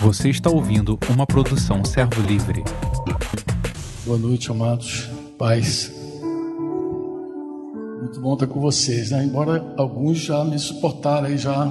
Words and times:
Você 0.00 0.30
está 0.30 0.50
ouvindo 0.50 0.98
uma 1.10 1.26
produção 1.26 1.84
Servo 1.84 2.20
Livre. 2.22 2.62
Boa 4.04 4.18
noite, 4.18 4.50
amados. 4.50 5.08
Paz. 5.38 5.90
Muito 8.00 8.20
bom 8.20 8.34
estar 8.34 8.46
com 8.46 8.60
vocês, 8.60 9.10
né? 9.10 9.24
Embora 9.24 9.74
alguns 9.76 10.18
já 10.18 10.44
me 10.44 10.58
suportaram 10.58 11.26
aí 11.26 11.38
já 11.38 11.66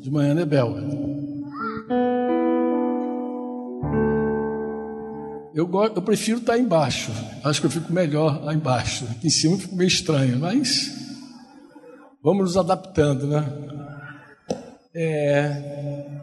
de 0.00 0.10
manhã, 0.10 0.34
né, 0.34 0.44
Bel? 0.44 0.76
Eu, 5.54 5.68
eu 5.94 6.02
prefiro 6.02 6.38
estar 6.38 6.56
embaixo. 6.56 7.10
Acho 7.44 7.60
que 7.60 7.66
eu 7.66 7.70
fico 7.70 7.92
melhor 7.92 8.42
lá 8.42 8.54
embaixo. 8.54 9.06
Em 9.22 9.28
cima 9.28 9.54
eu 9.54 9.58
fico 9.58 9.76
meio 9.76 9.88
estranho, 9.88 10.38
mas 10.38 10.90
vamos 12.22 12.44
nos 12.44 12.56
adaptando, 12.56 13.26
né? 13.26 13.44
É, 14.94 16.17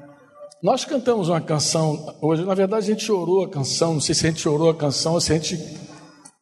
nós 0.65 0.83
cantamos 0.83 1.29
uma 1.29 1.39
canção 1.39 2.15
hoje. 2.19 2.43
Na 2.43 2.55
verdade, 2.55 2.85
a 2.85 2.93
gente 2.95 3.03
chorou 3.03 3.43
a 3.43 3.47
canção. 3.47 3.93
Não 3.93 4.01
sei 4.01 4.15
se 4.15 4.25
a 4.25 4.31
gente 4.31 4.41
chorou 4.41 4.67
a 4.67 4.73
canção 4.73 5.13
ou 5.13 5.21
se 5.21 5.31
a 5.31 5.35
gente 5.35 5.63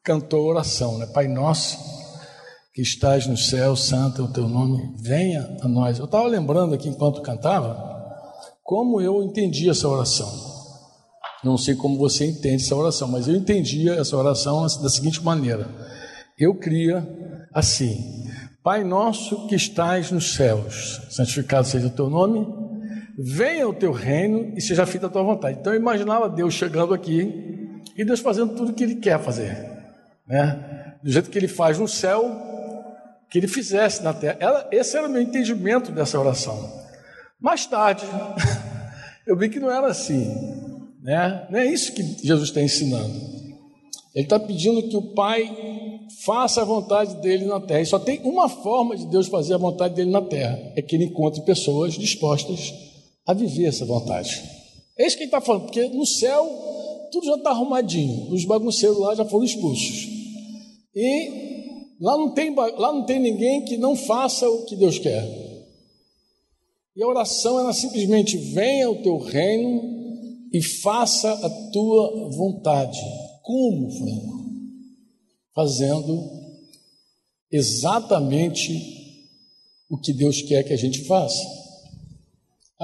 cantou 0.02 0.45
a 0.45 0.50
oração, 0.52 0.98
né? 0.98 1.05
Pai 1.08 1.27
nosso 1.27 1.77
que 2.73 2.81
estás 2.81 3.28
no 3.28 3.36
céu, 3.36 3.76
santo 3.76 4.22
é 4.22 4.26
o 4.26 4.31
teu 4.31 4.48
nome, 4.48 4.95
venha 5.02 5.58
a 5.62 5.67
nós. 5.67 6.00
Eu 6.00 6.05
estava 6.05 6.26
lembrando 6.26 6.73
aqui 6.73 6.88
enquanto 6.88 7.22
cantava 7.22 7.78
como 8.64 9.02
eu 9.02 9.22
entendi 9.23 9.70
essa 9.70 9.90
oração. 9.90 10.31
Não 11.44 11.58
sei 11.58 11.76
como 11.76 11.98
você 11.98 12.26
entende 12.26 12.64
essa 12.64 12.78
oração, 12.78 13.09
mas 13.09 13.28
eu 13.28 13.36
entendia 13.36 13.95
essa 13.95 14.16
oração 14.16 14.62
da 14.62 14.90
seguinte 14.90 15.22
maneira: 15.22 15.67
eu 16.40 16.55
cria 16.55 17.05
assim: 17.53 18.23
Pai 18.64 18.86
nosso 18.86 19.48
que 19.48 19.55
estás 19.55 20.12
nos 20.12 20.34
céus, 20.34 21.02
santificado 21.09 21.67
seja 21.67 21.88
o 21.88 21.90
teu 21.90 22.09
nome, 22.09 22.62
venha 23.17 23.67
o 23.67 23.73
teu 23.73 23.91
reino 23.91 24.53
e 24.55 24.62
seja 24.62 24.85
feita 24.85 25.08
a 25.08 25.09
tua 25.09 25.23
vontade. 25.23 25.59
Então 25.59 25.73
eu 25.73 25.80
imaginava 25.80 26.30
Deus 26.30 26.53
chegando 26.53 26.94
aqui 26.94 27.81
e 27.95 28.03
Deus 28.03 28.20
fazendo 28.20 28.55
tudo 28.55 28.72
o 28.72 28.73
que 28.73 28.83
Ele 28.83 28.95
quer 28.95 29.20
fazer, 29.20 29.55
né? 30.28 30.95
Do 31.03 31.11
jeito 31.11 31.30
que 31.30 31.38
Ele 31.38 31.47
faz 31.47 31.78
no 31.78 31.88
céu, 31.88 32.23
que 33.30 33.38
Ele 33.38 33.47
fizesse 33.47 34.03
na 34.03 34.14
terra. 34.14 34.67
esse 34.72 34.97
era 34.97 35.08
o 35.08 35.11
meu 35.11 35.22
entendimento 35.22 35.92
dessa 35.92 36.20
oração. 36.20 36.81
Mais 37.39 37.66
tarde, 37.66 38.05
eu 39.27 39.38
vi 39.38 39.50
que 39.50 39.59
não 39.59 39.70
era 39.70 39.88
assim. 39.88 40.33
Né? 41.02 41.48
Não 41.50 41.59
é 41.59 41.66
isso 41.66 41.94
que 41.94 42.02
Jesus 42.25 42.50
está 42.50 42.61
ensinando. 42.61 43.33
Ele 44.16 44.25
está 44.25 44.39
pedindo 44.39 44.88
que 44.88 44.95
o 44.95 45.14
Pai 45.14 45.52
faça 46.23 46.61
a 46.61 46.66
vontade 46.66 47.16
dele 47.16 47.45
na 47.45 47.59
terra. 47.59 47.81
E 47.81 47.86
só 47.86 48.00
tem 48.00 48.22
uma 48.23 48.48
forma 48.48 48.95
de 48.95 49.08
Deus 49.08 49.27
fazer 49.27 49.55
a 49.55 49.58
vontade 49.58 49.95
dele 49.95 50.11
na 50.11 50.22
terra: 50.22 50.58
é 50.75 50.81
que 50.81 50.95
ele 50.95 51.05
encontre 51.05 51.42
pessoas 51.42 51.94
dispostas 51.94 52.73
a 53.26 53.34
viver 53.34 53.66
essa 53.66 53.86
vontade. 53.86 54.42
É 54.98 55.08
isso 55.08 55.18
que 55.18 55.24
ele 55.24 55.30
está 55.30 55.42
falando, 55.42 55.64
porque 55.64 55.88
no 55.88 56.06
céu 56.06 56.46
tudo 57.12 57.28
já 57.28 57.36
está 57.36 57.52
arrumadinho, 57.52 58.32
os 58.32 58.44
bagunceiros 58.44 58.98
lá 58.98 59.14
já 59.14 59.24
foram 59.24 59.46
expulsos. 59.46 60.08
E 60.96 61.94
lá 62.02 62.18
não, 62.18 62.34
tem, 62.34 62.54
lá 62.56 62.92
não 62.92 63.06
tem 63.06 63.20
ninguém 63.20 63.64
que 63.66 63.78
não 63.78 63.96
faça 63.96 64.50
o 64.50 64.66
que 64.66 64.76
Deus 64.76 64.98
quer. 64.98 65.24
E 66.96 67.04
a 67.04 67.08
oração 67.08 67.60
era 67.60 67.74
simplesmente: 67.74 68.38
venha 68.38 68.90
o 68.90 69.02
teu 69.02 69.18
reino 69.18 69.82
e 70.52 70.62
faça 70.62 71.32
a 71.32 71.50
tua 71.72 72.30
vontade. 72.30 73.00
Como, 73.42 73.92
Franco? 73.92 74.44
Fazendo 75.56 76.30
exatamente 77.52 78.72
o 79.90 79.98
que 79.98 80.14
Deus 80.14 80.42
quer 80.42 80.64
que 80.64 80.74
a 80.74 80.78
gente 80.78 81.06
faça. 81.06 81.62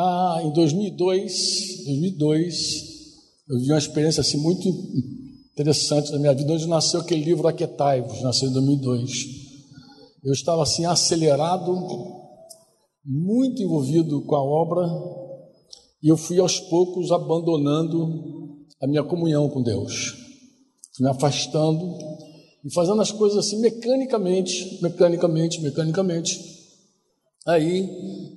Ah, 0.02 0.40
em 0.46 0.54
2002, 0.54 1.84
2002, 1.84 2.56
eu 3.50 3.60
vi 3.60 3.70
uma 3.70 3.78
experiência 3.78 4.22
assim 4.22 4.38
muito 4.38 4.66
interessante 5.52 6.10
na 6.14 6.20
minha 6.20 6.34
vida, 6.34 6.54
onde 6.54 6.66
nasceu 6.70 7.02
aquele 7.02 7.22
livro 7.22 7.46
Aquetai-vos, 7.46 8.22
nasceu 8.22 8.48
em 8.48 8.54
2002. 8.54 9.12
Eu 10.24 10.32
estava 10.32 10.64
assim 10.64 10.86
acelerado, 10.86 11.76
muito 13.04 13.62
envolvido 13.62 14.22
com 14.22 14.36
a 14.36 14.42
obra, 14.42 14.88
e 16.02 16.08
eu 16.08 16.16
fui 16.16 16.40
aos 16.40 16.62
poucos 16.62 17.12
abandonando 17.12 18.58
a 18.82 18.88
minha 18.88 19.04
comunhão 19.04 19.50
com 19.50 19.62
Deus, 19.62 20.12
fui 20.96 21.04
me 21.04 21.10
afastando 21.10 21.98
e 22.64 22.74
fazendo 22.74 23.02
as 23.02 23.12
coisas 23.12 23.38
assim 23.38 23.60
mecanicamente, 23.60 24.82
mecanicamente, 24.82 25.60
mecanicamente. 25.60 26.59
Aí 27.50 27.90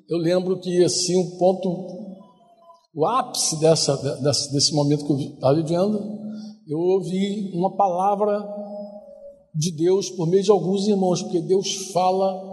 eu 0.08 0.18
lembro 0.18 0.58
que 0.58 0.82
assim 0.84 1.16
um 1.16 1.38
ponto, 1.38 1.68
o 2.94 3.06
ápice 3.06 3.60
dessa, 3.60 3.96
dessa 4.22 4.52
desse 4.52 4.74
momento 4.74 5.04
que 5.06 5.12
eu 5.12 5.18
estava 5.18 5.54
vivendo, 5.54 6.00
eu 6.66 6.78
ouvi 6.78 7.50
uma 7.54 7.76
palavra 7.76 8.42
de 9.54 9.70
Deus 9.76 10.08
por 10.10 10.26
meio 10.26 10.42
de 10.42 10.50
alguns 10.50 10.88
irmãos, 10.88 11.22
porque 11.22 11.40
Deus 11.40 11.90
fala 11.92 12.50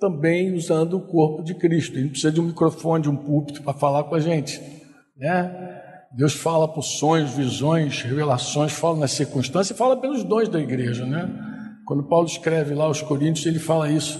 também 0.00 0.52
usando 0.54 0.96
o 0.96 1.06
corpo 1.06 1.42
de 1.42 1.54
Cristo. 1.54 1.94
Ele 1.94 2.04
não 2.04 2.10
precisa 2.10 2.32
de 2.32 2.40
um 2.40 2.44
microfone, 2.44 3.04
de 3.04 3.08
um 3.08 3.16
púlpito 3.16 3.62
para 3.62 3.74
falar 3.74 4.04
com 4.04 4.14
a 4.14 4.20
gente, 4.20 4.60
né? 5.16 5.80
Deus 6.16 6.32
fala 6.32 6.68
por 6.68 6.82
sonhos, 6.82 7.30
visões, 7.32 8.02
revelações, 8.02 8.72
fala 8.72 8.98
nas 8.98 9.12
circunstâncias, 9.12 9.76
fala 9.76 9.96
pelos 9.96 10.22
dons 10.22 10.48
da 10.48 10.60
igreja, 10.60 11.04
né? 11.04 11.28
Quando 11.86 12.08
Paulo 12.08 12.26
escreve 12.26 12.74
lá 12.74 12.84
aos 12.84 13.02
Coríntios, 13.02 13.46
ele 13.46 13.58
fala 13.58 13.90
isso, 13.90 14.18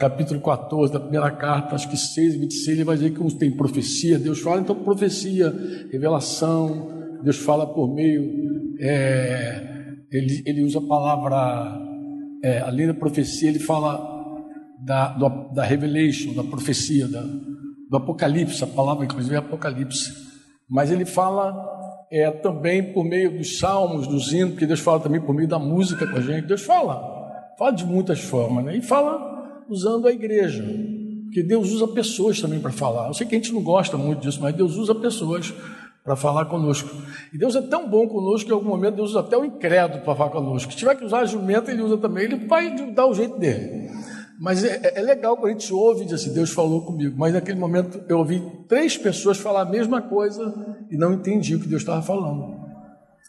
capítulo 0.00 0.40
14 0.40 0.90
da 0.90 0.98
primeira 0.98 1.30
carta, 1.30 1.74
acho 1.74 1.90
que 1.90 1.96
6 1.96 2.34
e 2.34 2.38
26, 2.38 2.68
ele 2.68 2.84
vai 2.84 2.96
dizer 2.96 3.10
que 3.10 3.22
uns 3.22 3.34
tem 3.34 3.50
profecia, 3.50 4.18
Deus 4.18 4.40
fala, 4.40 4.62
então 4.62 4.74
profecia, 4.74 5.54
revelação, 5.92 7.20
Deus 7.22 7.36
fala 7.36 7.66
por 7.66 7.86
meio, 7.94 8.74
é, 8.80 9.96
ele, 10.10 10.42
ele 10.46 10.64
usa 10.64 10.78
a 10.78 10.82
palavra, 10.82 11.78
é, 12.42 12.60
além 12.60 12.86
da 12.86 12.94
profecia, 12.94 13.50
ele 13.50 13.58
fala 13.58 14.00
da, 14.82 15.08
do, 15.08 15.52
da 15.52 15.64
revelation, 15.64 16.32
da 16.32 16.44
profecia, 16.44 17.06
da, 17.06 17.20
do 17.20 17.96
Apocalipse, 17.98 18.64
a 18.64 18.68
palavra 18.68 19.04
inclusive 19.04 19.34
é 19.34 19.38
Apocalipse. 19.38 20.12
Mas 20.66 20.90
ele 20.90 21.04
fala 21.04 21.54
é, 22.10 22.30
também 22.30 22.90
por 22.94 23.04
meio 23.04 23.36
dos 23.36 23.58
salmos, 23.58 24.06
dos 24.06 24.32
hinos, 24.32 24.52
porque 24.52 24.66
Deus 24.66 24.80
fala 24.80 24.98
também 24.98 25.20
por 25.20 25.34
meio 25.34 25.48
da 25.48 25.58
música 25.58 26.06
com 26.06 26.16
a 26.16 26.20
gente. 26.22 26.46
Deus 26.46 26.62
fala, 26.62 27.02
fala 27.58 27.72
de 27.72 27.84
muitas 27.84 28.20
formas, 28.20 28.64
né? 28.64 28.76
E 28.76 28.80
fala 28.80 29.29
usando 29.70 30.06
a 30.06 30.12
igreja, 30.12 30.64
porque 31.24 31.42
Deus 31.42 31.70
usa 31.70 31.86
pessoas 31.88 32.40
também 32.40 32.60
para 32.60 32.72
falar. 32.72 33.08
Eu 33.08 33.14
sei 33.14 33.26
que 33.26 33.34
a 33.34 33.38
gente 33.38 33.52
não 33.52 33.62
gosta 33.62 33.96
muito 33.96 34.20
disso, 34.20 34.40
mas 34.42 34.54
Deus 34.54 34.76
usa 34.76 34.94
pessoas 34.94 35.54
para 36.04 36.16
falar 36.16 36.46
conosco. 36.46 36.90
E 37.32 37.38
Deus 37.38 37.54
é 37.54 37.62
tão 37.62 37.88
bom 37.88 38.08
conosco 38.08 38.46
que 38.46 38.52
em 38.52 38.54
algum 38.54 38.68
momento 38.68 38.96
Deus 38.96 39.10
usa 39.10 39.20
até 39.20 39.36
o 39.36 39.44
incrédulo 39.44 40.02
para 40.02 40.14
falar 40.14 40.30
conosco. 40.30 40.72
Se 40.72 40.78
tiver 40.78 40.96
que 40.96 41.04
usar 41.04 41.20
a 41.20 41.24
jumenta, 41.24 41.70
ele 41.70 41.82
usa 41.82 41.98
também, 41.98 42.24
ele 42.24 42.46
vai 42.46 42.74
dar 42.92 43.06
o 43.06 43.14
jeito 43.14 43.38
dele. 43.38 43.90
Mas 44.40 44.64
é, 44.64 44.80
é, 44.82 44.98
é, 44.98 45.02
legal 45.02 45.36
quando 45.36 45.48
a 45.48 45.52
gente 45.52 45.72
ouve 45.72 46.02
e 46.02 46.04
diz 46.06 46.14
assim, 46.14 46.32
Deus 46.32 46.50
falou 46.50 46.84
comigo. 46.84 47.14
Mas 47.18 47.34
naquele 47.34 47.58
momento 47.58 48.02
eu 48.08 48.18
ouvi 48.18 48.42
três 48.66 48.96
pessoas 48.96 49.36
falar 49.36 49.62
a 49.62 49.66
mesma 49.66 50.00
coisa 50.00 50.54
e 50.90 50.96
não 50.96 51.12
entendi 51.12 51.54
o 51.54 51.60
que 51.60 51.68
Deus 51.68 51.82
estava 51.82 52.00
falando. 52.00 52.58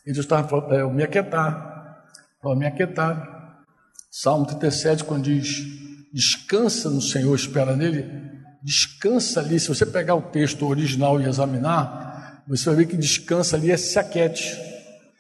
E 0.05 0.13
Deus 0.13 0.25
estava 0.25 0.47
falando 0.47 0.67
para 0.67 0.77
eu 0.77 0.89
me 0.89 1.03
aquietar, 1.03 2.05
para 2.41 2.55
me 2.55 2.65
aquietar. 2.65 3.61
Salmo 4.09 4.45
37, 4.45 5.03
quando 5.03 5.23
diz, 5.23 5.90
descansa 6.13 6.89
no 6.89 7.01
Senhor, 7.01 7.35
espera 7.35 7.75
nele, 7.75 8.05
descansa 8.63 9.39
ali. 9.39 9.59
Se 9.59 9.67
você 9.67 9.85
pegar 9.85 10.15
o 10.15 10.21
texto 10.21 10.67
original 10.67 11.19
e 11.19 11.25
examinar, 11.25 12.43
você 12.47 12.65
vai 12.65 12.75
ver 12.75 12.87
que 12.87 12.97
descansa 12.97 13.55
ali 13.55 13.71
é 13.71 13.77
se 13.77 13.97
aquiete. 13.97 14.57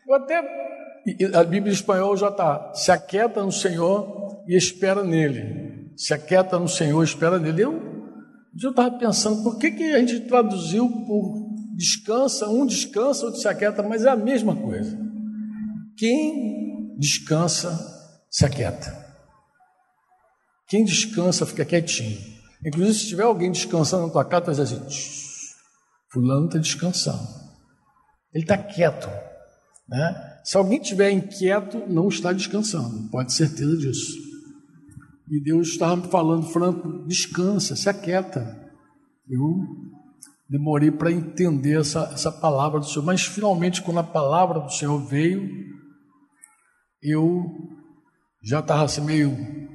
Eu 0.07 0.15
até, 0.15 0.39
a 1.33 1.43
Bíblia 1.43 1.71
em 1.71 1.75
espanhol 1.75 2.15
já 2.17 2.29
está, 2.29 2.73
se 2.73 2.91
aquieta 2.91 3.43
no 3.43 3.51
Senhor 3.51 4.43
e 4.47 4.55
espera 4.55 5.03
nele 5.03 5.71
se 6.01 6.15
aquieta 6.15 6.57
no 6.57 6.67
Senhor, 6.67 7.03
espera 7.03 7.37
nele. 7.37 7.61
Eu, 7.61 7.79
eu 8.61 8.71
estava 8.71 8.97
pensando, 8.97 9.43
por 9.43 9.59
que, 9.59 9.69
que 9.69 9.83
a 9.93 9.99
gente 9.99 10.21
traduziu 10.21 10.89
por 10.89 11.51
descansa, 11.75 12.49
um 12.49 12.65
descansa, 12.65 13.25
outro 13.25 13.39
se 13.39 13.47
aquieta, 13.47 13.83
mas 13.83 14.03
é 14.03 14.09
a 14.09 14.15
mesma 14.15 14.55
coisa. 14.55 14.97
Quem 15.95 16.97
descansa, 16.97 17.77
se 18.31 18.43
aquieta. 18.45 19.10
Quem 20.71 20.85
descansa, 20.85 21.45
fica 21.45 21.65
quietinho. 21.65 22.17
Inclusive, 22.65 22.97
se 22.97 23.07
tiver 23.07 23.23
alguém 23.23 23.51
descansando 23.51 24.07
na 24.07 24.13
tua 24.13 24.23
casa, 24.23 24.41
tu 24.41 24.45
vai 24.45 24.55
dizer 24.55 24.77
assim: 24.77 24.93
Fulano 26.09 26.45
está 26.45 26.59
descansando. 26.59 27.27
Ele 28.33 28.45
está 28.45 28.57
quieto. 28.57 29.09
Né? 29.89 30.39
Se 30.45 30.55
alguém 30.55 30.81
estiver 30.81 31.11
inquieto, 31.11 31.77
não 31.89 32.07
está 32.07 32.31
descansando, 32.31 33.09
pode 33.09 33.27
ter 33.27 33.45
certeza 33.45 33.75
disso. 33.75 34.13
E 35.29 35.43
Deus 35.43 35.67
estava 35.67 35.97
me 35.97 36.07
falando, 36.07 36.47
Franco, 36.47 37.05
descansa, 37.05 37.75
se 37.75 37.89
aquieta. 37.89 38.71
Eu 39.29 39.53
demorei 40.49 40.89
para 40.89 41.11
entender 41.11 41.81
essa, 41.81 42.09
essa 42.13 42.31
palavra 42.31 42.79
do 42.79 42.85
Senhor, 42.85 43.03
mas 43.03 43.23
finalmente, 43.23 43.81
quando 43.81 43.99
a 43.99 44.03
palavra 44.03 44.61
do 44.61 44.71
Senhor 44.71 45.05
veio, 45.05 45.49
eu 47.03 47.43
já 48.41 48.61
estava 48.61 48.85
assim 48.85 49.01
meio 49.01 49.70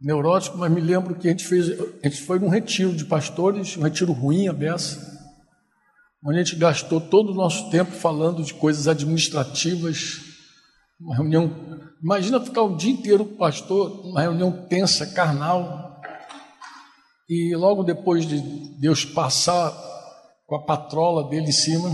neurótico, 0.00 0.56
mas 0.56 0.70
me 0.70 0.80
lembro 0.80 1.14
que 1.14 1.26
a 1.26 1.30
gente 1.30 1.44
fez, 1.44 1.68
a 1.70 2.08
gente 2.08 2.22
foi 2.22 2.38
num 2.38 2.48
retiro 2.48 2.94
de 2.94 3.04
pastores, 3.04 3.76
um 3.76 3.82
retiro 3.82 4.12
ruim, 4.12 4.48
a 4.48 4.52
beça. 4.52 5.18
onde 6.24 6.38
a 6.38 6.42
gente 6.42 6.56
gastou 6.56 7.00
todo 7.00 7.32
o 7.32 7.34
nosso 7.34 7.70
tempo 7.70 7.90
falando 7.90 8.42
de 8.42 8.54
coisas 8.54 8.86
administrativas, 8.86 10.20
uma 11.00 11.16
reunião. 11.16 11.52
Imagina 12.02 12.40
ficar 12.40 12.62
o 12.62 12.76
dia 12.76 12.92
inteiro 12.92 13.24
com 13.24 13.34
o 13.34 13.38
pastor, 13.38 14.06
uma 14.06 14.20
reunião 14.20 14.52
tensa, 14.68 15.06
carnal, 15.06 16.00
e 17.28 17.54
logo 17.54 17.82
depois 17.82 18.26
de 18.26 18.40
Deus 18.80 19.04
passar 19.04 19.72
com 20.46 20.56
a 20.56 20.64
patrola 20.64 21.28
dele 21.28 21.48
em 21.48 21.52
cima, 21.52 21.90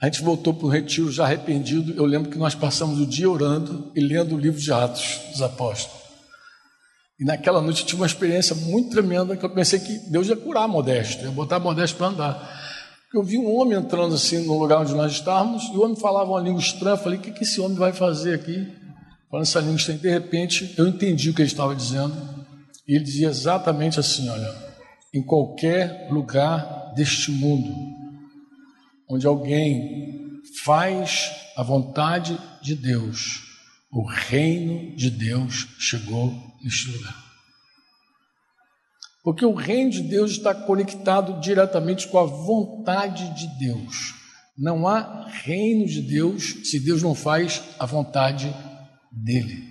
a 0.00 0.06
gente 0.06 0.22
voltou 0.22 0.54
para 0.54 0.66
o 0.66 0.70
retiro 0.70 1.10
já 1.10 1.24
arrependido. 1.24 1.92
Eu 1.92 2.06
lembro 2.06 2.30
que 2.30 2.38
nós 2.38 2.54
passamos 2.54 2.98
o 2.98 3.06
dia 3.06 3.30
orando 3.30 3.92
e 3.94 4.00
lendo 4.00 4.34
o 4.34 4.38
livro 4.38 4.60
de 4.60 4.72
Atos 4.72 5.20
dos 5.30 5.42
Apóstolos. 5.42 6.05
E 7.18 7.24
naquela 7.24 7.62
noite 7.62 7.80
eu 7.80 7.86
tive 7.86 8.02
uma 8.02 8.06
experiência 8.06 8.54
muito 8.54 8.90
tremenda 8.90 9.36
que 9.36 9.44
eu 9.44 9.50
pensei 9.50 9.80
que 9.80 9.98
Deus 10.10 10.28
ia 10.28 10.36
curar 10.36 10.68
Modesto, 10.68 11.24
ia 11.24 11.30
botar 11.30 11.58
Modesto 11.58 11.96
para 11.96 12.08
andar. 12.08 12.66
Eu 13.14 13.22
vi 13.22 13.38
um 13.38 13.56
homem 13.56 13.78
entrando 13.78 14.14
assim 14.14 14.44
no 14.44 14.58
lugar 14.58 14.82
onde 14.82 14.94
nós 14.94 15.12
estávamos, 15.12 15.64
e 15.64 15.76
o 15.76 15.82
homem 15.82 15.96
falava 15.96 16.30
uma 16.30 16.40
língua 16.40 16.60
estranha. 16.60 16.96
Eu 16.96 17.02
falei: 17.02 17.18
o 17.18 17.22
que, 17.22 17.30
que 17.30 17.44
esse 17.44 17.58
homem 17.60 17.76
vai 17.76 17.92
fazer 17.92 18.34
aqui? 18.34 18.68
Falando 19.30 19.46
essa 19.46 19.60
língua 19.60 19.76
estranha. 19.76 19.98
De 19.98 20.10
repente, 20.10 20.74
eu 20.76 20.86
entendi 20.86 21.30
o 21.30 21.34
que 21.34 21.40
ele 21.40 21.48
estava 21.48 21.74
dizendo. 21.74 22.14
E 22.86 22.94
ele 22.94 23.04
dizia 23.04 23.28
exatamente 23.28 23.98
assim: 23.98 24.28
olha, 24.28 24.54
em 25.14 25.22
qualquer 25.22 26.08
lugar 26.10 26.92
deste 26.94 27.30
mundo, 27.30 27.72
onde 29.08 29.26
alguém 29.26 30.42
faz 30.62 31.32
a 31.56 31.62
vontade 31.62 32.38
de 32.60 32.74
Deus, 32.74 33.45
o 33.96 34.04
reino 34.04 34.94
de 34.94 35.08
Deus 35.08 35.68
chegou 35.78 36.30
neste 36.62 36.90
lugar. 36.90 37.16
Porque 39.24 39.42
o 39.42 39.54
reino 39.54 39.90
de 39.90 40.02
Deus 40.02 40.32
está 40.32 40.54
conectado 40.54 41.40
diretamente 41.40 42.06
com 42.06 42.18
a 42.18 42.26
vontade 42.26 43.34
de 43.34 43.58
Deus. 43.58 44.14
Não 44.56 44.86
há 44.86 45.26
reino 45.26 45.86
de 45.86 46.02
Deus 46.02 46.68
se 46.68 46.78
Deus 46.78 47.02
não 47.02 47.14
faz 47.14 47.62
a 47.78 47.86
vontade 47.86 48.54
dele. 49.10 49.64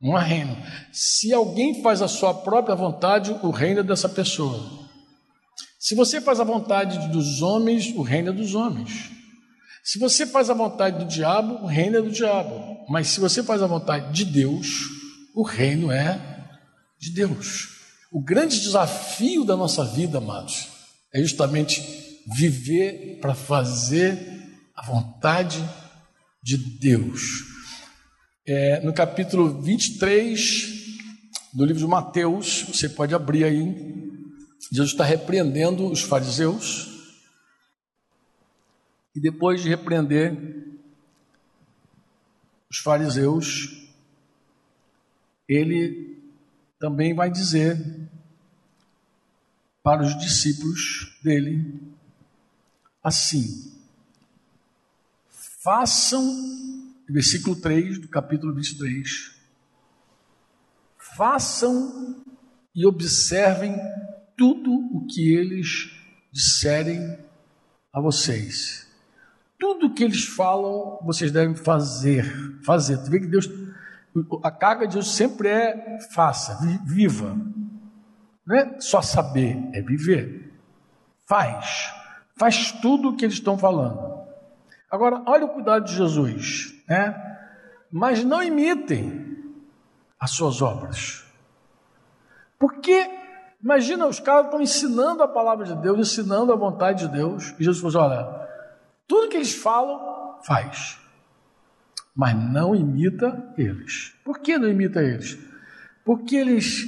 Não 0.00 0.16
há 0.16 0.20
reino. 0.20 0.56
Se 0.92 1.34
alguém 1.34 1.82
faz 1.82 2.00
a 2.00 2.06
sua 2.06 2.32
própria 2.32 2.76
vontade, 2.76 3.32
o 3.42 3.50
reino 3.50 3.80
é 3.80 3.82
dessa 3.82 4.08
pessoa. 4.08 4.88
Se 5.80 5.96
você 5.96 6.20
faz 6.20 6.38
a 6.38 6.44
vontade 6.44 7.08
dos 7.08 7.42
homens, 7.42 7.92
o 7.96 8.02
reino 8.02 8.28
é 8.30 8.32
dos 8.32 8.54
homens. 8.54 9.17
Se 9.90 9.98
você 9.98 10.26
faz 10.26 10.50
a 10.50 10.54
vontade 10.54 11.02
do 11.02 11.10
diabo, 11.10 11.64
o 11.64 11.66
reino 11.66 11.96
é 11.96 12.02
do 12.02 12.10
diabo. 12.10 12.84
Mas 12.90 13.08
se 13.08 13.20
você 13.20 13.42
faz 13.42 13.62
a 13.62 13.66
vontade 13.66 14.12
de 14.12 14.30
Deus, 14.30 14.68
o 15.34 15.42
reino 15.42 15.90
é 15.90 16.20
de 17.00 17.10
Deus. 17.10 17.68
O 18.12 18.22
grande 18.22 18.60
desafio 18.60 19.46
da 19.46 19.56
nossa 19.56 19.86
vida, 19.86 20.18
amados, 20.18 20.68
é 21.10 21.22
justamente 21.22 21.82
viver 22.36 23.18
para 23.22 23.34
fazer 23.34 24.18
a 24.76 24.84
vontade 24.84 25.66
de 26.42 26.58
Deus. 26.58 27.22
É, 28.46 28.80
no 28.80 28.92
capítulo 28.92 29.62
23 29.62 30.68
do 31.54 31.64
livro 31.64 31.80
de 31.80 31.88
Mateus, 31.88 32.62
você 32.68 32.90
pode 32.90 33.14
abrir 33.14 33.44
aí, 33.44 33.74
Jesus 34.70 34.90
está 34.90 35.04
repreendendo 35.04 35.90
os 35.90 36.02
fariseus, 36.02 36.97
e 39.14 39.20
depois 39.20 39.62
de 39.62 39.68
repreender 39.68 40.36
os 42.70 42.78
fariseus, 42.78 43.88
ele 45.48 46.18
também 46.78 47.14
vai 47.14 47.30
dizer 47.30 47.76
para 49.82 50.02
os 50.02 50.16
discípulos 50.18 51.18
dele 51.22 51.80
assim: 53.02 53.72
façam, 55.62 56.22
versículo 57.08 57.56
3 57.56 57.98
do 57.98 58.08
capítulo 58.08 58.54
23, 58.54 59.34
façam 61.16 62.24
e 62.74 62.86
observem 62.86 63.74
tudo 64.36 64.72
o 64.72 65.06
que 65.06 65.34
eles 65.34 65.90
disserem 66.30 67.18
a 67.92 68.00
vocês. 68.00 68.87
Tudo 69.58 69.92
que 69.92 70.04
eles 70.04 70.24
falam, 70.24 70.98
vocês 71.02 71.32
devem 71.32 71.54
fazer. 71.54 72.24
Fazer. 72.64 72.98
Tu 72.98 73.10
vê 73.10 73.20
que 73.20 73.26
Deus 73.26 73.48
a 74.42 74.50
carga 74.50 74.86
de 74.86 74.94
Deus 74.94 75.14
sempre 75.14 75.48
é 75.48 75.98
faça, 76.12 76.58
viva. 76.84 77.36
Não 78.46 78.56
é 78.56 78.80
só 78.80 79.02
saber, 79.02 79.56
é 79.72 79.82
viver. 79.82 80.54
Faz. 81.26 81.92
Faz 82.36 82.72
tudo 82.80 83.10
o 83.10 83.16
que 83.16 83.24
eles 83.24 83.34
estão 83.34 83.58
falando. 83.58 84.18
Agora, 84.90 85.22
olha 85.26 85.44
o 85.44 85.50
cuidado 85.50 85.84
de 85.84 85.94
Jesus, 85.94 86.74
né? 86.88 87.14
Mas 87.92 88.24
não 88.24 88.42
imitem 88.42 89.36
as 90.18 90.30
suas 90.30 90.62
obras. 90.62 91.24
Porque, 92.58 93.08
imagina, 93.62 94.06
os 94.06 94.18
caras 94.18 94.46
estão 94.46 94.60
ensinando 94.60 95.22
a 95.22 95.28
palavra 95.28 95.66
de 95.66 95.74
Deus, 95.76 95.98
ensinando 95.98 96.52
a 96.52 96.56
vontade 96.56 97.06
de 97.06 97.12
Deus, 97.12 97.54
e 97.58 97.64
Jesus 97.64 97.80
falou: 97.80 98.08
assim, 98.08 98.14
olha, 98.14 98.47
tudo 99.08 99.28
que 99.28 99.36
eles 99.36 99.54
falam, 99.54 100.38
faz 100.44 100.98
mas 102.18 102.34
não 102.34 102.74
imita 102.74 103.54
eles. 103.56 104.12
Por 104.24 104.40
que 104.40 104.58
não 104.58 104.68
imita 104.68 105.00
eles? 105.00 105.38
Porque 106.04 106.34
eles 106.34 106.84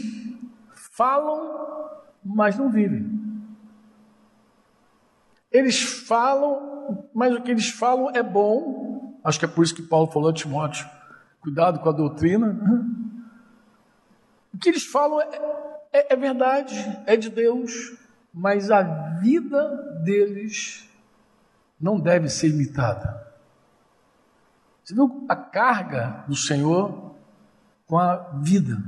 falam, 0.75 1.89
mas 2.25 2.59
não 2.59 2.69
vivem. 2.69 3.09
Eles 5.53 5.81
falam, 5.81 7.09
mas 7.15 7.33
o 7.33 7.43
que 7.43 7.53
eles 7.53 7.71
falam 7.71 8.11
é 8.11 8.25
bom. 8.25 9.21
Acho 9.23 9.39
que 9.39 9.45
é 9.45 9.49
por 9.49 9.63
isso 9.63 9.73
que 9.73 9.83
Paulo 9.83 10.11
falou 10.11 10.31
a 10.31 10.35
Timóteo: 10.35 10.85
cuidado 11.41 11.79
com 11.79 11.89
a 11.89 11.93
doutrina. 11.93 12.59
O 14.53 14.59
que 14.59 14.69
eles 14.69 14.85
falam 14.85 15.21
é, 15.21 15.29
é, 15.93 16.13
é 16.13 16.17
verdade, 16.17 16.75
é 17.07 17.17
de 17.17 17.31
Deus, 17.31 17.97
mas 18.35 18.69
a 18.69 18.83
vida 19.21 20.01
deles 20.03 20.90
não 21.81 21.99
deve 21.99 22.29
ser 22.29 22.49
imitada. 22.49 23.27
Você 24.85 24.95
viu 24.95 25.25
a 25.29 25.37
carga 25.37 26.25
do 26.29 26.37
Senhor 26.37 27.15
com 27.87 27.99
a 27.99 28.17
vida? 28.43 28.83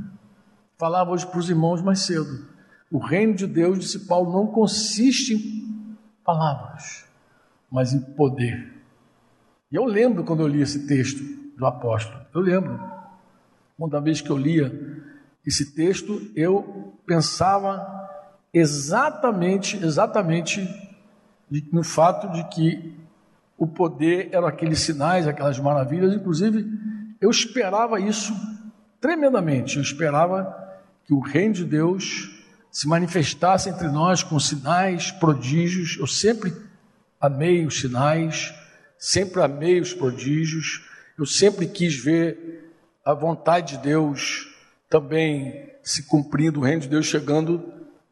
Falava 0.76 1.10
hoje 1.10 1.26
para 1.26 1.38
os 1.38 1.48
irmãos 1.48 1.80
mais 1.80 2.00
cedo. 2.00 2.46
O 2.90 2.98
reino 2.98 3.34
de 3.34 3.46
Deus, 3.46 3.78
disse 3.78 4.00
Paulo, 4.00 4.32
não 4.32 4.46
consiste 4.48 5.34
em 5.34 5.96
palavras, 6.24 7.06
mas 7.70 7.92
em 7.92 8.00
poder. 8.00 8.72
E 9.70 9.76
eu 9.76 9.84
lembro 9.84 10.24
quando 10.24 10.40
eu 10.40 10.48
li 10.48 10.60
esse 10.60 10.86
texto 10.86 11.22
do 11.56 11.64
apóstolo. 11.64 12.20
Eu 12.34 12.40
lembro. 12.40 12.92
Uma 13.78 14.00
vez 14.00 14.20
que 14.20 14.30
eu 14.30 14.36
lia 14.36 15.02
esse 15.46 15.74
texto, 15.74 16.20
eu 16.36 16.94
pensava 17.06 18.02
exatamente, 18.52 19.76
exatamente 19.76 20.60
no 21.72 21.82
fato 21.82 22.32
de 22.32 22.44
que 22.48 22.94
o 23.58 23.66
poder 23.66 24.30
eram 24.32 24.46
aqueles 24.46 24.80
sinais, 24.80 25.26
aquelas 25.26 25.58
maravilhas. 25.58 26.14
Inclusive, 26.14 26.66
eu 27.20 27.30
esperava 27.30 28.00
isso 28.00 28.34
tremendamente. 29.00 29.76
Eu 29.76 29.82
esperava 29.82 30.56
que 31.04 31.12
o 31.12 31.20
reino 31.20 31.54
de 31.54 31.64
Deus 31.64 32.30
se 32.70 32.88
manifestasse 32.88 33.68
entre 33.68 33.88
nós 33.88 34.22
com 34.22 34.40
sinais, 34.40 35.10
prodígios. 35.10 35.96
Eu 35.98 36.06
sempre 36.06 36.52
amei 37.20 37.66
os 37.66 37.80
sinais, 37.80 38.54
sempre 38.98 39.42
amei 39.42 39.80
os 39.80 39.92
prodígios. 39.92 40.88
Eu 41.18 41.26
sempre 41.26 41.66
quis 41.66 41.94
ver 41.94 42.72
a 43.04 43.12
vontade 43.12 43.76
de 43.76 43.82
Deus 43.82 44.48
também 44.88 45.70
se 45.82 46.04
cumprindo, 46.04 46.60
o 46.60 46.62
reino 46.62 46.82
de 46.82 46.88
Deus 46.88 47.06
chegando 47.06 47.62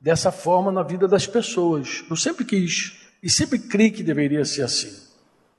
dessa 0.00 0.30
forma 0.30 0.70
na 0.70 0.82
vida 0.82 1.08
das 1.08 1.26
pessoas. 1.26 2.04
Eu 2.08 2.16
sempre 2.16 2.44
quis 2.44 2.99
e 3.22 3.28
sempre 3.28 3.58
criei 3.58 3.90
que 3.90 4.02
deveria 4.02 4.44
ser 4.44 4.62
assim. 4.62 4.88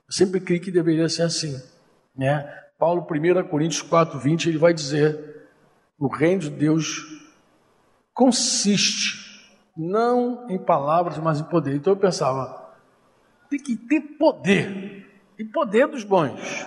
Eu 0.06 0.12
sempre 0.12 0.40
criei 0.40 0.60
que 0.60 0.70
deveria 0.70 1.08
ser 1.08 1.22
assim. 1.22 1.60
Né? 2.16 2.42
Paulo, 2.78 3.06
1 3.08 3.48
Coríntios 3.48 3.82
4, 3.82 4.18
20, 4.18 4.48
ele 4.48 4.58
vai 4.58 4.74
dizer: 4.74 5.48
o 5.98 6.08
reino 6.08 6.40
de 6.40 6.50
Deus 6.50 7.22
consiste 8.12 9.22
não 9.76 10.50
em 10.50 10.58
palavras, 10.58 11.18
mas 11.18 11.40
em 11.40 11.44
poder. 11.44 11.76
Então 11.76 11.92
eu 11.92 11.98
pensava, 11.98 12.74
tem 13.48 13.58
que 13.58 13.76
ter 13.76 14.00
poder, 14.18 15.06
e 15.38 15.44
poder 15.44 15.86
dos 15.86 16.04
bons. 16.04 16.66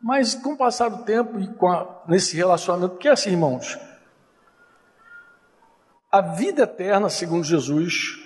Mas 0.00 0.34
com 0.34 0.54
o 0.54 0.56
passar 0.56 0.88
do 0.88 1.04
tempo 1.04 1.38
e 1.38 1.48
a, 1.66 2.02
nesse 2.08 2.36
relacionamento, 2.36 2.94
porque 2.94 3.08
é 3.08 3.12
assim, 3.12 3.30
irmãos, 3.30 3.78
a 6.10 6.20
vida 6.20 6.62
eterna, 6.64 7.08
segundo 7.08 7.44
Jesus, 7.44 8.21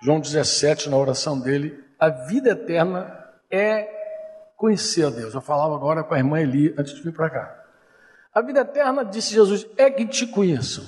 João 0.00 0.20
17, 0.20 0.88
na 0.88 0.96
oração 0.96 1.40
dele, 1.40 1.82
a 1.98 2.08
vida 2.08 2.50
eterna 2.50 3.12
é 3.50 3.88
conhecer 4.56 5.06
a 5.06 5.10
Deus. 5.10 5.34
Eu 5.34 5.40
falava 5.40 5.74
agora 5.74 6.04
com 6.04 6.14
a 6.14 6.18
irmã 6.18 6.40
Eli 6.40 6.74
antes 6.78 6.94
de 6.94 7.02
vir 7.02 7.12
para 7.12 7.30
cá. 7.30 7.64
A 8.32 8.40
vida 8.40 8.60
eterna, 8.60 9.04
disse 9.04 9.32
Jesus, 9.32 9.66
é 9.76 9.90
que 9.90 10.06
te 10.06 10.26
conheçam. 10.26 10.84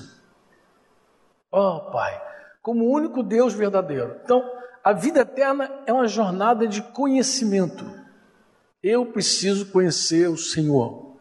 Oh, 1.50 1.90
Pai, 1.90 2.20
como 2.62 2.84
o 2.84 2.92
único 2.92 3.22
Deus 3.22 3.52
verdadeiro. 3.52 4.20
Então, 4.22 4.48
a 4.84 4.92
vida 4.92 5.20
eterna 5.20 5.82
é 5.86 5.92
uma 5.92 6.06
jornada 6.06 6.66
de 6.66 6.80
conhecimento. 6.80 7.84
Eu 8.80 9.06
preciso 9.06 9.70
conhecer 9.72 10.28
o 10.28 10.36
Senhor. 10.36 11.18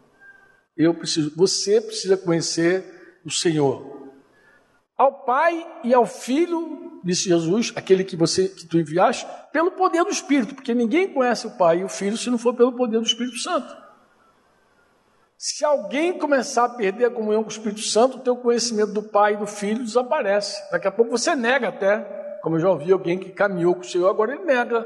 Eu 0.78 0.94
preciso, 0.94 1.36
você 1.36 1.82
precisa 1.82 2.16
conhecer 2.16 3.20
o 3.26 3.32
Senhor. 3.32 4.12
Ao 4.96 5.26
Pai 5.26 5.68
e 5.84 5.94
ao 5.94 6.06
Filho, 6.06 6.89
disse 7.04 7.30
Jesus, 7.30 7.72
aquele 7.76 8.04
que 8.04 8.16
você 8.16 8.48
que 8.48 8.66
tu 8.66 8.78
enviaste, 8.78 9.28
pelo 9.52 9.72
poder 9.72 10.04
do 10.04 10.10
Espírito, 10.10 10.56
porque 10.56 10.74
ninguém 10.74 11.14
conhece 11.14 11.48
o 11.48 11.52
Pai 11.52 11.80
e 11.80 11.84
o 11.84 11.90
Filho 11.90 12.18
se 12.18 12.30
não 12.30 12.38
for 12.38 12.54
pelo 12.54 12.74
poder 12.74 13.00
do 13.00 13.06
Espírito 13.06 13.38
Santo. 13.38 13.76
Se 15.38 15.64
alguém 15.64 16.18
começar 16.18 16.66
a 16.66 16.70
perder 16.70 17.06
a 17.06 17.10
comunhão 17.10 17.44
com 17.44 17.50
o 17.50 17.52
Espírito 17.52 17.82
Santo, 17.82 18.18
o 18.18 18.20
teu 18.20 18.36
conhecimento 18.36 18.92
do 18.92 19.02
Pai 19.02 19.36
e 19.36 19.38
do 19.38 19.48
Filho 19.48 19.84
desaparece. 19.84 20.62
Daqui 20.70 20.88
a 20.88 20.92
pouco 20.92 21.12
você 21.12 21.34
nega 21.34 21.70
até, 21.70 22.00
como 22.42 22.58
eu 22.58 22.60
já 22.60 22.70
ouvi 22.70 22.92
alguém 22.92 23.18
que 23.18 23.30
caminhou 23.30 23.74
com 23.74 23.82
o 23.82 23.86
Senhor, 23.86 24.10
agora 24.10 24.34
ele 24.34 24.44
nega. 24.44 24.86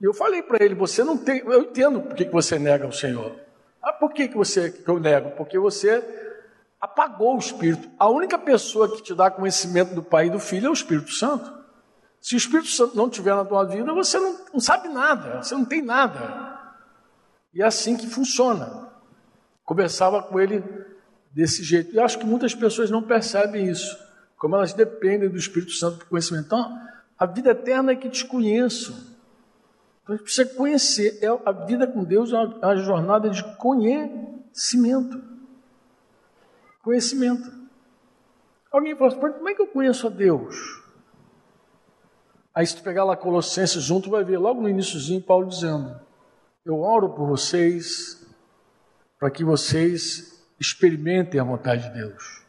E 0.00 0.04
eu 0.04 0.14
falei 0.14 0.42
para 0.42 0.64
ele: 0.64 0.76
você 0.76 1.02
não 1.02 1.18
tem. 1.18 1.40
Eu 1.40 1.62
entendo 1.62 2.00
por 2.02 2.14
que 2.14 2.24
você 2.26 2.56
nega 2.56 2.86
o 2.86 2.92
Senhor. 2.92 3.34
Ah, 3.82 3.92
por 3.92 4.12
que, 4.12 4.28
que, 4.28 4.36
você, 4.36 4.70
que 4.70 4.88
eu 4.88 5.00
nego? 5.00 5.32
Porque 5.32 5.58
você 5.58 6.00
apagou 6.84 7.34
o 7.34 7.38
Espírito. 7.38 7.88
A 7.98 8.08
única 8.08 8.38
pessoa 8.38 8.94
que 8.94 9.02
te 9.02 9.14
dá 9.14 9.30
conhecimento 9.30 9.94
do 9.94 10.02
Pai 10.02 10.26
e 10.26 10.30
do 10.30 10.38
Filho 10.38 10.66
é 10.66 10.70
o 10.70 10.74
Espírito 10.74 11.10
Santo. 11.12 11.50
Se 12.20 12.34
o 12.34 12.36
Espírito 12.36 12.68
Santo 12.68 12.94
não 12.94 13.06
estiver 13.06 13.34
na 13.34 13.44
tua 13.44 13.64
vida, 13.64 13.92
você 13.92 14.18
não, 14.18 14.38
não 14.52 14.60
sabe 14.60 14.88
nada, 14.88 15.42
você 15.42 15.54
não 15.54 15.64
tem 15.64 15.82
nada. 15.82 16.60
E 17.54 17.62
é 17.62 17.64
assim 17.64 17.96
que 17.96 18.06
funciona. 18.06 18.92
Conversava 19.64 20.22
com 20.22 20.38
ele 20.38 20.62
desse 21.32 21.62
jeito. 21.62 21.94
E 21.94 21.98
acho 21.98 22.18
que 22.18 22.26
muitas 22.26 22.54
pessoas 22.54 22.90
não 22.90 23.02
percebem 23.02 23.66
isso, 23.66 23.96
como 24.36 24.54
elas 24.56 24.74
dependem 24.74 25.28
do 25.28 25.38
Espírito 25.38 25.72
Santo 25.72 25.98
para 25.98 26.06
conhecimento. 26.06 26.46
Então, 26.46 26.78
a 27.18 27.24
vida 27.24 27.50
eterna 27.50 27.92
é 27.92 27.96
que 27.96 28.10
te 28.10 28.26
conheço. 28.26 28.92
Então 30.02 30.16
gente 30.16 30.24
precisa 30.24 30.54
conhecer. 30.54 31.18
É, 31.22 31.28
a 31.46 31.52
vida 31.52 31.86
com 31.86 32.04
Deus 32.04 32.30
é 32.30 32.36
uma, 32.36 32.58
é 32.60 32.66
uma 32.66 32.76
jornada 32.76 33.30
de 33.30 33.42
conhecimento. 33.56 35.33
Conhecimento. 36.84 37.50
Alguém 38.70 38.94
fala 38.94 39.08
assim, 39.08 39.20
como 39.20 39.48
é 39.48 39.54
que 39.54 39.62
eu 39.62 39.66
conheço 39.66 40.06
a 40.06 40.10
Deus? 40.10 40.54
Aí 42.54 42.66
se 42.66 42.76
tu 42.76 42.82
pegar 42.82 43.04
lá 43.04 43.16
Colossenses 43.16 43.82
junto, 43.82 44.10
vai 44.10 44.22
ver 44.22 44.38
logo 44.38 44.60
no 44.60 44.68
iníciozinho 44.68 45.22
Paulo 45.22 45.48
dizendo, 45.48 45.98
eu 46.64 46.80
oro 46.80 47.08
por 47.14 47.26
vocês 47.26 48.22
para 49.18 49.30
que 49.30 49.42
vocês 49.42 50.44
experimentem 50.60 51.40
a 51.40 51.44
vontade 51.44 51.88
de 51.88 51.94
Deus. 51.94 52.44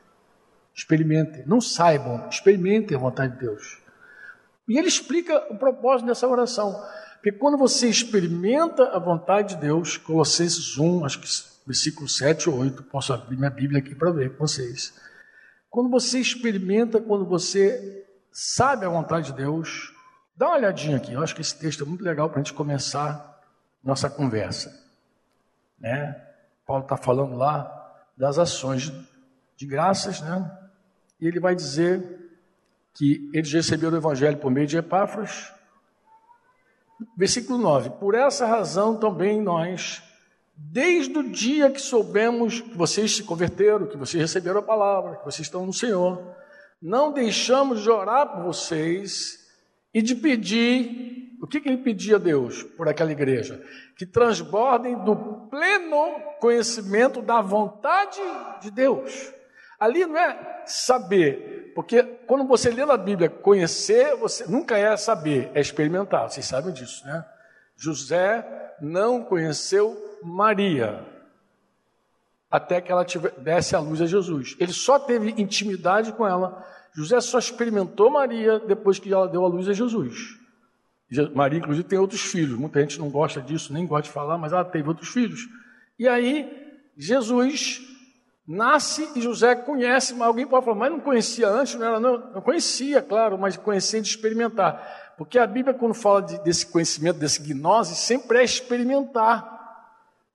Experimentem, 0.76 1.46
não 1.48 1.62
saibam, 1.62 2.28
experimentem 2.28 2.98
a 2.98 3.00
vontade 3.00 3.34
de 3.34 3.40
Deus. 3.40 3.82
E 4.68 4.78
ele 4.78 4.90
explica 4.90 5.48
o 5.50 5.58
propósito 5.58 6.08
dessa 6.08 6.28
oração. 6.28 6.74
Porque 7.14 7.32
quando 7.32 7.58
você 7.58 7.88
experimenta 7.88 8.90
a 8.90 9.00
vontade 9.00 9.56
de 9.56 9.62
Deus, 9.62 9.96
Colossenses 9.96 10.78
1, 10.78 11.06
acho 11.06 11.22
que 11.22 11.55
versículo 11.66 12.08
7 12.08 12.50
ou 12.50 12.58
8, 12.60 12.84
posso 12.84 13.14
abrir 13.14 13.38
minha 13.38 13.50
Bíblia 13.50 13.80
aqui 13.80 13.96
para 13.96 14.12
ver 14.12 14.32
com 14.36 14.48
vocês. 14.48 14.94
Quando 15.70 15.90
você 15.90 16.20
experimenta, 16.20 17.02
quando 17.02 17.26
você 17.26 18.06
sabe 18.32 18.86
a 18.86 18.90
vontade 18.90 19.32
de 19.32 19.38
Deus, 19.38 19.94
dá 20.36 20.48
uma 20.48 20.58
olhadinha 20.58 20.98
aqui, 20.98 21.14
eu 21.14 21.22
acho 21.22 21.36
que 21.36 21.42
esse 21.42 21.58
texto 21.58 21.84
é 21.84 21.88
muito 21.88 22.04
legal 22.04 22.30
para 22.30 22.40
a 22.40 22.44
gente 22.44 22.54
começar 22.54 23.42
nossa 23.84 24.10
conversa. 24.10 24.84
Né? 25.80 26.22
Paulo 26.66 26.84
está 26.84 26.98
falando 26.98 27.36
lá 27.36 27.72
das 28.16 28.38
ações 28.38 28.92
de 29.58 29.66
graças, 29.66 30.22
né? 30.22 30.60
E 31.20 31.28
ele 31.28 31.40
vai 31.40 31.56
dizer 31.56 32.04
que 32.94 33.30
eles 33.34 33.52
receberam 33.52 33.94
o 33.94 33.98
evangelho 33.98 34.38
por 34.38 34.52
meio 34.52 34.68
de 34.68 34.78
Epáfras, 34.78 35.54
Versículo 37.18 37.58
9: 37.60 37.92
Por 37.92 38.16
essa 38.16 38.46
razão 38.46 38.98
também 38.98 39.42
nós, 39.42 40.02
desde 40.58 41.18
o 41.18 41.24
dia 41.24 41.70
que 41.70 41.82
soubemos 41.82 42.62
que 42.62 42.78
vocês 42.78 43.16
se 43.16 43.24
converteram, 43.24 43.88
que 43.88 43.98
vocês 43.98 44.22
receberam 44.22 44.60
a 44.60 44.64
palavra, 44.64 45.18
que 45.18 45.26
vocês 45.26 45.48
estão 45.48 45.66
no 45.66 45.74
Senhor, 45.74 46.36
não 46.82 47.12
deixamos 47.12 47.82
de 47.82 47.90
orar 47.90 48.28
por 48.32 48.44
vocês 48.44 49.40
e 49.94 50.02
de 50.02 50.16
pedir. 50.16 51.36
O 51.42 51.48
que, 51.48 51.60
que 51.60 51.68
ele 51.68 51.78
pedia 51.78 52.16
a 52.16 52.20
Deus 52.20 52.64
por 52.64 52.88
aquela 52.88 53.12
igreja? 53.12 53.62
Que 53.98 54.06
transbordem 54.06 54.98
do 55.04 55.16
pleno 55.50 56.20
conhecimento 56.40 57.22
da 57.22 57.42
vontade 57.42 58.22
de 58.62 58.72
Deus. 58.72 59.34
Ali 59.80 60.06
não 60.06 60.18
é 60.18 60.64
saber, 60.66 61.74
porque 61.76 62.02
quando 62.26 62.48
você 62.48 62.70
lê 62.70 62.86
na 62.86 62.98
Bíblia 62.98 63.30
conhecer, 63.30 64.16
você 64.16 64.46
nunca 64.48 64.78
é 64.78 64.96
saber, 64.96 65.52
é 65.54 65.60
experimentar. 65.60 66.30
Vocês 66.30 66.46
sabem 66.46 66.74
disso, 66.74 67.06
né? 67.06 67.26
José 67.78 68.76
não 68.82 69.24
conheceu 69.24 69.96
Maria 70.24 71.06
até 72.50 72.80
que 72.80 72.92
ela 72.92 73.04
tive, 73.04 73.30
desse 73.32 73.76
a 73.76 73.80
luz 73.80 74.02
a 74.02 74.06
Jesus. 74.06 74.56
Ele 74.60 74.72
só 74.72 74.98
teve 74.98 75.34
intimidade 75.42 76.14
com 76.14 76.26
ela. 76.26 76.66
José 76.94 77.20
só 77.20 77.38
experimentou 77.38 78.10
Maria 78.10 78.60
depois 78.60 78.98
que 78.98 79.12
ela 79.12 79.28
deu 79.28 79.44
a 79.44 79.48
luz 79.48 79.68
a 79.68 79.74
Jesus. 79.74 80.38
Maria, 81.34 81.60
inclusive, 81.60 81.88
tem 81.88 82.00
outros 82.00 82.22
filhos. 82.22 82.58
Muita 82.58 82.80
gente 82.80 82.98
não 82.98 83.10
gosta 83.10 83.42
disso, 83.42 83.74
nem 83.74 83.86
gosta 83.86 84.04
de 84.04 84.12
falar, 84.12 84.38
mas 84.38 84.54
ela 84.54 84.64
teve 84.64 84.88
outros 84.88 85.10
filhos. 85.10 85.42
E 86.00 86.08
aí, 86.08 86.50
Jesus 86.98 87.82
nasce 88.48 89.10
e 89.16 89.22
José 89.22 89.56
conhece, 89.56 90.14
mas 90.14 90.28
alguém 90.28 90.48
pode 90.48 90.66
falar, 90.66 90.78
mas 90.78 90.92
não 90.92 91.00
conhecia 91.00 91.50
antes, 91.50 91.76
não 91.76 91.86
era, 91.86 92.00
não, 92.00 92.32
não 92.32 92.42
conhecia, 92.42 93.02
claro, 93.02 93.38
mas 93.38 93.58
conhecia 93.58 94.02
de 94.02 94.08
experimentar. 94.08 95.05
Porque 95.18 95.40
a 95.40 95.48
Bíblia, 95.48 95.74
quando 95.74 95.94
fala 95.94 96.22
de, 96.22 96.38
desse 96.44 96.66
conhecimento, 96.66 97.20
desse 97.20 97.42
gnose, 97.42 97.96
sempre 97.96 98.40
é 98.40 98.44
experimentar. 98.44 99.54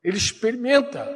Ele 0.02 0.16
experimenta. 0.16 1.06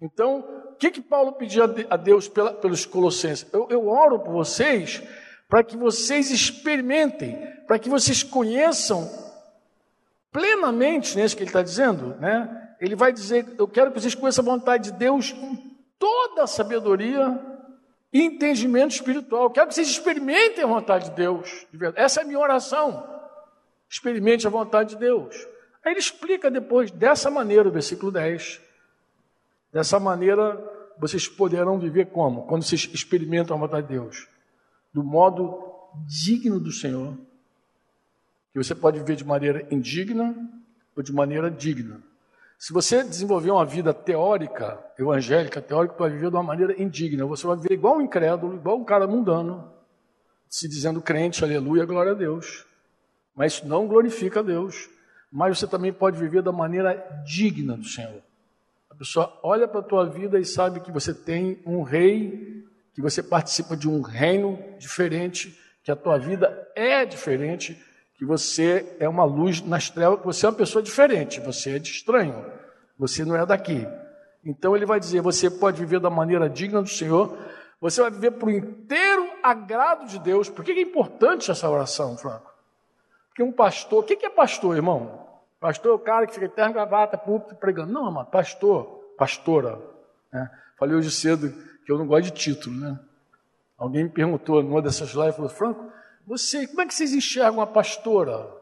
Então, 0.00 0.44
o 0.70 0.74
que, 0.76 0.90
que 0.90 1.00
Paulo 1.00 1.32
pedia 1.32 1.64
a 1.88 1.96
Deus 1.96 2.28
pela, 2.28 2.52
pelos 2.52 2.84
colossenses? 2.84 3.46
Eu, 3.52 3.66
eu 3.70 3.88
oro 3.88 4.18
por 4.18 4.32
vocês 4.32 5.02
para 5.48 5.64
que 5.64 5.76
vocês 5.76 6.30
experimentem, 6.30 7.36
para 7.66 7.78
que 7.78 7.88
vocês 7.88 8.22
conheçam 8.22 9.10
plenamente, 10.30 11.16
nisso 11.16 11.36
que 11.36 11.42
ele 11.42 11.50
está 11.50 11.62
dizendo, 11.62 12.14
né? 12.20 12.74
Ele 12.80 12.94
vai 12.94 13.12
dizer: 13.12 13.46
Eu 13.58 13.66
quero 13.66 13.90
que 13.90 14.00
vocês 14.00 14.14
conheçam 14.14 14.42
a 14.44 14.56
vontade 14.56 14.90
de 14.90 14.98
Deus 14.98 15.34
toda 15.98 16.44
a 16.44 16.46
sabedoria 16.46 17.38
entendimento 18.12 18.92
espiritual. 18.92 19.50
Quero 19.50 19.68
que 19.68 19.74
vocês 19.74 19.88
experimentem 19.88 20.64
a 20.64 20.66
vontade 20.66 21.10
de 21.10 21.16
Deus. 21.16 21.66
Essa 21.94 22.20
é 22.20 22.22
a 22.24 22.26
minha 22.26 22.38
oração. 22.38 23.08
Experimente 23.88 24.46
a 24.46 24.50
vontade 24.50 24.90
de 24.90 24.96
Deus. 24.96 25.34
Aí 25.84 25.92
ele 25.92 26.00
explica 26.00 26.50
depois, 26.50 26.90
dessa 26.90 27.30
maneira, 27.30 27.68
o 27.68 27.72
versículo 27.72 28.12
10. 28.12 28.60
Dessa 29.72 29.98
maneira, 30.00 30.58
vocês 30.98 31.28
poderão 31.28 31.78
viver 31.78 32.06
como? 32.06 32.46
Quando 32.46 32.62
vocês 32.62 32.88
experimentam 32.92 33.56
a 33.56 33.60
vontade 33.60 33.86
de 33.86 33.94
Deus. 33.94 34.28
Do 34.92 35.02
modo 35.02 35.62
digno 36.06 36.60
do 36.60 36.72
Senhor. 36.72 37.16
Que 38.52 38.58
você 38.58 38.74
pode 38.74 38.98
viver 38.98 39.16
de 39.16 39.24
maneira 39.24 39.66
indigna 39.70 40.34
ou 40.96 41.02
de 41.02 41.12
maneira 41.12 41.50
digna. 41.50 42.02
Se 42.60 42.74
você 42.74 43.02
desenvolver 43.02 43.50
uma 43.50 43.64
vida 43.64 43.94
teórica, 43.94 44.78
evangélica, 44.98 45.62
teórica, 45.62 45.94
vai 45.98 46.10
viver 46.10 46.28
de 46.28 46.36
uma 46.36 46.42
maneira 46.42 46.80
indigna. 46.80 47.24
Você 47.24 47.46
vai 47.46 47.56
viver 47.56 47.72
igual 47.72 47.96
um 47.96 48.02
incrédulo, 48.02 48.54
igual 48.54 48.76
um 48.76 48.84
cara 48.84 49.06
mundano, 49.06 49.72
se 50.46 50.68
dizendo 50.68 51.00
crente, 51.00 51.42
aleluia, 51.42 51.86
glória 51.86 52.12
a 52.12 52.14
Deus. 52.14 52.66
Mas 53.34 53.54
isso 53.54 53.66
não 53.66 53.88
glorifica 53.88 54.40
a 54.40 54.42
Deus. 54.42 54.90
Mas 55.32 55.58
você 55.58 55.66
também 55.66 55.90
pode 55.90 56.18
viver 56.18 56.42
da 56.42 56.52
maneira 56.52 57.02
digna 57.24 57.78
do 57.78 57.84
Senhor. 57.84 58.20
A 58.90 58.94
pessoa 58.94 59.40
olha 59.42 59.66
para 59.66 59.80
a 59.80 59.84
tua 59.84 60.04
vida 60.04 60.38
e 60.38 60.44
sabe 60.44 60.80
que 60.80 60.92
você 60.92 61.14
tem 61.14 61.62
um 61.64 61.80
rei, 61.80 62.62
que 62.92 63.00
você 63.00 63.22
participa 63.22 63.74
de 63.74 63.88
um 63.88 64.02
reino 64.02 64.58
diferente, 64.78 65.58
que 65.82 65.90
a 65.90 65.96
tua 65.96 66.18
vida 66.18 66.70
é 66.76 67.06
diferente, 67.06 67.82
que 68.20 68.24
você 68.26 68.98
é 69.00 69.08
uma 69.08 69.24
luz 69.24 69.62
nas 69.62 69.88
trevas, 69.88 70.20
que 70.20 70.26
você 70.26 70.44
é 70.44 70.50
uma 70.50 70.54
pessoa 70.54 70.82
diferente, 70.82 71.40
você 71.40 71.76
é 71.76 71.78
de 71.78 71.88
estranho, 71.88 72.44
você 72.98 73.24
não 73.24 73.34
é 73.34 73.46
daqui. 73.46 73.88
Então 74.44 74.76
ele 74.76 74.84
vai 74.84 75.00
dizer: 75.00 75.22
você 75.22 75.48
pode 75.48 75.80
viver 75.80 76.00
da 76.00 76.10
maneira 76.10 76.46
digna 76.46 76.82
do 76.82 76.88
Senhor, 76.90 77.34
você 77.80 78.02
vai 78.02 78.10
viver 78.10 78.32
para 78.32 78.46
o 78.46 78.50
inteiro 78.50 79.26
agrado 79.42 80.06
de 80.06 80.18
Deus. 80.18 80.50
Por 80.50 80.62
que 80.62 80.72
é 80.72 80.82
importante 80.82 81.50
essa 81.50 81.66
oração, 81.70 82.14
Franco? 82.18 82.52
Porque 83.28 83.42
um 83.42 83.50
pastor, 83.50 84.00
o 84.00 84.02
que 84.02 84.26
é 84.26 84.28
pastor, 84.28 84.76
irmão? 84.76 85.26
Pastor 85.58 85.92
é 85.92 85.94
o 85.94 85.98
cara 85.98 86.26
que 86.26 86.34
fica 86.34 86.46
terno, 86.46 86.74
gravata, 86.74 87.16
púlpito, 87.16 87.54
pregando. 87.54 87.90
Não, 87.90 88.06
irmão, 88.06 88.26
pastor, 88.26 88.84
pastora. 89.16 89.80
Né? 90.30 90.50
Falei 90.78 90.94
hoje 90.94 91.10
cedo 91.10 91.50
que 91.86 91.90
eu 91.90 91.96
não 91.96 92.06
gosto 92.06 92.24
de 92.24 92.32
título, 92.32 92.76
né? 92.76 93.00
Alguém 93.78 94.04
me 94.04 94.10
perguntou 94.10 94.62
numa 94.62 94.82
dessas 94.82 95.12
lives, 95.12 95.36
falou, 95.36 95.50
Franco, 95.50 95.90
você, 96.26 96.66
como 96.66 96.80
é 96.82 96.86
que 96.86 96.94
vocês 96.94 97.12
enxergam 97.12 97.60
a 97.60 97.66
pastora? 97.66 98.58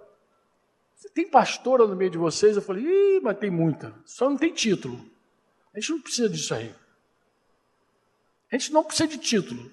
Tem 1.14 1.28
pastora 1.28 1.86
no 1.86 1.96
meio 1.96 2.10
de 2.10 2.18
vocês? 2.18 2.56
Eu 2.56 2.62
falei, 2.62 2.84
Ih, 2.84 3.20
mas 3.20 3.38
tem 3.38 3.50
muita. 3.50 3.94
Só 4.04 4.28
não 4.28 4.36
tem 4.36 4.52
título. 4.52 4.98
A 5.74 5.80
gente 5.80 5.90
não 5.90 6.00
precisa 6.00 6.28
disso 6.28 6.54
aí. 6.54 6.74
A 8.50 8.56
gente 8.56 8.72
não 8.72 8.82
precisa 8.82 9.08
de 9.08 9.18
título. 9.18 9.70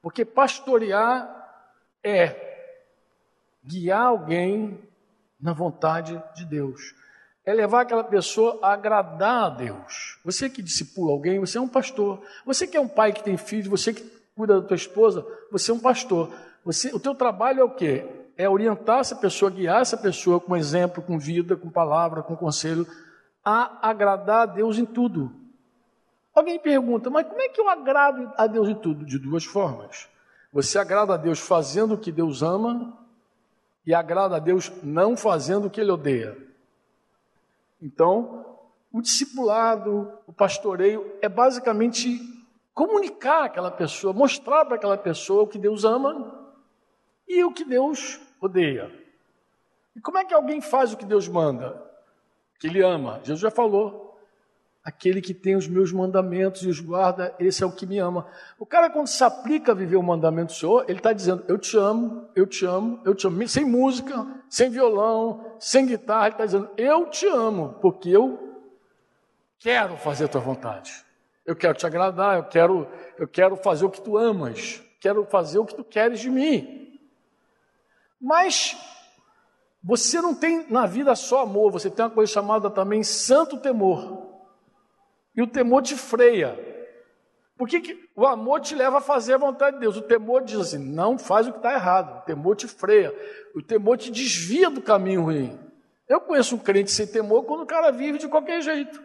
Porque 0.00 0.24
pastorear 0.24 1.42
é 2.02 2.54
guiar 3.64 4.06
alguém 4.06 4.78
na 5.40 5.52
vontade 5.52 6.22
de 6.34 6.44
Deus. 6.44 6.94
É 7.44 7.52
levar 7.52 7.82
aquela 7.82 8.04
pessoa 8.04 8.58
a 8.62 8.72
agradar 8.72 9.44
a 9.44 9.50
Deus. 9.50 10.18
Você 10.24 10.48
que 10.48 10.62
discipula 10.62 11.12
alguém, 11.12 11.38
você 11.38 11.58
é 11.58 11.60
um 11.60 11.68
pastor. 11.68 12.22
Você 12.46 12.66
que 12.66 12.76
é 12.76 12.80
um 12.80 12.88
pai 12.88 13.12
que 13.12 13.22
tem 13.22 13.36
filhos, 13.36 13.68
você 13.68 13.92
que 13.92 14.02
cuida 14.34 14.60
da 14.60 14.66
tua 14.66 14.76
esposa, 14.76 15.26
você 15.50 15.70
é 15.70 15.74
um 15.74 15.80
pastor. 15.80 16.32
Você, 16.64 16.94
o 16.94 16.98
teu 16.98 17.14
trabalho 17.14 17.60
é 17.60 17.64
o 17.64 17.70
quê? 17.70 18.06
É 18.36 18.48
orientar 18.48 19.00
essa 19.00 19.14
pessoa, 19.14 19.50
guiar 19.50 19.82
essa 19.82 19.96
pessoa 19.96 20.40
com 20.40 20.56
exemplo, 20.56 21.02
com 21.02 21.18
vida, 21.18 21.56
com 21.56 21.70
palavra, 21.70 22.22
com 22.22 22.34
conselho, 22.34 22.86
a 23.44 23.88
agradar 23.88 24.42
a 24.42 24.46
Deus 24.46 24.78
em 24.78 24.84
tudo. 24.84 25.30
Alguém 26.34 26.58
pergunta, 26.58 27.10
mas 27.10 27.28
como 27.28 27.40
é 27.40 27.48
que 27.48 27.60
eu 27.60 27.68
agrado 27.68 28.32
a 28.36 28.46
Deus 28.46 28.68
em 28.68 28.74
tudo? 28.74 29.04
De 29.04 29.18
duas 29.18 29.44
formas. 29.44 30.08
Você 30.52 30.78
agrada 30.78 31.14
a 31.14 31.16
Deus 31.16 31.38
fazendo 31.38 31.94
o 31.94 31.98
que 31.98 32.10
Deus 32.10 32.42
ama 32.42 32.98
e 33.86 33.94
agrada 33.94 34.36
a 34.36 34.38
Deus 34.38 34.72
não 34.82 35.16
fazendo 35.16 35.66
o 35.66 35.70
que 35.70 35.80
Ele 35.80 35.92
odeia. 35.92 36.36
Então, 37.80 38.58
o 38.90 39.02
discipulado, 39.02 40.10
o 40.26 40.32
pastoreio 40.32 41.12
é 41.20 41.28
basicamente 41.28 42.18
comunicar 42.72 43.44
àquela 43.44 43.70
pessoa, 43.70 44.12
mostrar 44.12 44.64
para 44.64 44.76
aquela 44.76 44.96
pessoa 44.96 45.42
o 45.42 45.46
que 45.46 45.58
Deus 45.58 45.84
ama 45.84 46.43
e 47.28 47.44
o 47.44 47.52
que 47.52 47.64
Deus 47.64 48.20
odeia. 48.40 48.90
E 49.96 50.00
como 50.00 50.18
é 50.18 50.24
que 50.24 50.34
alguém 50.34 50.60
faz 50.60 50.92
o 50.92 50.96
que 50.96 51.04
Deus 51.04 51.28
manda? 51.28 51.80
Que 52.58 52.66
ele 52.66 52.82
ama. 52.82 53.20
Jesus 53.22 53.40
já 53.40 53.50
falou. 53.50 54.02
Aquele 54.84 55.22
que 55.22 55.32
tem 55.32 55.56
os 55.56 55.66
meus 55.66 55.90
mandamentos 55.90 56.62
e 56.62 56.68
os 56.68 56.78
guarda, 56.78 57.34
esse 57.38 57.62
é 57.62 57.66
o 57.66 57.72
que 57.72 57.86
me 57.86 57.98
ama. 57.98 58.26
O 58.58 58.66
cara, 58.66 58.90
quando 58.90 59.06
se 59.06 59.24
aplica 59.24 59.72
a 59.72 59.74
viver 59.74 59.96
o 59.96 60.02
mandamento 60.02 60.52
do 60.52 60.58
Senhor, 60.58 60.84
ele 60.86 60.98
está 60.98 61.10
dizendo: 61.14 61.42
Eu 61.48 61.56
te 61.56 61.74
amo, 61.78 62.28
eu 62.36 62.46
te 62.46 62.66
amo, 62.66 63.00
eu 63.02 63.14
te 63.14 63.26
amo. 63.26 63.48
Sem 63.48 63.64
música, 63.64 64.26
sem 64.46 64.68
violão, 64.68 65.56
sem 65.58 65.86
guitarra, 65.86 66.26
ele 66.26 66.34
está 66.34 66.44
dizendo: 66.44 66.68
Eu 66.76 67.08
te 67.08 67.26
amo, 67.26 67.78
porque 67.80 68.10
eu 68.10 68.60
quero 69.58 69.96
fazer 69.96 70.26
a 70.26 70.28
tua 70.28 70.42
vontade. 70.42 71.02
Eu 71.46 71.56
quero 71.56 71.72
te 71.72 71.86
agradar, 71.86 72.36
eu 72.36 72.44
quero, 72.44 72.86
eu 73.18 73.26
quero 73.26 73.56
fazer 73.56 73.86
o 73.86 73.90
que 73.90 74.02
tu 74.02 74.18
amas, 74.18 74.82
quero 75.00 75.24
fazer 75.24 75.58
o 75.58 75.64
que 75.64 75.74
tu 75.74 75.84
queres 75.84 76.20
de 76.20 76.28
mim. 76.28 76.83
Mas 78.24 78.74
você 79.82 80.18
não 80.22 80.34
tem 80.34 80.66
na 80.70 80.86
vida 80.86 81.14
só 81.14 81.42
amor, 81.42 81.70
você 81.70 81.90
tem 81.90 82.06
uma 82.06 82.10
coisa 82.10 82.32
chamada 82.32 82.70
também 82.70 83.02
santo 83.02 83.58
temor. 83.58 84.42
E 85.36 85.42
o 85.42 85.46
temor 85.46 85.82
te 85.82 85.94
freia. 85.94 86.58
Por 87.54 87.68
que, 87.68 87.80
que 87.80 88.08
o 88.16 88.26
amor 88.26 88.62
te 88.62 88.74
leva 88.74 88.96
a 88.96 89.02
fazer 89.02 89.34
a 89.34 89.38
vontade 89.38 89.76
de 89.76 89.80
Deus? 89.80 89.98
O 89.98 90.02
temor 90.02 90.42
diz 90.42 90.58
assim: 90.58 90.78
não 90.78 91.18
faz 91.18 91.46
o 91.46 91.52
que 91.52 91.58
está 91.58 91.74
errado. 91.74 92.20
O 92.20 92.22
temor 92.22 92.56
te 92.56 92.66
freia. 92.66 93.14
O 93.54 93.60
temor 93.60 93.98
te 93.98 94.10
desvia 94.10 94.70
do 94.70 94.80
caminho 94.80 95.24
ruim. 95.24 95.60
Eu 96.08 96.18
conheço 96.18 96.56
um 96.56 96.58
crente 96.58 96.90
sem 96.90 97.06
temor 97.06 97.44
quando 97.44 97.64
o 97.64 97.66
cara 97.66 97.90
vive 97.90 98.16
de 98.18 98.26
qualquer 98.26 98.62
jeito. 98.62 99.02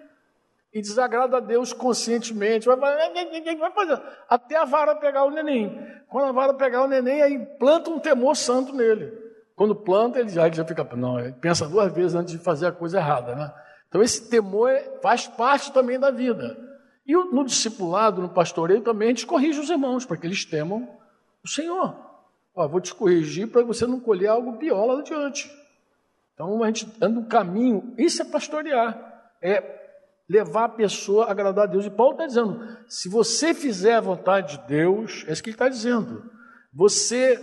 E 0.72 0.82
desagrada 0.82 1.38
a 1.38 1.40
Deus 1.40 1.74
conscientemente. 1.74 2.68
Vai, 2.68 2.78
vai, 2.78 3.72
fazer. 3.72 4.02
Até 4.30 4.56
a 4.56 4.66
vara 4.66 4.96
pegar 4.96 5.26
o 5.26 5.32
neném. 5.32 5.80
Quando 6.08 6.30
a 6.30 6.32
vara 6.32 6.54
pegar 6.54 6.84
o 6.84 6.88
neném, 6.88 7.22
aí 7.22 7.40
planta 7.58 7.90
um 7.90 8.00
temor 8.00 8.36
santo 8.36 8.74
nele. 8.74 9.12
Quando 9.56 9.76
planta, 9.76 10.20
ele 10.20 10.30
já, 10.30 10.46
ele 10.46 10.56
já 10.56 10.64
fica. 10.64 10.84
Não, 10.96 11.20
ele 11.20 11.34
pensa 11.34 11.68
duas 11.68 11.92
vezes 11.92 12.16
antes 12.16 12.34
de 12.34 12.40
fazer 12.40 12.68
a 12.68 12.72
coisa 12.72 12.98
errada, 13.00 13.36
né? 13.36 13.54
Então, 13.88 14.02
esse 14.04 14.30
temor 14.30 14.70
é, 14.70 15.00
faz 15.02 15.28
parte 15.28 15.74
também 15.74 16.00
da 16.00 16.12
vida. 16.12 16.56
E 17.06 17.14
no 17.14 17.44
discipulado, 17.44 18.22
no 18.22 18.30
pastoreio, 18.30 18.82
também 18.82 19.08
a 19.08 19.12
gente 19.12 19.26
corrige 19.26 19.60
os 19.60 19.70
irmãos, 19.70 20.06
para 20.06 20.16
que 20.16 20.28
eles 20.28 20.46
temam 20.46 20.88
o 21.44 21.48
Senhor. 21.48 21.96
Ó, 22.56 22.68
vou 22.68 22.80
te 22.80 22.94
corrigir 22.94 23.48
para 23.48 23.64
você 23.64 23.88
não 23.88 24.00
colher 24.00 24.28
algo 24.28 24.58
pior 24.58 24.86
lá 24.86 25.00
adiante. 25.00 25.52
Então, 26.34 26.64
a 26.64 26.68
gente 26.68 26.88
anda 27.02 27.20
um 27.20 27.26
caminho, 27.26 27.94
isso 27.98 28.22
é 28.22 28.26
pastorear, 28.26 29.32
é 29.42 29.79
levar 30.30 30.66
a 30.66 30.70
pessoa 30.70 31.26
a 31.26 31.32
agradar 31.32 31.64
a 31.66 31.72
Deus. 31.72 31.86
E 31.86 31.90
Paulo 31.90 32.14
está 32.14 32.28
dizendo: 32.28 32.78
se 32.88 33.10
você 33.10 33.54
fizer 33.54 33.96
a 33.96 34.02
vontade 34.02 34.58
de 34.58 34.68
Deus, 34.68 35.26
é 35.28 35.34
isso 35.34 35.42
que 35.42 35.50
ele 35.50 35.56
está 35.56 35.68
dizendo. 35.68 36.30
Você 36.74 37.38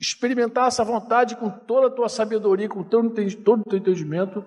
experimentar 0.00 0.68
essa 0.68 0.82
vontade 0.82 1.36
com 1.36 1.48
toda 1.48 1.86
a 1.86 1.90
tua 1.90 2.08
sabedoria, 2.08 2.68
com 2.68 2.82
todo 2.82 3.06
o 3.06 3.10
teu 3.10 3.78
entendimento, 3.78 4.44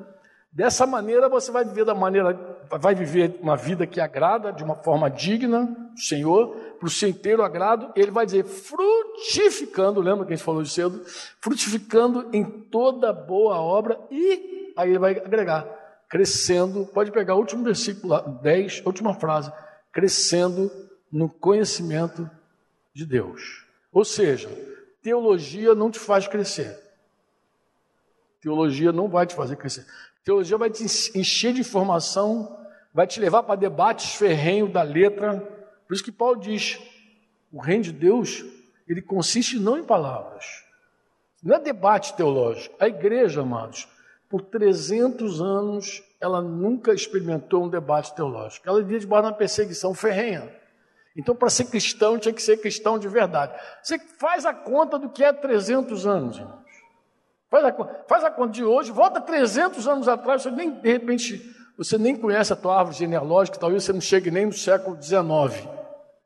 Dessa 0.53 0.85
maneira 0.85 1.27
você 1.27 1.51
vai 1.51 1.65
viver 1.65 1.83
da 1.83 1.95
maneira, 1.95 2.39
vai 2.69 2.93
viver 2.93 3.39
uma 3.41 3.57
vida 3.57 3.87
que 3.87 3.99
agrada 3.99 4.53
de 4.53 4.63
uma 4.63 4.75
forma 4.75 5.09
digna, 5.09 5.75
Senhor, 5.95 6.55
para 6.77 6.85
o 6.85 6.91
seu 6.91 7.09
inteiro 7.09 7.41
agrado. 7.41 7.91
Ele 7.95 8.11
vai 8.11 8.23
dizer 8.23 8.45
frutificando, 8.45 9.99
lembra 9.99 10.27
que 10.27 10.33
a 10.33 10.35
gente 10.35 10.45
falou 10.45 10.61
de 10.61 10.69
cedo? 10.69 11.01
Frutificando 11.41 12.29
em 12.31 12.43
toda 12.43 13.11
boa 13.11 13.59
obra 13.59 13.99
e 14.11 14.71
aí 14.77 14.91
ele 14.91 14.99
vai 14.99 15.13
agregar, 15.13 15.65
crescendo. 16.13 16.85
Pode 16.85 17.11
pegar 17.11 17.33
o 17.33 17.39
último 17.39 17.63
versículo 17.63 18.21
10, 18.43 18.83
a 18.85 18.87
última 18.87 19.15
frase, 19.15 19.51
crescendo 19.91 20.71
no 21.11 21.27
conhecimento 21.27 22.29
de 22.93 23.03
Deus. 23.03 23.65
Ou 23.91 24.05
seja, 24.05 24.47
teologia 25.01 25.73
não 25.73 25.89
te 25.89 25.97
faz 25.97 26.27
crescer. 26.27 26.79
Teologia 28.39 28.91
não 28.91 29.07
vai 29.07 29.25
te 29.25 29.33
fazer 29.33 29.55
crescer. 29.55 29.87
Teologia 30.23 30.55
vai 30.55 30.69
te 30.69 30.83
encher 31.17 31.51
de 31.51 31.61
informação, 31.61 32.59
vai 32.93 33.07
te 33.07 33.19
levar 33.19 33.41
para 33.41 33.55
debates 33.55 34.13
ferrenhos 34.13 34.71
da 34.71 34.83
letra. 34.83 35.39
Por 35.87 35.95
isso 35.95 36.03
que 36.03 36.11
Paulo 36.11 36.39
diz: 36.39 36.79
o 37.51 37.59
reino 37.59 37.85
de 37.85 37.91
Deus, 37.91 38.45
ele 38.87 39.01
consiste 39.01 39.57
não 39.57 39.79
em 39.79 39.83
palavras, 39.83 40.45
não 41.41 41.55
é 41.55 41.59
debate 41.59 42.15
teológico. 42.15 42.75
A 42.79 42.87
igreja, 42.87 43.41
amados, 43.41 43.87
por 44.33 44.41
300 44.41 45.39
anos, 45.43 46.01
ela 46.19 46.41
nunca 46.41 46.91
experimentou 46.91 47.65
um 47.65 47.69
debate 47.69 48.15
teológico. 48.15 48.67
Ela 48.67 48.81
vivia 48.81 48.99
debaixo 48.99 49.27
de 49.27 49.31
uma 49.31 49.37
perseguição 49.37 49.93
ferrenha. 49.93 50.51
Então, 51.15 51.35
para 51.35 51.51
ser 51.51 51.65
cristão, 51.65 52.17
tinha 52.17 52.33
que 52.33 52.41
ser 52.41 52.57
cristão 52.57 52.97
de 52.97 53.07
verdade. 53.07 53.53
Você 53.83 53.99
faz 54.17 54.43
a 54.43 54.51
conta 54.51 54.97
do 54.97 55.07
que 55.07 55.23
é 55.23 55.31
300 55.31 56.07
anos, 56.07 56.37
irmão. 56.37 56.63
Faz 57.47 57.63
a, 57.63 58.03
faz 58.09 58.23
a 58.23 58.31
conta 58.31 58.53
de 58.53 58.63
hoje, 58.63 58.91
volta 58.91 59.21
300 59.21 59.87
anos 59.87 60.07
atrás, 60.07 60.41
você 60.41 60.49
nem, 60.49 60.71
de 60.71 60.91
repente, 60.91 61.39
você 61.77 61.99
nem 61.99 62.15
conhece 62.15 62.51
a 62.53 62.55
tua 62.55 62.75
árvore 62.75 62.97
genealógica, 62.97 63.59
talvez 63.59 63.83
você 63.83 63.93
não 63.93 64.01
chegue 64.01 64.31
nem 64.31 64.47
no 64.47 64.53
século 64.53 64.99
XIX. 64.99 65.69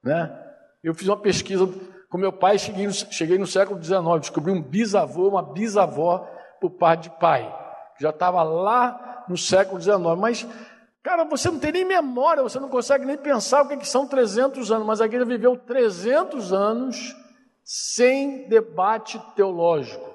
Né? 0.02 0.34
Eu 0.82 0.96
fiz 0.96 1.10
uma 1.10 1.18
pesquisa 1.18 1.70
com 2.10 2.18
meu 2.18 2.32
pai, 2.32 2.58
cheguei 2.58 2.90
cheguei 2.90 3.38
no 3.38 3.46
século 3.46 3.84
XIX, 3.84 4.00
descobri 4.22 4.54
um 4.54 4.62
bisavô, 4.62 5.28
uma 5.28 5.44
bisavó 5.44 6.26
por 6.62 6.72
parte 6.72 7.10
de 7.10 7.20
pai, 7.20 7.67
já 8.00 8.10
estava 8.10 8.44
lá 8.44 9.26
no 9.28 9.38
século 9.38 9.82
XIX. 9.82 9.98
Mas, 10.18 10.48
cara, 11.04 11.24
você 11.24 11.50
não 11.50 11.60
tem 11.60 11.72
nem 11.72 11.86
memória, 11.86 12.44
você 12.44 12.60
não 12.60 12.70
consegue 12.70 13.06
nem 13.06 13.18
pensar 13.18 13.64
o 13.64 13.68
que, 13.68 13.74
é 13.74 13.78
que 13.78 13.88
são 13.88 14.08
300 14.08 14.72
anos, 14.72 14.88
mas 14.88 15.02
a 15.02 15.06
igreja 15.06 15.26
viveu 15.26 15.58
300 15.58 16.54
anos 16.54 17.16
sem 17.64 18.48
debate 18.48 19.20
teológico. 19.36 20.10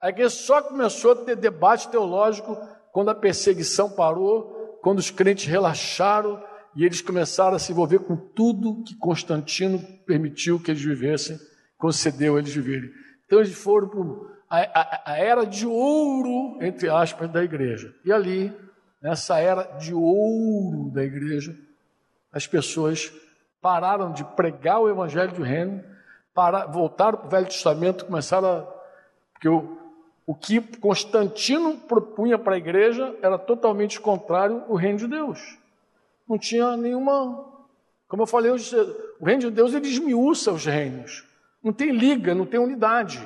A 0.00 0.08
igreja 0.08 0.30
só 0.30 0.62
começou 0.62 1.12
a 1.12 1.16
ter 1.16 1.36
debate 1.36 1.88
teológico 1.88 2.56
quando 2.92 3.10
a 3.10 3.14
perseguição 3.14 3.90
parou, 3.90 4.78
quando 4.82 4.98
os 4.98 5.10
crentes 5.10 5.44
relaxaram 5.44 6.42
e 6.74 6.84
eles 6.84 7.02
começaram 7.02 7.56
a 7.56 7.58
se 7.58 7.72
envolver 7.72 7.98
com 8.00 8.16
tudo 8.16 8.82
que 8.84 8.96
Constantino 8.96 9.78
permitiu 10.06 10.60
que 10.60 10.70
eles 10.70 10.82
vivessem, 10.82 11.38
concedeu 11.76 12.38
eles 12.38 12.54
viverem. 12.54 12.90
Então 13.26 13.40
eles 13.40 13.54
foram 13.54 13.88
para 13.88 14.00
a, 14.50 14.58
a, 14.58 15.12
a 15.12 15.16
era 15.16 15.46
de 15.46 15.64
ouro, 15.64 16.58
entre 16.60 16.88
aspas, 16.88 17.30
da 17.30 17.44
igreja. 17.44 17.94
E 18.04 18.12
ali, 18.12 18.52
nessa 19.00 19.38
era 19.38 19.62
de 19.78 19.94
ouro 19.94 20.90
da 20.92 21.04
igreja, 21.04 21.56
as 22.32 22.48
pessoas 22.48 23.12
pararam 23.62 24.12
de 24.12 24.24
pregar 24.24 24.80
o 24.80 24.90
evangelho 24.90 25.32
do 25.32 25.42
reino, 25.42 25.84
para, 26.34 26.66
voltaram 26.66 27.18
para 27.18 27.26
o 27.26 27.30
Velho 27.30 27.46
Testamento, 27.46 28.06
começaram 28.06 28.48
a. 28.48 28.80
Porque 29.32 29.48
o, 29.48 29.78
o 30.26 30.34
que 30.34 30.60
Constantino 30.78 31.76
propunha 31.76 32.38
para 32.38 32.54
a 32.54 32.58
igreja 32.58 33.14
era 33.22 33.38
totalmente 33.38 34.00
contrário 34.00 34.64
ao 34.68 34.74
reino 34.74 34.98
de 34.98 35.06
Deus. 35.06 35.58
Não 36.28 36.38
tinha 36.38 36.76
nenhuma. 36.76 37.46
Como 38.08 38.22
eu 38.22 38.26
falei, 38.26 38.50
o 38.50 39.24
reino 39.24 39.42
de 39.42 39.50
Deus 39.50 39.74
ele 39.74 39.86
esmiuça 39.88 40.50
os 40.52 40.66
reinos. 40.66 41.24
Não 41.62 41.72
tem 41.72 41.92
liga, 41.92 42.34
não 42.34 42.46
tem 42.46 42.58
unidade. 42.58 43.20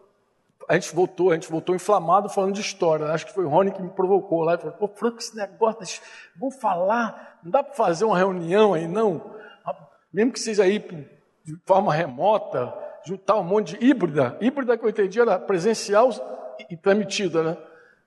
A 0.68 0.74
gente 0.74 0.94
voltou, 0.94 1.30
a 1.30 1.34
gente 1.34 1.50
voltou 1.50 1.74
inflamado 1.74 2.28
falando 2.28 2.54
de 2.54 2.60
história. 2.60 3.06
Acho 3.06 3.26
que 3.26 3.32
foi 3.34 3.44
o 3.44 3.48
Rony 3.48 3.70
que 3.70 3.82
me 3.82 3.90
provocou 3.90 4.42
lá. 4.42 4.54
Ele 4.54 4.62
falou, 4.62 4.76
pô, 4.76 4.88
Franco, 4.88 5.18
esse 5.18 5.36
negócio, 5.36 6.02
vamos 6.36 6.56
falar, 6.56 7.38
não 7.42 7.50
dá 7.50 7.62
para 7.62 7.74
fazer 7.74 8.04
uma 8.04 8.16
reunião 8.16 8.74
aí, 8.74 8.86
não? 8.86 9.34
Mesmo 10.12 10.32
que 10.32 10.40
seja 10.40 10.62
aí 10.62 10.78
de 10.78 11.56
forma 11.66 11.92
remota, 11.92 12.72
juntar 13.04 13.36
um 13.36 13.44
monte 13.44 13.76
de 13.76 13.84
híbrida. 13.84 14.36
Híbrida 14.40 14.78
que 14.78 14.84
eu 14.84 14.88
entendi 14.88 15.20
era 15.20 15.38
presencial 15.38 16.08
e 16.70 16.76
transmitida, 16.76 17.42
né? 17.42 17.56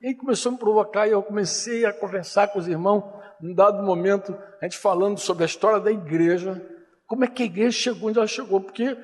E 0.01 0.13
começou 0.13 0.51
a 0.51 0.53
me 0.53 0.59
provocar 0.59 1.07
e 1.07 1.11
eu 1.11 1.23
comecei 1.23 1.85
a 1.85 1.91
conversar 1.91 2.49
com 2.49 2.59
os 2.59 2.67
irmãos 2.67 3.03
num 3.41 3.53
dado 3.53 3.83
momento, 3.83 4.35
a 4.61 4.65
gente 4.65 4.77
falando 4.77 5.19
sobre 5.19 5.43
a 5.43 5.45
história 5.45 5.79
da 5.79 5.91
igreja, 5.91 6.61
como 7.05 7.23
é 7.23 7.27
que 7.27 7.43
a 7.43 7.45
igreja 7.45 7.71
chegou 7.71 8.09
onde 8.09 8.17
ela 8.17 8.27
chegou, 8.27 8.59
porque 8.59 8.97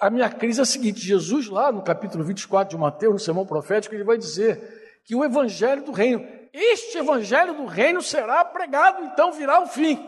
a 0.00 0.10
minha 0.10 0.28
crise 0.28 0.60
é 0.60 0.62
a 0.62 0.66
seguinte: 0.66 1.00
Jesus, 1.00 1.48
lá 1.48 1.70
no 1.70 1.82
capítulo 1.82 2.24
24 2.24 2.76
de 2.76 2.80
Mateus, 2.80 3.12
no 3.12 3.18
sermão 3.18 3.46
profético, 3.46 3.94
ele 3.94 4.04
vai 4.04 4.18
dizer 4.18 5.00
que 5.04 5.14
o 5.14 5.24
evangelho 5.24 5.84
do 5.84 5.92
reino, 5.92 6.26
este 6.52 6.98
evangelho 6.98 7.54
do 7.54 7.66
reino 7.66 8.02
será 8.02 8.44
pregado, 8.44 9.04
então 9.04 9.32
virá 9.32 9.62
o 9.62 9.66
fim. 9.66 9.98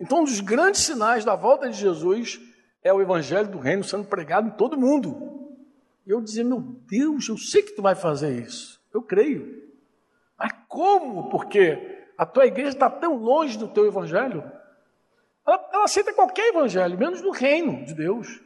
Então, 0.00 0.20
um 0.20 0.24
dos 0.24 0.40
grandes 0.40 0.82
sinais 0.82 1.24
da 1.24 1.34
volta 1.34 1.68
de 1.68 1.76
Jesus 1.76 2.40
é 2.82 2.92
o 2.92 3.00
evangelho 3.00 3.48
do 3.48 3.58
reino 3.58 3.82
sendo 3.82 4.04
pregado 4.04 4.48
em 4.48 4.52
todo 4.52 4.78
mundo. 4.78 5.16
E 6.06 6.10
eu 6.10 6.20
dizia, 6.20 6.44
meu 6.44 6.60
Deus, 6.60 7.28
eu 7.28 7.36
sei 7.36 7.62
que 7.62 7.72
tu 7.72 7.82
vai 7.82 7.96
fazer 7.96 8.30
isso. 8.40 8.77
Eu 8.92 9.02
creio. 9.02 9.68
Mas 10.38 10.52
como? 10.68 11.28
Porque 11.28 12.06
a 12.16 12.26
tua 12.26 12.46
igreja 12.46 12.70
está 12.70 12.90
tão 12.90 13.16
longe 13.16 13.58
do 13.58 13.68
teu 13.68 13.86
evangelho. 13.86 14.42
Ela, 15.46 15.68
ela 15.72 15.84
aceita 15.84 16.12
qualquer 16.12 16.48
evangelho, 16.48 16.98
menos 16.98 17.22
do 17.22 17.30
reino 17.30 17.84
de 17.84 17.94
Deus. 17.94 18.40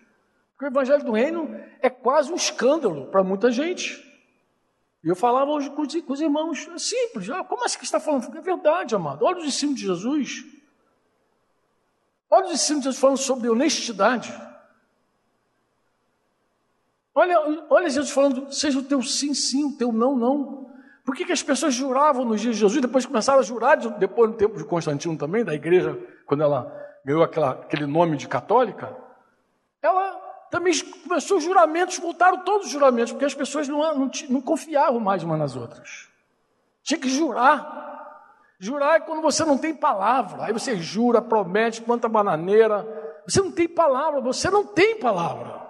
Porque 0.52 0.66
o 0.66 0.68
evangelho 0.68 1.04
do 1.04 1.12
reino 1.12 1.48
é 1.80 1.90
quase 1.90 2.32
um 2.32 2.36
escândalo 2.36 3.06
para 3.06 3.24
muita 3.24 3.50
gente. 3.50 4.00
E 5.02 5.08
eu 5.08 5.16
falava 5.16 5.50
hoje 5.50 5.68
com 5.70 5.82
os, 5.82 6.00
com 6.02 6.12
os 6.12 6.20
irmãos, 6.20 6.68
é 6.68 6.78
simples, 6.78 7.28
ah, 7.30 7.42
como 7.42 7.64
assim 7.64 7.78
que 7.78 7.84
está 7.84 7.98
falando? 7.98 8.36
É 8.36 8.40
verdade, 8.40 8.94
amado. 8.94 9.24
Olha 9.24 9.38
os 9.38 9.44
ensinos 9.44 9.74
de 9.74 9.86
Jesus. 9.86 10.44
Olha 12.30 12.46
os 12.46 12.52
ensinos 12.52 12.82
de 12.82 12.84
Jesus 12.84 13.00
falando 13.00 13.18
sobre 13.18 13.48
honestidade. 13.48 14.32
Olha, 17.14 17.66
olha 17.68 17.90
Jesus 17.90 18.10
falando, 18.10 18.52
seja 18.52 18.78
o 18.78 18.82
teu 18.82 19.02
sim, 19.02 19.34
sim, 19.34 19.64
o 19.64 19.76
teu 19.76 19.92
não, 19.92 20.16
não. 20.16 20.70
Por 21.04 21.14
que, 21.14 21.24
que 21.24 21.32
as 21.32 21.42
pessoas 21.42 21.74
juravam 21.74 22.24
nos 22.24 22.40
dias 22.40 22.54
de 22.54 22.60
Jesus, 22.60 22.80
depois 22.80 23.04
começaram 23.04 23.40
a 23.40 23.42
jurar, 23.42 23.76
depois 23.76 24.30
no 24.30 24.36
tempo 24.36 24.56
de 24.56 24.64
Constantino 24.64 25.16
também, 25.18 25.44
da 25.44 25.54
igreja, 25.54 25.98
quando 26.26 26.42
ela 26.42 26.72
ganhou 27.04 27.22
aquela, 27.22 27.50
aquele 27.50 27.86
nome 27.86 28.16
de 28.16 28.28
católica? 28.28 28.96
Ela 29.82 30.12
também 30.50 30.72
começou 31.02 31.38
os 31.38 31.44
juramentos, 31.44 31.98
voltaram 31.98 32.38
todos 32.44 32.66
os 32.66 32.72
juramentos, 32.72 33.12
porque 33.12 33.24
as 33.24 33.34
pessoas 33.34 33.68
não, 33.68 33.78
não, 33.98 34.10
não 34.28 34.40
confiavam 34.40 35.00
mais 35.00 35.22
umas 35.22 35.38
nas 35.38 35.56
outras. 35.56 36.08
Tinha 36.82 36.98
que 36.98 37.08
jurar. 37.08 37.90
Jurar 38.58 38.96
é 38.96 39.00
quando 39.00 39.20
você 39.20 39.44
não 39.44 39.58
tem 39.58 39.74
palavra. 39.74 40.44
Aí 40.44 40.52
você 40.52 40.76
jura, 40.76 41.20
promete, 41.20 41.82
planta 41.82 42.08
bananeira. 42.08 42.86
Você 43.26 43.40
não 43.40 43.50
tem 43.50 43.68
palavra, 43.68 44.20
você 44.20 44.50
não 44.50 44.64
tem 44.64 44.98
palavra. 44.98 45.61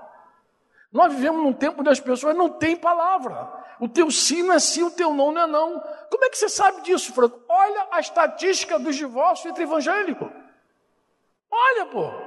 Nós 0.93 1.13
vivemos 1.13 1.43
num 1.43 1.55
tempo 1.55 1.81
onde 1.81 1.89
as 1.89 2.01
pessoas 2.01 2.37
não 2.37 2.51
têm 2.51 2.77
palavra. 2.77 3.51
O 3.81 3.89
teu 3.89 4.11
sim 4.11 4.43
não 4.43 4.55
é 4.55 4.59
sim, 4.59 4.83
o 4.83 4.91
teu 4.91 5.15
não 5.15 5.33
não 5.33 5.43
é 5.43 5.47
não. 5.47 5.81
Como 6.11 6.25
é 6.25 6.29
que 6.29 6.37
você 6.37 6.49
sabe 6.51 6.83
disso, 6.83 7.15
Franco? 7.15 7.41
Olha 7.49 7.89
a 7.91 7.99
estatística 7.99 8.79
dos 8.79 8.95
divórcios 8.95 9.47
entre 9.47 9.63
evangélicos. 9.63 10.29
Olha, 11.51 11.87
pô. 11.87 12.09
O 12.09 12.23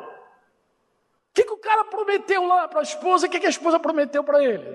que, 1.33 1.43
que 1.43 1.53
o 1.53 1.57
cara 1.57 1.83
prometeu 1.85 2.45
lá 2.47 2.67
para 2.67 2.79
a 2.79 2.83
esposa? 2.83 3.27
O 3.27 3.29
que, 3.29 3.39
que 3.39 3.45
a 3.45 3.49
esposa 3.49 3.79
prometeu 3.79 4.23
para 4.23 4.43
ele? 4.43 4.65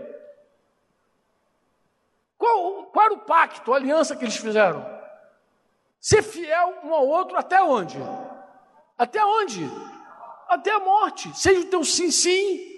Qual, 2.38 2.84
qual 2.86 3.06
era 3.06 3.14
o 3.14 3.18
pacto, 3.18 3.72
a 3.72 3.76
aliança 3.76 4.14
que 4.14 4.24
eles 4.24 4.36
fizeram? 4.36 4.86
Ser 6.00 6.22
fiel 6.22 6.78
um 6.84 6.94
ao 6.94 7.06
outro 7.06 7.36
até 7.36 7.62
onde? 7.62 7.98
Até 8.96 9.24
onde? 9.24 9.68
Até 10.48 10.70
a 10.70 10.78
morte. 10.78 11.36
Seja 11.36 11.60
o 11.60 11.66
teu 11.66 11.84
sim, 11.84 12.10
sim, 12.10 12.69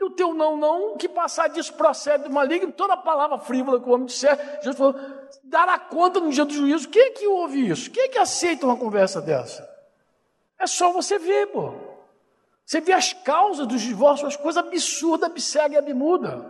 e 0.00 0.04
o 0.04 0.10
teu 0.10 0.32
não, 0.32 0.56
não, 0.56 0.96
que 0.96 1.06
passar 1.06 1.48
disso 1.48 1.74
procede 1.74 2.24
do 2.24 2.30
maligno, 2.30 2.72
toda 2.72 2.96
palavra 2.96 3.38
frívola 3.38 3.78
que 3.78 3.86
o 3.86 3.92
homem 3.92 4.06
disser, 4.06 4.34
Jesus 4.56 4.78
falou, 4.78 4.94
dará 5.44 5.78
conta 5.78 6.18
no 6.18 6.30
dia 6.30 6.46
do 6.46 6.54
juízo. 6.54 6.88
Quem 6.88 7.02
é 7.02 7.10
que 7.10 7.26
ouve 7.26 7.68
isso? 7.68 7.90
Quem 7.90 8.04
é 8.04 8.08
que 8.08 8.18
aceita 8.18 8.64
uma 8.64 8.78
conversa 8.78 9.20
dessa? 9.20 9.68
É 10.58 10.66
só 10.66 10.90
você 10.90 11.18
ver, 11.18 11.48
pô. 11.48 11.74
Você 12.64 12.80
vê 12.80 12.94
as 12.94 13.12
causas 13.12 13.66
dos 13.66 13.82
divórcios, 13.82 14.28
as 14.28 14.40
coisas 14.40 14.64
absurdas, 14.64 15.28
absegue 15.28 15.74
e 15.74 15.78
abmuda. 15.78 16.48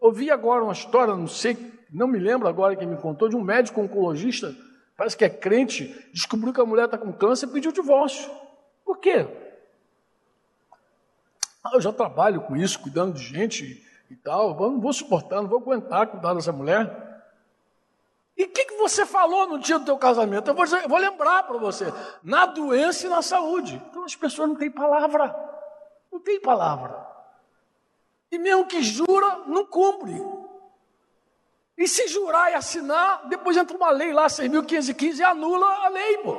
Ouvi 0.00 0.28
agora 0.28 0.64
uma 0.64 0.72
história, 0.72 1.14
não 1.14 1.28
sei, 1.28 1.56
não 1.92 2.08
me 2.08 2.18
lembro 2.18 2.48
agora 2.48 2.74
quem 2.74 2.88
me 2.88 2.96
contou, 2.96 3.28
de 3.28 3.36
um 3.36 3.42
médico 3.42 3.80
oncologista, 3.80 4.52
parece 4.96 5.16
que 5.16 5.24
é 5.24 5.30
crente, 5.30 5.94
descobriu 6.12 6.52
que 6.52 6.60
a 6.60 6.64
mulher 6.64 6.86
está 6.86 6.98
com 6.98 7.12
câncer 7.12 7.46
e 7.46 7.52
pediu 7.52 7.70
divórcio. 7.70 8.28
Por 8.84 8.98
quê? 8.98 9.24
Ah, 11.68 11.70
eu 11.74 11.80
já 11.80 11.92
trabalho 11.92 12.40
com 12.42 12.56
isso, 12.56 12.78
cuidando 12.80 13.14
de 13.14 13.22
gente 13.22 13.84
e 14.10 14.16
tal, 14.16 14.50
eu 14.50 14.70
não 14.70 14.80
vou 14.80 14.92
suportar, 14.92 15.42
não 15.42 15.48
vou 15.48 15.58
aguentar 15.58 16.06
cuidar 16.06 16.34
dessa 16.34 16.52
mulher. 16.52 17.22
E 18.36 18.44
o 18.44 18.48
que, 18.48 18.64
que 18.64 18.76
você 18.76 19.04
falou 19.04 19.48
no 19.48 19.58
dia 19.58 19.78
do 19.78 19.84
teu 19.84 19.98
casamento? 19.98 20.48
Eu 20.48 20.54
vou, 20.54 20.64
dizer, 20.64 20.84
eu 20.84 20.88
vou 20.88 20.98
lembrar 20.98 21.42
para 21.42 21.58
você, 21.58 21.92
na 22.22 22.46
doença 22.46 23.06
e 23.06 23.10
na 23.10 23.20
saúde. 23.20 23.82
Então 23.90 24.04
as 24.04 24.14
pessoas 24.14 24.48
não 24.48 24.56
têm 24.56 24.70
palavra, 24.70 25.34
não 26.10 26.20
tem 26.20 26.40
palavra. 26.40 27.06
E 28.30 28.38
mesmo 28.38 28.66
que 28.66 28.82
jura, 28.82 29.42
não 29.46 29.66
cumpre. 29.66 30.14
E 31.76 31.86
se 31.86 32.08
jurar 32.08 32.50
e 32.50 32.54
assinar, 32.54 33.28
depois 33.28 33.56
entra 33.56 33.76
uma 33.76 33.90
lei 33.90 34.12
lá, 34.12 34.26
6.515, 34.26 35.18
e 35.18 35.22
anula 35.22 35.66
a 35.66 35.88
lei, 35.88 36.18
pô. 36.18 36.36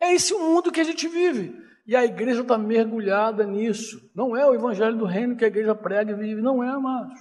É 0.00 0.12
esse 0.12 0.34
o 0.34 0.38
mundo 0.38 0.70
que 0.70 0.80
a 0.80 0.84
gente 0.84 1.08
vive. 1.08 1.62
E 1.86 1.96
a 1.96 2.04
igreja 2.04 2.42
está 2.42 2.56
mergulhada 2.56 3.44
nisso. 3.44 4.08
Não 4.14 4.36
é 4.36 4.48
o 4.48 4.54
evangelho 4.54 4.96
do 4.96 5.04
reino 5.04 5.36
que 5.36 5.44
a 5.44 5.48
igreja 5.48 5.74
prega 5.74 6.12
e 6.12 6.14
vive. 6.14 6.40
Não 6.40 6.62
é, 6.62 6.68
amados. 6.68 7.18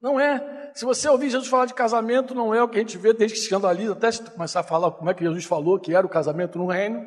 Não 0.00 0.18
é. 0.18 0.70
Se 0.74 0.84
você 0.84 1.08
ouvir 1.08 1.30
Jesus 1.30 1.48
falar 1.48 1.66
de 1.66 1.74
casamento, 1.74 2.34
não 2.34 2.54
é 2.54 2.62
o 2.62 2.68
que 2.68 2.76
a 2.76 2.80
gente 2.80 2.96
vê 2.96 3.12
desde 3.12 3.34
que 3.34 3.40
se 3.40 3.46
escandaliza, 3.46 3.92
até 3.92 4.12
se 4.12 4.22
começar 4.22 4.60
a 4.60 4.64
falar 4.64 4.92
como 4.92 5.10
é 5.10 5.14
que 5.14 5.24
Jesus 5.24 5.44
falou 5.44 5.78
que 5.78 5.94
era 5.94 6.06
o 6.06 6.10
casamento 6.10 6.56
no 6.56 6.66
reino. 6.66 7.04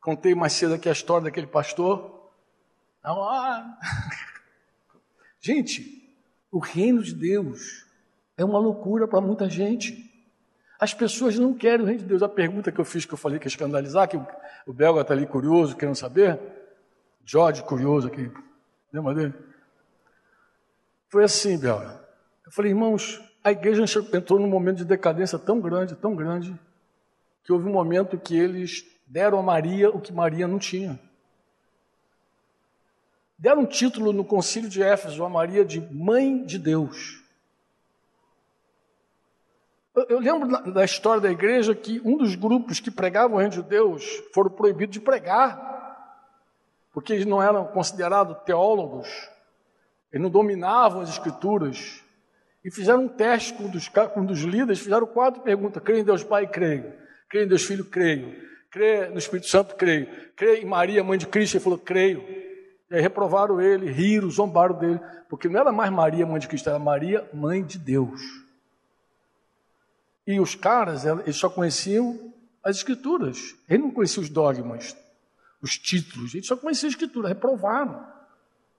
Contei 0.00 0.34
mais 0.34 0.52
cedo 0.52 0.74
aqui 0.74 0.88
a 0.88 0.92
história 0.92 1.24
daquele 1.24 1.46
pastor. 1.46 2.30
Não, 3.02 3.22
ah. 3.22 3.78
Gente, 5.40 6.04
o 6.52 6.58
reino 6.58 7.02
de 7.02 7.14
Deus 7.14 7.86
é 8.36 8.44
uma 8.44 8.58
loucura 8.58 9.08
para 9.08 9.20
muita 9.20 9.48
gente. 9.48 10.03
As 10.78 10.92
pessoas 10.92 11.38
não 11.38 11.54
querem 11.54 11.84
o 11.84 11.86
reino 11.86 12.00
de 12.00 12.06
Deus. 12.06 12.22
A 12.22 12.28
pergunta 12.28 12.72
que 12.72 12.80
eu 12.80 12.84
fiz, 12.84 13.04
que 13.04 13.14
eu 13.14 13.18
falei 13.18 13.38
que 13.38 13.46
ia 13.46 13.48
escandalizar, 13.48 14.08
que 14.08 14.16
o, 14.66 14.72
belga 14.72 15.00
está 15.00 15.14
ali 15.14 15.26
curioso, 15.26 15.76
querendo 15.76 15.94
saber, 15.94 16.38
Jorge 17.24 17.62
curioso 17.62 18.08
aqui, 18.08 18.30
lembra 18.92 19.14
dele? 19.14 19.34
Foi 21.08 21.24
assim, 21.24 21.58
belga. 21.58 22.00
Eu 22.44 22.52
falei, 22.52 22.72
irmãos, 22.72 23.22
a 23.42 23.52
igreja 23.52 23.84
entrou 24.12 24.38
num 24.38 24.48
momento 24.48 24.78
de 24.78 24.84
decadência 24.84 25.38
tão 25.38 25.60
grande, 25.60 25.94
tão 25.94 26.14
grande, 26.14 26.58
que 27.42 27.52
houve 27.52 27.68
um 27.68 27.72
momento 27.72 28.18
que 28.18 28.36
eles 28.36 28.84
deram 29.06 29.38
a 29.38 29.42
Maria 29.42 29.90
o 29.90 30.00
que 30.00 30.12
Maria 30.12 30.48
não 30.48 30.58
tinha. 30.58 30.98
Deram 33.38 33.62
um 33.62 33.66
título 33.66 34.12
no 34.12 34.24
concílio 34.24 34.68
de 34.68 34.82
Éfeso 34.82 35.24
a 35.24 35.28
Maria 35.28 35.64
de 35.64 35.80
Mãe 35.80 36.44
de 36.44 36.58
Deus. 36.58 37.23
Eu, 39.94 40.06
eu 40.08 40.18
lembro 40.18 40.72
da 40.72 40.84
história 40.84 41.20
da 41.20 41.30
igreja 41.30 41.74
que 41.74 42.00
um 42.04 42.16
dos 42.16 42.34
grupos 42.34 42.80
que 42.80 42.90
pregavam 42.90 43.36
o 43.36 43.38
reino 43.38 43.52
de 43.52 43.62
Deus 43.62 44.04
foram 44.32 44.50
proibidos 44.50 44.94
de 44.94 45.00
pregar, 45.00 45.72
porque 46.92 47.12
eles 47.12 47.26
não 47.26 47.40
eram 47.40 47.64
considerados 47.66 48.36
teólogos, 48.44 49.08
eles 50.12 50.22
não 50.22 50.30
dominavam 50.30 51.00
as 51.00 51.10
escrituras. 51.10 52.02
E 52.64 52.70
fizeram 52.70 53.04
um 53.04 53.08
teste 53.08 53.52
com 53.52 53.64
um 53.64 53.70
dos, 53.70 53.88
com 53.88 54.20
um 54.20 54.26
dos 54.26 54.40
líderes, 54.40 54.80
fizeram 54.80 55.06
quatro 55.06 55.42
perguntas: 55.42 55.82
creio 55.82 56.00
em 56.00 56.04
Deus 56.04 56.24
Pai? 56.24 56.46
Creio. 56.46 56.92
Creio 57.28 57.44
em 57.44 57.48
Deus 57.48 57.62
Filho? 57.62 57.84
Creio. 57.84 58.34
Creio 58.70 59.12
no 59.12 59.18
Espírito 59.18 59.48
Santo? 59.48 59.76
Creio. 59.76 60.08
Creio 60.34 60.62
em 60.62 60.64
Maria, 60.64 61.04
mãe 61.04 61.18
de 61.18 61.26
Cristo? 61.26 61.56
Ele 61.56 61.64
falou: 61.64 61.78
creio. 61.78 62.24
E 62.90 62.94
aí 62.94 63.00
reprovaram 63.00 63.60
ele, 63.60 63.90
riram, 63.90 64.30
zombaram 64.30 64.76
dele, 64.78 65.00
porque 65.28 65.48
não 65.48 65.60
era 65.60 65.72
mais 65.72 65.90
Maria, 65.90 66.26
mãe 66.26 66.40
de 66.40 66.48
Cristo, 66.48 66.68
era 66.68 66.78
Maria, 66.78 67.28
mãe 67.32 67.62
de 67.62 67.78
Deus. 67.78 68.43
E 70.26 70.40
os 70.40 70.54
caras, 70.54 71.04
eles 71.04 71.36
só 71.36 71.50
conheciam 71.50 72.32
as 72.62 72.76
escrituras, 72.76 73.54
eles 73.68 73.82
não 73.82 73.90
conheciam 73.90 74.22
os 74.22 74.30
dogmas, 74.30 74.96
os 75.60 75.78
títulos, 75.78 76.34
eles 76.34 76.46
só 76.46 76.56
conheciam 76.56 76.88
a 76.88 76.90
escritura, 76.90 77.28
reprovaram. 77.28 78.06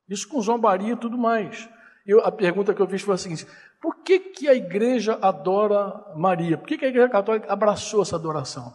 Isso 0.09 0.27
com 0.27 0.41
zombaria 0.41 0.93
e 0.93 0.97
tudo 0.97 1.17
mais. 1.17 1.69
Eu, 2.05 2.23
a 2.23 2.31
pergunta 2.31 2.73
que 2.73 2.81
eu 2.81 2.87
fiz 2.87 3.01
foi 3.01 3.15
a 3.15 3.17
seguinte: 3.17 3.47
por 3.81 3.97
que, 3.97 4.19
que 4.19 4.47
a 4.47 4.53
igreja 4.53 5.17
adora 5.21 6.03
Maria? 6.15 6.57
Por 6.57 6.67
que, 6.67 6.77
que 6.77 6.85
a 6.85 6.89
igreja 6.89 7.09
católica 7.09 7.51
abraçou 7.51 8.01
essa 8.01 8.15
adoração? 8.15 8.73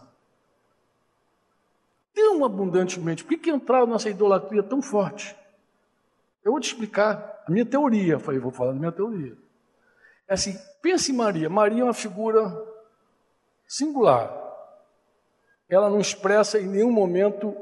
Tão 2.13 2.43
abundantemente. 2.43 3.23
Por 3.23 3.29
que, 3.29 3.37
que 3.37 3.51
entraram 3.51 3.87
nessa 3.87 4.09
idolatria 4.09 4.61
tão 4.61 4.81
forte? 4.81 5.35
Eu 6.43 6.51
vou 6.51 6.59
te 6.59 6.67
explicar 6.67 7.43
a 7.47 7.51
minha 7.51 7.65
teoria. 7.65 8.13
Eu 8.13 8.19
falei, 8.19 8.39
vou 8.39 8.51
falar 8.51 8.73
da 8.73 8.79
minha 8.79 8.91
teoria. 8.91 9.35
É 10.31 10.35
assim, 10.35 10.57
pense 10.81 11.11
em 11.11 11.15
Maria. 11.15 11.49
Maria 11.49 11.81
é 11.81 11.83
uma 11.83 11.93
figura 11.93 12.57
singular. 13.67 14.31
Ela 15.67 15.89
não 15.89 15.99
expressa 15.99 16.57
em 16.57 16.67
nenhum 16.67 16.89
momento 16.89 17.53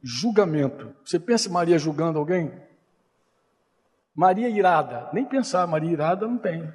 julgamento. 0.00 0.94
Você 1.04 1.18
pensa 1.18 1.48
em 1.48 1.50
Maria 1.50 1.76
julgando 1.76 2.20
alguém? 2.20 2.52
Maria 4.14 4.48
irada, 4.48 5.10
nem 5.12 5.24
pensar, 5.24 5.66
Maria 5.66 5.90
irada 5.90 6.28
não 6.28 6.38
tem. 6.38 6.72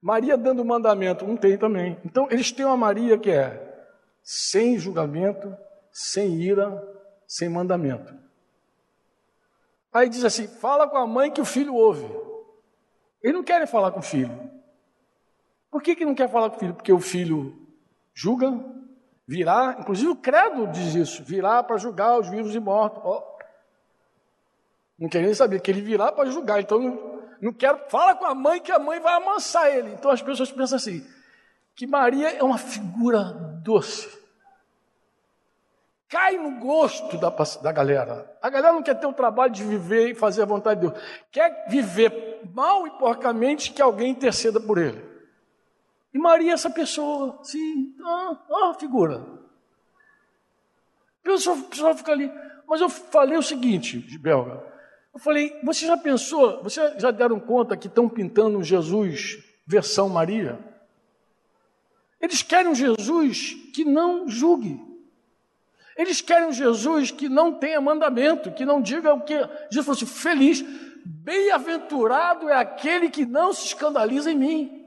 Maria 0.00 0.38
dando 0.38 0.64
mandamento, 0.64 1.26
não 1.26 1.36
tem 1.36 1.58
também. 1.58 1.98
Então, 2.04 2.28
eles 2.30 2.52
têm 2.52 2.64
uma 2.64 2.76
Maria 2.76 3.18
que 3.18 3.32
é 3.32 3.90
sem 4.22 4.78
julgamento, 4.78 5.52
sem 5.90 6.40
ira, 6.40 6.80
sem 7.26 7.48
mandamento. 7.48 8.14
Aí 9.92 10.08
diz 10.08 10.24
assim: 10.24 10.46
fala 10.46 10.88
com 10.88 10.96
a 10.96 11.08
mãe 11.08 11.28
que 11.28 11.40
o 11.40 11.44
filho 11.44 11.74
ouve. 11.74 12.27
Eles 13.22 13.36
não 13.36 13.42
querem 13.42 13.66
falar 13.66 13.90
com 13.90 14.00
o 14.00 14.02
filho. 14.02 14.50
Por 15.70 15.82
que, 15.82 15.94
que 15.94 16.04
não 16.04 16.14
quer 16.14 16.28
falar 16.28 16.50
com 16.50 16.56
o 16.56 16.60
filho? 16.60 16.74
Porque 16.74 16.92
o 16.92 17.00
filho 17.00 17.68
julga, 18.14 18.52
virá, 19.26 19.76
inclusive 19.78 20.10
o 20.10 20.16
credo 20.16 20.66
diz 20.68 20.94
isso: 20.94 21.22
virá 21.22 21.62
para 21.62 21.76
julgar 21.76 22.18
os 22.18 22.28
vivos 22.28 22.54
e 22.54 22.60
mortos. 22.60 23.02
Oh, 23.04 23.22
não 24.98 25.08
quer 25.08 25.22
nem 25.22 25.34
saber 25.34 25.60
que 25.60 25.70
ele 25.70 25.80
virá 25.80 26.10
para 26.10 26.30
julgar. 26.30 26.60
Então 26.60 26.78
não, 26.80 27.22
não 27.40 27.52
quero. 27.52 27.78
Fala 27.88 28.14
com 28.16 28.26
a 28.26 28.34
mãe 28.34 28.60
que 28.60 28.72
a 28.72 28.78
mãe 28.78 28.98
vai 28.98 29.14
amansar 29.14 29.72
ele. 29.72 29.92
Então 29.92 30.10
as 30.10 30.22
pessoas 30.22 30.50
pensam 30.50 30.76
assim: 30.76 31.06
que 31.76 31.86
Maria 31.86 32.30
é 32.30 32.42
uma 32.42 32.58
figura 32.58 33.22
doce. 33.62 34.17
Cai 36.08 36.38
no 36.38 36.58
gosto 36.58 37.18
da, 37.18 37.28
da 37.28 37.70
galera. 37.70 38.34
A 38.40 38.48
galera 38.48 38.72
não 38.72 38.82
quer 38.82 38.94
ter 38.94 39.06
o 39.06 39.12
trabalho 39.12 39.52
de 39.52 39.62
viver 39.62 40.08
e 40.08 40.14
fazer 40.14 40.42
a 40.42 40.46
vontade 40.46 40.80
de 40.80 40.86
Deus. 40.86 41.02
Quer 41.30 41.66
viver 41.68 42.40
mal 42.54 42.86
e 42.86 42.90
porcamente 42.92 43.72
que 43.72 43.82
alguém 43.82 44.10
interceda 44.10 44.58
por 44.58 44.78
ele. 44.78 45.06
E 46.14 46.18
Maria 46.18 46.52
é 46.52 46.54
essa 46.54 46.70
pessoa, 46.70 47.38
sim, 47.42 47.94
ah, 48.02 48.38
ah 48.50 48.74
figura. 48.80 49.22
A 51.22 51.24
pessoa, 51.24 51.94
fica 51.94 52.12
ali. 52.12 52.32
Mas 52.66 52.80
eu 52.80 52.88
falei 52.88 53.36
o 53.36 53.42
seguinte, 53.42 53.98
Belga, 54.18 54.64
eu 55.12 55.20
falei, 55.20 55.60
você 55.62 55.86
já 55.86 55.96
pensou, 55.96 56.62
você 56.62 56.98
já 56.98 57.10
deram 57.10 57.38
conta 57.38 57.76
que 57.76 57.86
estão 57.86 58.08
pintando 58.08 58.58
um 58.58 58.62
Jesus 58.62 59.44
versão 59.66 60.08
Maria? 60.08 60.58
Eles 62.18 62.42
querem 62.42 62.70
um 62.70 62.74
Jesus 62.74 63.52
que 63.74 63.84
não 63.84 64.26
julgue. 64.26 64.87
Eles 65.98 66.20
querem 66.20 66.46
um 66.46 66.52
Jesus 66.52 67.10
que 67.10 67.28
não 67.28 67.52
tenha 67.52 67.80
mandamento, 67.80 68.52
que 68.52 68.64
não 68.64 68.80
diga 68.80 69.12
o 69.12 69.20
que. 69.20 69.34
Jesus 69.68 69.84
falou 69.84 69.96
assim: 69.96 70.06
feliz, 70.06 70.64
bem-aventurado 71.04 72.48
é 72.48 72.54
aquele 72.54 73.10
que 73.10 73.26
não 73.26 73.52
se 73.52 73.66
escandaliza 73.66 74.30
em 74.30 74.36
mim. 74.36 74.78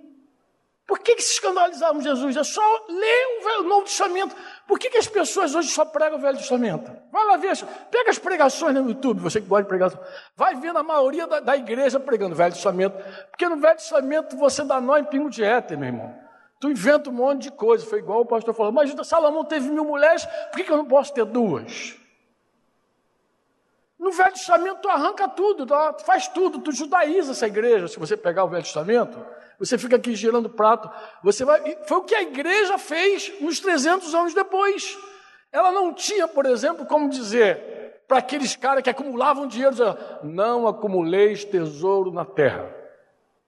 Por 0.88 1.00
que, 1.00 1.16
que 1.16 1.22
se 1.22 1.34
escandalizavam 1.34 2.02
Jesus? 2.02 2.36
É 2.36 2.44
só 2.44 2.62
ler 2.90 3.60
o 3.60 3.64
Novo 3.64 3.84
Testamento. 3.84 4.36
Por 4.68 4.80
que, 4.80 4.90
que 4.90 4.98
as 4.98 5.08
pessoas 5.08 5.54
hoje 5.54 5.70
só 5.70 5.86
pregam 5.86 6.18
o 6.18 6.22
Velho 6.22 6.38
Testamento? 6.38 6.92
Vai 7.12 7.26
lá 7.26 7.38
ver, 7.38 7.58
pega 7.90 8.10
as 8.10 8.20
pregações 8.20 8.74
no 8.74 8.88
YouTube, 8.88 9.22
você 9.22 9.40
que 9.42 9.48
gosta 9.48 9.64
de 9.64 9.70
pregar, 9.70 9.92
vai 10.36 10.56
vendo 10.56 10.80
a 10.80 10.84
maioria 10.84 11.28
da, 11.28 11.40
da 11.40 11.56
igreja 11.56 12.00
pregando 12.00 12.34
o 12.34 12.38
Velho 12.38 12.54
Testamento, 12.54 12.98
porque 13.30 13.48
no 13.48 13.58
Velho 13.58 13.78
Testamento 13.78 14.36
você 14.36 14.64
dá 14.64 14.82
nó 14.82 14.98
em 14.98 15.06
pingo 15.06 15.30
de 15.30 15.44
éter, 15.44 15.78
meu 15.78 15.88
irmão. 15.88 16.21
Tu 16.62 16.70
inventa 16.70 17.10
um 17.10 17.14
monte 17.14 17.42
de 17.42 17.52
coisa, 17.52 17.84
foi 17.84 17.98
igual 17.98 18.22
o 18.22 18.26
pastor 18.26 18.54
falou, 18.54 18.72
mas 18.72 18.94
Salomão 19.08 19.44
teve 19.44 19.68
mil 19.68 19.84
mulheres, 19.84 20.24
por 20.26 20.58
que, 20.58 20.64
que 20.64 20.72
eu 20.72 20.78
não 20.78 20.86
posso 20.86 21.12
ter 21.12 21.26
duas? 21.26 21.98
No 23.98 24.12
Velho 24.12 24.32
Testamento 24.32 24.80
tu 24.80 24.88
arranca 24.88 25.28
tudo, 25.28 25.66
tu 25.66 26.06
faz 26.06 26.28
tudo, 26.28 26.60
tu 26.60 26.72
judaiza 26.72 27.32
essa 27.32 27.48
igreja, 27.48 27.88
se 27.88 27.98
você 27.98 28.16
pegar 28.16 28.44
o 28.44 28.48
Velho 28.48 28.62
Testamento, 28.62 29.18
você 29.58 29.76
fica 29.76 29.96
aqui 29.96 30.16
girando 30.16 30.50
prato. 30.50 30.90
Você 31.24 31.44
vai. 31.44 31.78
Foi 31.88 31.98
o 31.98 32.04
que 32.04 32.16
a 32.16 32.22
igreja 32.22 32.78
fez 32.78 33.32
nos 33.42 33.60
300 33.60 34.14
anos 34.14 34.34
depois. 34.34 34.98
Ela 35.52 35.72
não 35.72 35.94
tinha, 35.94 36.28
por 36.28 36.46
exemplo, 36.46 36.86
como 36.86 37.10
dizer 37.10 38.04
para 38.08 38.18
aqueles 38.18 38.56
caras 38.56 38.84
que 38.84 38.90
acumulavam 38.90 39.48
dinheiro, 39.48 39.76
não 40.24 40.68
acumuleis 40.68 41.46
tesouro 41.46 42.12
na 42.12 42.26
terra. 42.26 42.81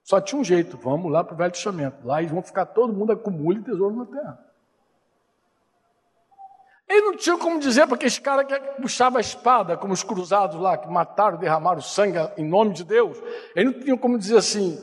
Só 0.04 0.20
tinha 0.20 0.38
um 0.38 0.44
jeito, 0.44 0.76
vamos 0.76 1.10
lá 1.10 1.24
para 1.24 1.34
o 1.34 1.36
Velho 1.36 1.50
Testamento. 1.50 2.06
Lá 2.06 2.20
eles 2.20 2.30
vão 2.30 2.42
ficar, 2.42 2.66
todo 2.66 2.92
mundo 2.92 3.12
acumule 3.12 3.62
tesouro 3.62 3.96
na 3.96 4.04
terra. 4.04 4.38
Ele 6.86 7.00
não 7.00 7.16
tinha 7.16 7.38
como 7.38 7.58
dizer 7.58 7.86
para 7.86 7.96
aqueles 7.96 8.18
caras 8.18 8.46
que 8.46 8.82
puxavam 8.82 9.16
a 9.16 9.20
espada, 9.20 9.76
como 9.78 9.94
os 9.94 10.02
cruzados 10.02 10.60
lá, 10.60 10.76
que 10.76 10.86
mataram, 10.86 11.38
derramaram 11.38 11.80
sangue 11.80 12.18
em 12.36 12.46
nome 12.46 12.74
de 12.74 12.84
Deus. 12.84 13.18
Ele 13.56 13.70
não 13.70 13.80
tinha 13.80 13.96
como 13.96 14.18
dizer 14.18 14.36
assim: 14.36 14.78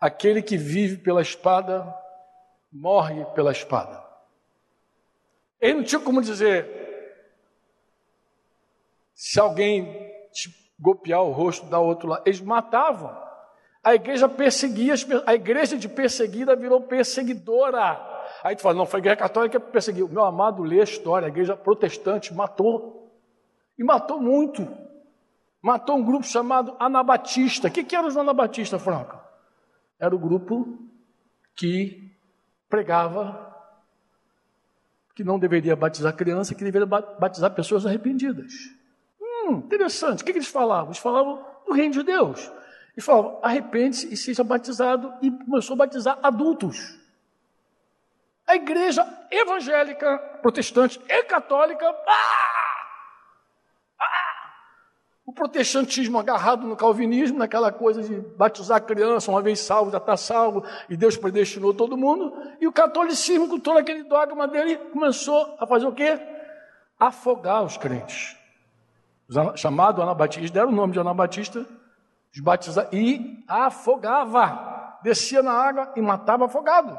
Aquele 0.00 0.40
que 0.40 0.56
vive 0.56 0.96
pela 0.96 1.20
espada, 1.20 1.94
morre 2.72 3.26
pela 3.34 3.52
espada. 3.52 4.02
Ele 5.60 5.74
não 5.74 5.84
tinha 5.84 6.00
como 6.00 6.22
dizer, 6.22 6.66
se 9.14 9.38
alguém 9.38 10.10
golpear 10.78 11.22
o 11.22 11.32
rosto 11.32 11.66
da 11.66 11.78
outro 11.78 12.08
lado, 12.08 12.22
eles 12.24 12.40
matavam. 12.40 13.27
A 13.82 13.94
igreja 13.94 14.28
perseguia, 14.28 14.94
a 15.26 15.34
igreja 15.34 15.76
de 15.76 15.88
perseguida 15.88 16.54
virou 16.56 16.80
perseguidora. 16.82 17.98
Aí 18.42 18.54
tu 18.56 18.62
fala, 18.62 18.74
não, 18.74 18.86
foi 18.86 18.98
a 18.98 19.02
igreja 19.02 19.16
católica 19.16 19.60
que 19.60 19.70
perseguiu. 19.70 20.08
Meu 20.08 20.24
amado, 20.24 20.62
lê 20.62 20.80
a 20.80 20.84
história, 20.84 21.26
a 21.26 21.30
igreja 21.30 21.56
protestante 21.56 22.34
matou. 22.34 23.12
E 23.78 23.84
matou 23.84 24.20
muito. 24.20 24.66
Matou 25.62 25.96
um 25.96 26.04
grupo 26.04 26.26
chamado 26.26 26.76
Anabatista. 26.78 27.68
O 27.68 27.70
que, 27.70 27.84
que 27.84 27.96
eram 27.96 28.08
os 28.08 28.16
Anabatistas, 28.16 28.82
Franca? 28.82 29.28
era 29.98 30.14
o 30.14 30.18
grupo 30.18 30.78
que 31.56 32.12
pregava 32.68 33.46
que 35.14 35.24
não 35.24 35.38
deveria 35.38 35.74
batizar 35.74 36.14
criança, 36.14 36.54
que 36.54 36.62
deveria 36.62 36.86
batizar 36.86 37.52
pessoas 37.52 37.84
arrependidas. 37.84 38.52
Hum, 39.20 39.56
interessante. 39.56 40.22
O 40.22 40.24
que, 40.24 40.30
eles 40.30 40.46
falavam? 40.46 40.86
Eles 40.86 40.98
falavam 40.98 41.44
do 41.66 41.72
reino 41.72 41.92
de 41.92 42.04
Deus. 42.04 42.52
Eles 42.98 43.06
falavam, 43.06 43.38
arrepende-se 43.44 44.12
e 44.12 44.16
seja 44.16 44.42
batizado, 44.42 45.14
e 45.22 45.30
começou 45.30 45.74
a 45.74 45.76
batizar 45.76 46.18
adultos. 46.20 46.98
A 48.44 48.56
igreja 48.56 49.06
evangélica, 49.30 50.18
protestante 50.42 51.00
e 51.08 51.22
católica, 51.22 51.86
ah! 51.88 52.58
o 55.24 55.32
protestantismo 55.32 56.18
agarrado 56.18 56.66
no 56.66 56.74
calvinismo, 56.74 57.38
naquela 57.38 57.70
coisa 57.70 58.02
de 58.02 58.20
batizar 58.36 58.78
a 58.78 58.80
criança, 58.80 59.30
uma 59.30 59.42
vez 59.42 59.60
salvo, 59.60 59.92
já 59.92 59.98
está 59.98 60.16
salvo, 60.16 60.64
e 60.88 60.96
Deus 60.96 61.16
predestinou 61.16 61.72
todo 61.72 61.96
mundo, 61.96 62.34
e 62.60 62.66
o 62.66 62.72
catolicismo, 62.72 63.48
com 63.48 63.60
todo 63.60 63.78
aquele 63.78 64.02
dogma 64.02 64.48
dele, 64.48 64.76
começou 64.76 65.54
a 65.60 65.64
fazer 65.68 65.86
o 65.86 65.92
quê? 65.92 66.18
Afogar 66.98 67.62
os 67.62 67.76
crentes. 67.76 68.36
Chamado 69.54 70.02
anabatistas, 70.02 70.50
deram 70.50 70.70
o 70.70 70.74
nome 70.74 70.94
de 70.94 70.98
anabatista, 70.98 71.64
os 72.32 72.40
batizar, 72.40 72.88
e 72.92 73.44
afogava, 73.48 74.98
descia 75.02 75.42
na 75.42 75.52
água 75.52 75.92
e 75.96 76.02
matava 76.02 76.46
afogado. 76.46 76.96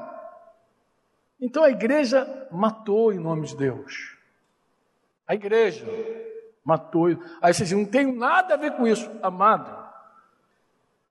Então 1.39 1.63
a 1.63 1.69
igreja 1.69 2.47
matou 2.51 3.13
em 3.13 3.19
nome 3.19 3.47
de 3.47 3.55
Deus. 3.55 4.17
A 5.27 5.35
igreja 5.35 5.85
matou. 6.63 7.07
Aí 7.41 7.53
você 7.53 7.63
diz, 7.63 7.71
não 7.71 7.85
tem 7.85 8.11
nada 8.11 8.55
a 8.55 8.57
ver 8.57 8.75
com 8.75 8.85
isso. 8.85 9.09
Amado, 9.21 9.71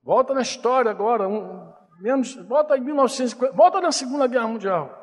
volta 0.02 0.34
na 0.34 0.42
história 0.42 0.90
agora, 0.90 1.28
um, 1.28 1.72
menos, 1.98 2.34
volta 2.34 2.76
em 2.76 2.80
1950, 2.80 3.54
volta 3.54 3.80
na 3.80 3.92
Segunda 3.92 4.26
Guerra 4.26 4.48
Mundial. 4.48 4.94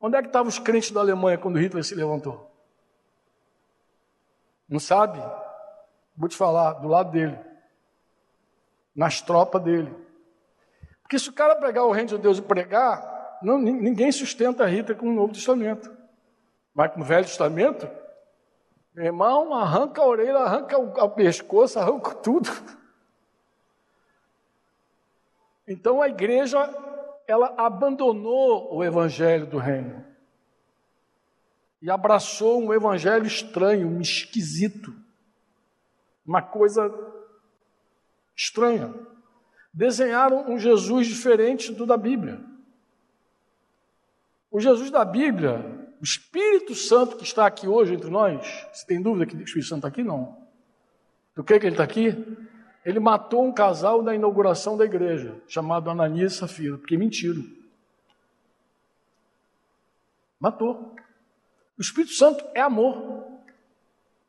Onde 0.00 0.16
é 0.16 0.22
que 0.22 0.28
estavam 0.28 0.48
os 0.48 0.58
crentes 0.58 0.90
da 0.90 1.00
Alemanha 1.00 1.38
quando 1.38 1.58
Hitler 1.58 1.84
se 1.84 1.94
levantou? 1.94 2.50
Não 4.68 4.78
sabe? 4.78 5.20
Vou 6.16 6.28
te 6.28 6.36
falar, 6.36 6.74
do 6.74 6.88
lado 6.88 7.10
dele. 7.10 7.38
Nas 8.94 9.20
tropas 9.20 9.62
dele. 9.62 9.94
Porque 11.02 11.18
se 11.18 11.28
o 11.28 11.32
cara 11.32 11.56
pregar 11.56 11.84
o 11.84 11.90
reino 11.90 12.10
de 12.10 12.18
Deus 12.18 12.38
e 12.38 12.42
pregar, 12.42 13.38
não, 13.42 13.58
ninguém 13.58 14.12
sustenta 14.12 14.64
a 14.64 14.66
Rita 14.66 14.94
com 14.94 15.08
o 15.08 15.12
Novo 15.12 15.32
Testamento. 15.32 15.90
Mas 16.74 16.92
com 16.92 17.00
o 17.00 17.04
Velho 17.04 17.24
Testamento, 17.24 17.88
meu 18.94 19.06
irmão, 19.06 19.54
arranca 19.54 20.02
a 20.02 20.06
orelha, 20.06 20.38
arranca 20.38 20.78
o, 20.78 20.88
o 20.88 21.10
pescoço, 21.10 21.78
arranca 21.78 22.14
tudo. 22.14 22.48
Então 25.66 26.02
a 26.02 26.08
igreja, 26.08 26.58
ela 27.26 27.54
abandonou 27.56 28.74
o 28.74 28.84
evangelho 28.84 29.46
do 29.46 29.58
reino 29.58 30.04
e 31.80 31.90
abraçou 31.90 32.60
um 32.60 32.74
evangelho 32.74 33.26
estranho, 33.26 33.88
um 33.88 34.00
esquisito, 34.00 34.92
uma 36.26 36.42
coisa 36.42 36.88
estranha. 38.36 38.94
Desenharam 39.72 40.50
um 40.50 40.58
Jesus 40.58 41.06
diferente 41.06 41.72
do 41.72 41.86
da 41.86 41.96
Bíblia. 41.96 42.40
O 44.50 44.58
Jesus 44.58 44.90
da 44.90 45.04
Bíblia, 45.04 45.88
o 46.00 46.04
Espírito 46.04 46.74
Santo 46.74 47.16
que 47.16 47.22
está 47.22 47.46
aqui 47.46 47.68
hoje 47.68 47.94
entre 47.94 48.10
nós, 48.10 48.66
você 48.72 48.86
tem 48.86 49.00
dúvida 49.00 49.26
que 49.26 49.36
o 49.36 49.42
Espírito 49.42 49.68
Santo 49.68 49.78
está 49.78 49.88
aqui? 49.88 50.02
Não. 50.02 50.36
Do 51.36 51.44
que, 51.44 51.58
que 51.58 51.66
ele 51.66 51.74
está 51.74 51.84
aqui? 51.84 52.08
Ele 52.84 52.98
matou 52.98 53.44
um 53.44 53.52
casal 53.52 54.02
na 54.02 54.14
inauguração 54.14 54.76
da 54.76 54.84
igreja, 54.84 55.40
chamado 55.46 55.90
Ananias 55.90 56.32
e 56.32 56.36
Safira, 56.36 56.78
porque 56.78 56.96
mentiram. 56.96 57.44
Matou. 60.40 60.96
O 61.78 61.82
Espírito 61.82 62.14
Santo 62.14 62.44
é 62.54 62.60
amor, 62.60 63.26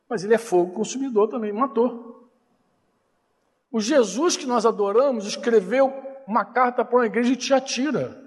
mas 0.08 0.22
ele 0.22 0.34
é 0.34 0.38
fogo 0.38 0.72
consumidor 0.72 1.28
também, 1.28 1.52
matou. 1.52 2.11
O 3.72 3.80
Jesus 3.80 4.36
que 4.36 4.44
nós 4.44 4.66
adoramos 4.66 5.26
escreveu 5.26 5.90
uma 6.28 6.44
carta 6.44 6.84
para 6.84 6.98
uma 6.98 7.06
igreja 7.06 7.30
de 7.30 7.36
Tiatira 7.36 8.22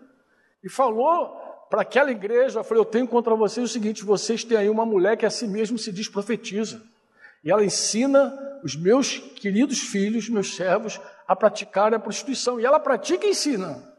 e 0.64 0.68
falou 0.68 1.40
para 1.70 1.84
aquela 1.84 2.10
igreja: 2.10 2.66
eu 2.68 2.78
eu 2.78 2.84
tenho 2.84 3.08
contra 3.08 3.36
vocês 3.36 3.70
o 3.70 3.72
seguinte: 3.72 4.04
vocês 4.04 4.44
têm 4.44 4.58
aí 4.58 4.70
uma 4.70 4.86
mulher 4.86 5.16
que 5.16 5.26
a 5.26 5.30
si 5.30 5.48
mesmo 5.48 5.78
se 5.78 5.92
diz 5.92 6.10
profetiza, 6.10 6.82
e 7.44 7.52
ela 7.52 7.64
ensina 7.64 8.34
os 8.64 8.76
meus 8.76 9.20
queridos 9.20 9.80
filhos, 9.80 10.28
meus 10.28 10.56
servos, 10.56 11.00
a 11.28 11.36
praticar 11.36 11.94
a 11.94 12.00
prostituição, 12.00 12.60
e 12.60 12.66
ela 12.66 12.80
pratica 12.80 13.28
e 13.28 13.30
ensina, 13.30 13.94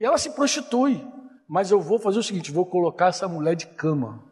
e 0.00 0.04
ela 0.04 0.16
se 0.16 0.30
prostitui. 0.30 1.06
Mas 1.46 1.70
eu 1.70 1.78
vou 1.78 1.98
fazer 1.98 2.18
o 2.18 2.22
seguinte: 2.22 2.50
vou 2.50 2.64
colocar 2.64 3.08
essa 3.08 3.28
mulher 3.28 3.54
de 3.54 3.66
cama. 3.66 4.24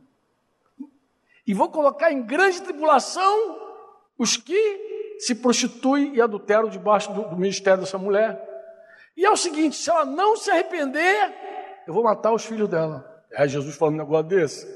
E 1.46 1.52
vou 1.52 1.68
colocar 1.68 2.10
em 2.10 2.22
grande 2.22 2.62
tribulação 2.62 3.58
os 4.16 4.36
que 4.36 4.89
se 5.20 5.34
prostituem 5.34 6.14
e 6.14 6.20
adulteram 6.20 6.68
debaixo 6.68 7.12
do, 7.12 7.22
do 7.28 7.36
ministério 7.36 7.80
dessa 7.80 7.98
mulher. 7.98 8.48
E 9.16 9.24
é 9.24 9.30
o 9.30 9.36
seguinte: 9.36 9.76
se 9.76 9.90
ela 9.90 10.04
não 10.04 10.36
se 10.36 10.50
arrepender, 10.50 11.34
eu 11.86 11.92
vou 11.94 12.02
matar 12.02 12.32
os 12.32 12.44
filhos 12.44 12.68
dela. 12.68 13.06
É 13.30 13.46
Jesus 13.46 13.76
falando 13.76 13.94
um 13.94 13.98
negócio 13.98 14.26
desse. 14.26 14.66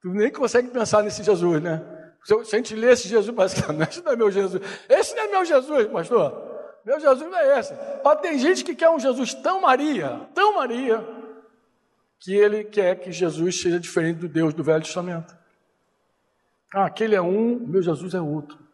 Tu 0.00 0.08
nem 0.08 0.30
consegue 0.30 0.68
pensar 0.68 1.02
nesse 1.02 1.22
Jesus, 1.22 1.62
né? 1.62 1.84
Se 2.22 2.34
a 2.34 2.58
gente 2.58 2.74
lê 2.74 2.92
esse 2.92 3.08
Jesus, 3.08 3.34
não, 3.34 3.82
esse 3.82 4.02
não 4.02 4.12
é 4.12 4.16
meu 4.16 4.30
Jesus. 4.30 4.62
Esse 4.88 5.14
não 5.14 5.22
é 5.22 5.28
meu 5.28 5.44
Jesus, 5.44 5.86
pastor. 5.88 6.46
Meu 6.84 7.00
Jesus 7.00 7.30
não 7.30 7.38
é 7.38 7.58
esse. 7.58 7.74
Mas 8.04 8.20
tem 8.20 8.38
gente 8.38 8.64
que 8.64 8.74
quer 8.74 8.88
um 8.88 8.98
Jesus 8.98 9.34
tão 9.34 9.60
Maria, 9.60 10.28
tão 10.34 10.54
Maria, 10.54 11.04
que 12.20 12.34
ele 12.34 12.64
quer 12.64 12.96
que 12.96 13.10
Jesus 13.10 13.60
seja 13.60 13.80
diferente 13.80 14.20
do 14.20 14.28
Deus 14.28 14.54
do 14.54 14.62
Velho 14.62 14.82
Testamento. 14.82 15.36
Ah, 16.74 16.86
aquele 16.86 17.14
é 17.14 17.20
um, 17.20 17.58
meu 17.58 17.82
Jesus 17.82 18.14
é 18.14 18.20
outro. 18.20 18.65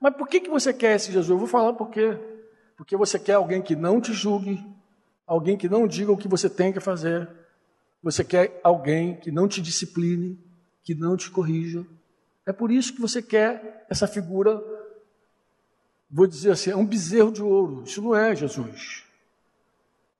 Mas 0.00 0.14
por 0.14 0.26
que, 0.26 0.40
que 0.40 0.50
você 0.50 0.72
quer 0.72 0.96
esse 0.96 1.12
Jesus? 1.12 1.30
Eu 1.30 1.38
vou 1.38 1.46
falar 1.46 1.72
por 1.74 1.90
quê. 1.90 2.18
Porque 2.76 2.96
você 2.96 3.18
quer 3.18 3.34
alguém 3.34 3.60
que 3.60 3.76
não 3.76 4.00
te 4.00 4.12
julgue, 4.12 4.64
alguém 5.26 5.56
que 5.56 5.68
não 5.68 5.86
diga 5.86 6.10
o 6.10 6.16
que 6.16 6.28
você 6.28 6.48
tem 6.48 6.72
que 6.72 6.80
fazer. 6.80 7.28
Você 8.02 8.24
quer 8.24 8.58
alguém 8.64 9.16
que 9.16 9.30
não 9.30 9.46
te 9.46 9.60
discipline, 9.60 10.38
que 10.82 10.94
não 10.94 11.16
te 11.16 11.30
corrija. 11.30 11.86
É 12.46 12.52
por 12.52 12.70
isso 12.70 12.94
que 12.94 13.00
você 13.00 13.20
quer 13.20 13.86
essa 13.90 14.06
figura 14.06 14.60
vou 16.10 16.26
dizer 16.26 16.50
assim, 16.50 16.70
é 16.70 16.76
um 16.76 16.84
bezerro 16.84 17.30
de 17.30 17.42
ouro. 17.42 17.84
Isso 17.86 18.02
não 18.02 18.16
é 18.16 18.34
Jesus. 18.34 19.04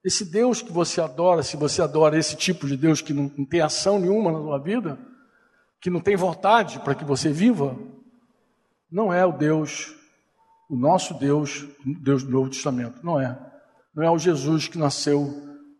Esse 0.04 0.24
Deus 0.24 0.62
que 0.62 0.72
você 0.72 1.00
adora, 1.00 1.42
se 1.42 1.56
você 1.56 1.82
adora 1.82 2.16
esse 2.16 2.36
tipo 2.36 2.66
de 2.66 2.76
Deus 2.76 3.02
que 3.02 3.12
não, 3.12 3.30
não 3.36 3.44
tem 3.44 3.60
ação 3.60 3.98
nenhuma 3.98 4.30
na 4.30 4.38
sua 4.38 4.58
vida, 4.58 4.98
que 5.80 5.90
não 5.90 6.00
tem 6.00 6.16
vontade 6.16 6.78
para 6.80 6.94
que 6.94 7.04
você 7.04 7.30
viva, 7.30 7.76
não 8.90 9.12
é 9.12 9.24
o 9.24 9.32
Deus, 9.32 9.94
o 10.68 10.76
nosso 10.76 11.14
Deus, 11.14 11.66
Deus 11.84 12.22
do 12.22 12.30
Novo 12.30 12.50
Testamento. 12.50 13.04
Não 13.04 13.20
é. 13.20 13.38
Não 13.94 14.02
é 14.02 14.10
o 14.10 14.18
Jesus 14.18 14.68
que 14.68 14.78
nasceu 14.78 15.28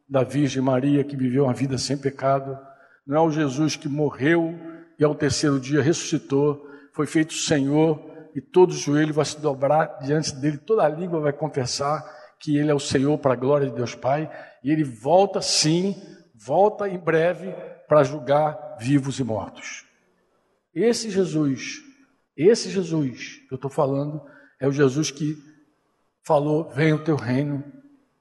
da 0.08 0.24
Virgem 0.24 0.62
Maria, 0.62 1.04
que 1.04 1.16
viveu 1.16 1.44
uma 1.44 1.54
vida 1.54 1.78
sem 1.78 1.96
pecado. 1.96 2.58
Não 3.06 3.16
é 3.16 3.20
o 3.20 3.30
Jesus 3.30 3.76
que 3.76 3.88
morreu 3.88 4.58
e 4.98 5.04
ao 5.04 5.14
terceiro 5.14 5.58
dia 5.58 5.80
ressuscitou, 5.80 6.66
foi 6.92 7.06
feito 7.06 7.32
Senhor 7.32 8.10
e 8.34 8.40
todo 8.40 8.72
joelho 8.72 9.14
vai 9.14 9.24
se 9.24 9.40
dobrar 9.40 9.98
diante 10.02 10.34
dele, 10.36 10.58
toda 10.58 10.84
a 10.84 10.88
língua 10.88 11.20
vai 11.20 11.32
confessar 11.32 12.04
que 12.38 12.56
ele 12.56 12.70
é 12.70 12.74
o 12.74 12.80
Senhor 12.80 13.18
para 13.18 13.32
a 13.32 13.36
glória 13.36 13.68
de 13.68 13.74
Deus 13.74 13.94
Pai, 13.94 14.30
e 14.62 14.70
ele 14.70 14.84
volta 14.84 15.42
sim, 15.42 15.94
volta 16.34 16.88
em 16.88 16.98
breve 16.98 17.52
para 17.88 18.02
julgar 18.02 18.76
vivos 18.78 19.18
e 19.18 19.24
mortos. 19.24 19.84
Esse 20.74 21.10
Jesus, 21.10 21.82
esse 22.48 22.70
Jesus 22.70 23.42
que 23.48 23.53
eu 23.53 23.57
estou 23.57 23.70
falando, 23.70 24.22
é 24.59 24.66
o 24.68 24.72
Jesus 24.72 25.11
que 25.11 25.37
falou: 26.22 26.70
Venha 26.70 26.96
o 26.96 27.05
teu 27.05 27.16
reino 27.16 27.64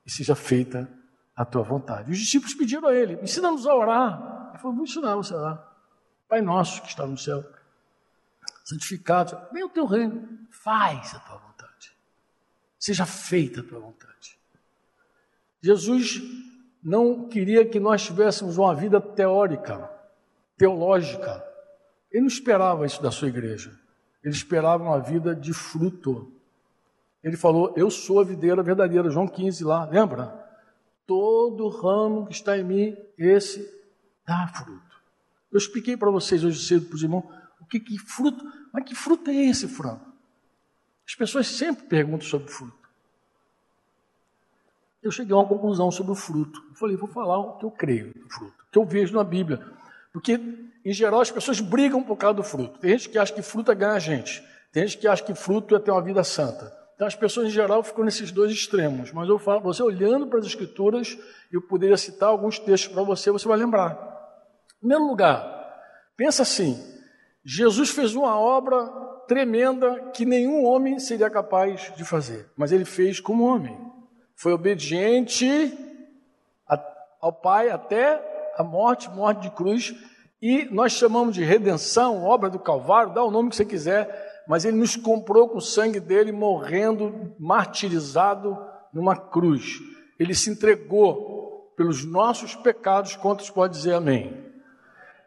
e 0.05 0.11
seja 0.11 0.35
feita 0.35 0.89
a 1.35 1.45
tua 1.45 1.63
vontade. 1.63 2.11
Os 2.11 2.17
discípulos 2.17 2.53
pediram 2.53 2.87
a 2.87 2.93
ele: 2.93 3.19
Ensina-nos 3.21 3.67
a 3.67 3.75
orar. 3.75 4.49
Ele 4.49 4.59
falou: 4.59 4.75
Vou 4.75 4.85
ensinar 4.85 5.15
você 5.15 5.33
orar. 5.33 5.65
Pai 6.27 6.41
nosso 6.41 6.81
que 6.81 6.89
está 6.89 7.05
no 7.05 7.17
céu 7.17 7.43
santificado. 8.63 9.37
Vem 9.51 9.63
o 9.63 9.69
teu 9.69 9.85
reino, 9.85 10.27
faz 10.51 11.15
a 11.15 11.19
tua 11.19 11.37
vontade. 11.37 11.91
Seja 12.77 13.05
feita 13.05 13.61
a 13.61 13.63
tua 13.63 13.79
vontade. 13.79 14.37
Jesus 15.61 16.21
não 16.81 17.27
queria 17.27 17.67
que 17.67 17.79
nós 17.79 18.05
tivéssemos 18.05 18.57
uma 18.57 18.73
vida 18.75 19.01
teórica, 19.01 19.89
teológica. 20.57 21.43
Ele 22.11 22.21
não 22.21 22.27
esperava 22.27 22.85
isso 22.85 23.01
da 23.01 23.11
sua 23.11 23.27
igreja. 23.27 23.77
Ele 24.29 24.35
esperava 24.35 24.83
uma 24.83 24.99
vida 24.99 25.35
de 25.35 25.51
fruto. 25.53 26.31
Ele 27.23 27.35
falou: 27.35 27.73
Eu 27.75 27.89
sou 27.89 28.19
a 28.19 28.23
videira 28.23 28.61
verdadeira. 28.61 29.09
João 29.09 29.27
15 29.27 29.63
lá, 29.63 29.85
lembra? 29.85 30.47
Todo 31.07 31.67
ramo 31.67 32.27
que 32.27 32.33
está 32.33 32.55
em 32.55 32.63
mim, 32.63 32.97
esse 33.17 33.67
dá 34.27 34.47
fruto. 34.47 35.01
Eu 35.51 35.57
expliquei 35.57 35.97
para 35.97 36.11
vocês 36.11 36.43
hoje 36.43 36.63
cedo 36.63 36.85
para 36.85 36.95
os 36.95 37.01
irmãos 37.01 37.25
o 37.59 37.65
que, 37.65 37.79
que 37.79 37.97
fruto. 37.97 38.45
Mas 38.71 38.83
que 38.83 38.93
fruto 38.93 39.31
é 39.31 39.33
esse, 39.33 39.67
frango? 39.67 40.05
As 41.07 41.15
pessoas 41.15 41.47
sempre 41.47 41.87
perguntam 41.87 42.27
sobre 42.27 42.51
fruto. 42.51 42.77
Eu 45.01 45.09
cheguei 45.09 45.33
a 45.33 45.37
uma 45.37 45.47
conclusão 45.47 45.89
sobre 45.89 46.11
o 46.11 46.15
fruto. 46.15 46.63
Eu 46.69 46.75
falei, 46.75 46.95
vou 46.95 47.09
falar 47.09 47.39
o 47.39 47.57
que 47.57 47.65
eu 47.65 47.71
creio 47.71 48.13
do 48.13 48.29
fruto, 48.29 48.63
o 48.67 48.71
que 48.71 48.77
eu 48.77 48.85
vejo 48.85 49.15
na 49.15 49.23
Bíblia. 49.23 49.65
Porque, 50.11 50.39
em 50.85 50.93
geral, 50.93 51.21
as 51.21 51.31
pessoas 51.31 51.59
brigam 51.59 52.03
por 52.03 52.17
causa 52.17 52.35
do 52.35 52.43
fruto. 52.43 52.79
Tem 52.79 52.91
gente 52.91 53.09
que 53.09 53.17
acha 53.17 53.33
que 53.33 53.41
fruto 53.41 53.71
é 53.71 53.75
ganhar 53.75 53.99
gente. 53.99 54.43
Tem 54.71 54.85
gente 54.87 54.97
que 54.97 55.07
acha 55.07 55.23
que 55.23 55.33
fruto 55.33 55.75
é 55.75 55.79
ter 55.79 55.91
uma 55.91 56.01
vida 56.01 56.23
santa. 56.23 56.73
Então, 56.95 57.07
as 57.07 57.15
pessoas, 57.15 57.47
em 57.47 57.51
geral, 57.51 57.81
ficam 57.83 58.03
nesses 58.03 58.31
dois 58.31 58.51
extremos. 58.51 59.13
Mas 59.13 59.29
eu 59.29 59.39
falo, 59.39 59.61
você 59.61 59.81
olhando 59.81 60.27
para 60.27 60.39
as 60.39 60.45
Escrituras, 60.45 61.17
eu 61.51 61.61
poderia 61.61 61.95
citar 61.95 62.29
alguns 62.29 62.59
textos 62.59 62.91
para 62.91 63.03
você, 63.03 63.31
você 63.31 63.47
vai 63.47 63.57
lembrar. 63.57 63.93
Em 64.77 64.79
primeiro 64.79 65.05
lugar, 65.05 65.81
pensa 66.17 66.41
assim: 66.41 66.77
Jesus 67.43 67.89
fez 67.89 68.15
uma 68.15 68.37
obra 68.37 68.85
tremenda 69.27 70.11
que 70.13 70.25
nenhum 70.25 70.65
homem 70.65 70.99
seria 70.99 71.29
capaz 71.29 71.93
de 71.95 72.03
fazer, 72.03 72.49
mas 72.57 72.71
ele 72.71 72.85
fez 72.85 73.19
como 73.19 73.45
homem. 73.45 73.79
Foi 74.35 74.51
obediente 74.53 75.47
ao 77.21 77.33
Pai 77.33 77.69
até 77.69 78.38
a 78.59 78.63
morte, 78.63 79.09
morte 79.09 79.43
de 79.43 79.51
cruz, 79.51 79.95
e 80.41 80.65
nós 80.65 80.91
chamamos 80.91 81.33
de 81.33 81.45
redenção, 81.45 82.25
obra 82.25 82.49
do 82.49 82.59
Calvário, 82.59 83.13
dá 83.13 83.23
o 83.23 83.31
nome 83.31 83.49
que 83.49 83.55
você 83.55 83.63
quiser, 83.63 84.43
mas 84.49 84.65
ele 84.65 84.75
nos 84.75 84.97
comprou 84.97 85.47
com 85.47 85.59
o 85.59 85.61
sangue 85.61 85.99
dele, 86.01 86.33
morrendo, 86.33 87.33
martirizado 87.39 88.57
numa 88.93 89.15
cruz. 89.15 89.79
Ele 90.19 90.35
se 90.35 90.49
entregou 90.49 91.73
pelos 91.77 92.03
nossos 92.03 92.53
pecados, 92.53 93.15
quantos 93.15 93.49
pode 93.49 93.77
dizer 93.77 93.93
amém? 93.93 94.35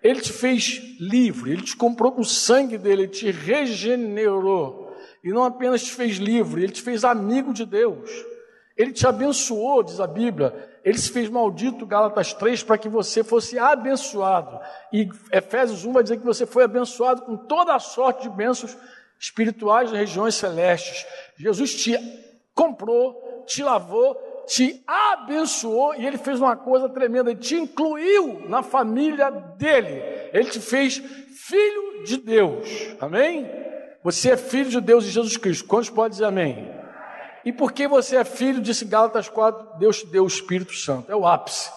Ele 0.03 0.21
te 0.21 0.33
fez 0.33 0.83
livre, 1.01 1.53
ele 1.53 1.63
te 1.63 1.75
comprou 1.75 2.13
com 2.13 2.21
o 2.21 2.27
sangue 2.27 2.77
dele, 2.77 3.05
ele 3.05 3.13
te 3.13 3.31
regenerou. 3.31 4.95
E 5.25 5.31
não 5.31 5.45
apenas 5.45 5.83
te 5.85 5.93
fez 5.93 6.17
livre, 6.17 6.65
ele 6.65 6.73
te 6.73 6.83
fez 6.83 7.03
amigo 7.03 7.55
de 7.55 7.65
Deus. 7.65 8.11
Ele 8.77 8.93
te 8.93 9.07
abençoou, 9.07 9.83
diz 9.83 10.01
a 10.01 10.07
Bíblia. 10.07 10.72
Ele 10.85 10.99
se 10.99 11.11
fez 11.11 11.29
maldito, 11.29 11.87
Gálatas 11.87 12.33
3, 12.33 12.63
para 12.63 12.79
que 12.79 12.89
você 12.89 13.23
fosse 13.23 13.59
abençoado. 13.59 14.59
E 14.93 15.09
Efésios 15.31 15.85
1 15.85 15.93
vai 15.93 16.03
dizer 16.03 16.19
que 16.19 16.25
você 16.25 16.45
foi 16.45 16.65
abençoado 16.65 17.23
com 17.23 17.37
toda 17.37 17.75
a 17.75 17.79
sorte 17.79 18.23
de 18.23 18.31
bênçãos 18.31 18.77
espirituais 19.19 19.91
nas 19.91 20.01
regiões 20.01 20.35
celestes. 20.35 21.07
Jesus 21.37 21.75
te 21.75 21.97
comprou, 22.55 23.45
te 23.47 23.63
lavou, 23.63 24.17
te 24.47 24.83
abençoou 24.87 25.95
e 25.95 26.05
ele 26.05 26.19
fez 26.19 26.41
uma 26.41 26.57
coisa 26.57 26.89
tremenda, 26.89 27.31
ele 27.31 27.39
te 27.39 27.55
incluiu 27.55 28.49
na 28.49 28.63
família 28.63 29.31
dele. 29.31 30.03
Ele 30.33 30.51
te 30.51 30.61
fez 30.61 30.97
filho 30.97 32.03
de 32.05 32.17
Deus. 32.17 32.69
Amém? 33.01 33.49
Você 34.03 34.31
é 34.31 34.37
filho 34.37 34.69
de 34.69 34.81
Deus 34.81 35.05
e 35.05 35.11
Jesus 35.11 35.37
Cristo. 35.37 35.69
Quantos 35.69 35.91
podem 35.91 36.11
dizer 36.11 36.25
amém? 36.25 36.82
E 37.45 37.53
porque 37.53 37.89
você 37.89 38.17
é 38.17 38.25
filho, 38.25 38.61
disse 38.61 38.85
Gálatas 38.85 39.29
4, 39.29 39.79
Deus 39.79 39.99
te 40.01 40.07
deu 40.07 40.25
o 40.25 40.29
Espírito 40.29 40.75
Santo. 40.75 41.11
É 41.11 41.17
o 41.17 41.27
ápice. 41.27 41.71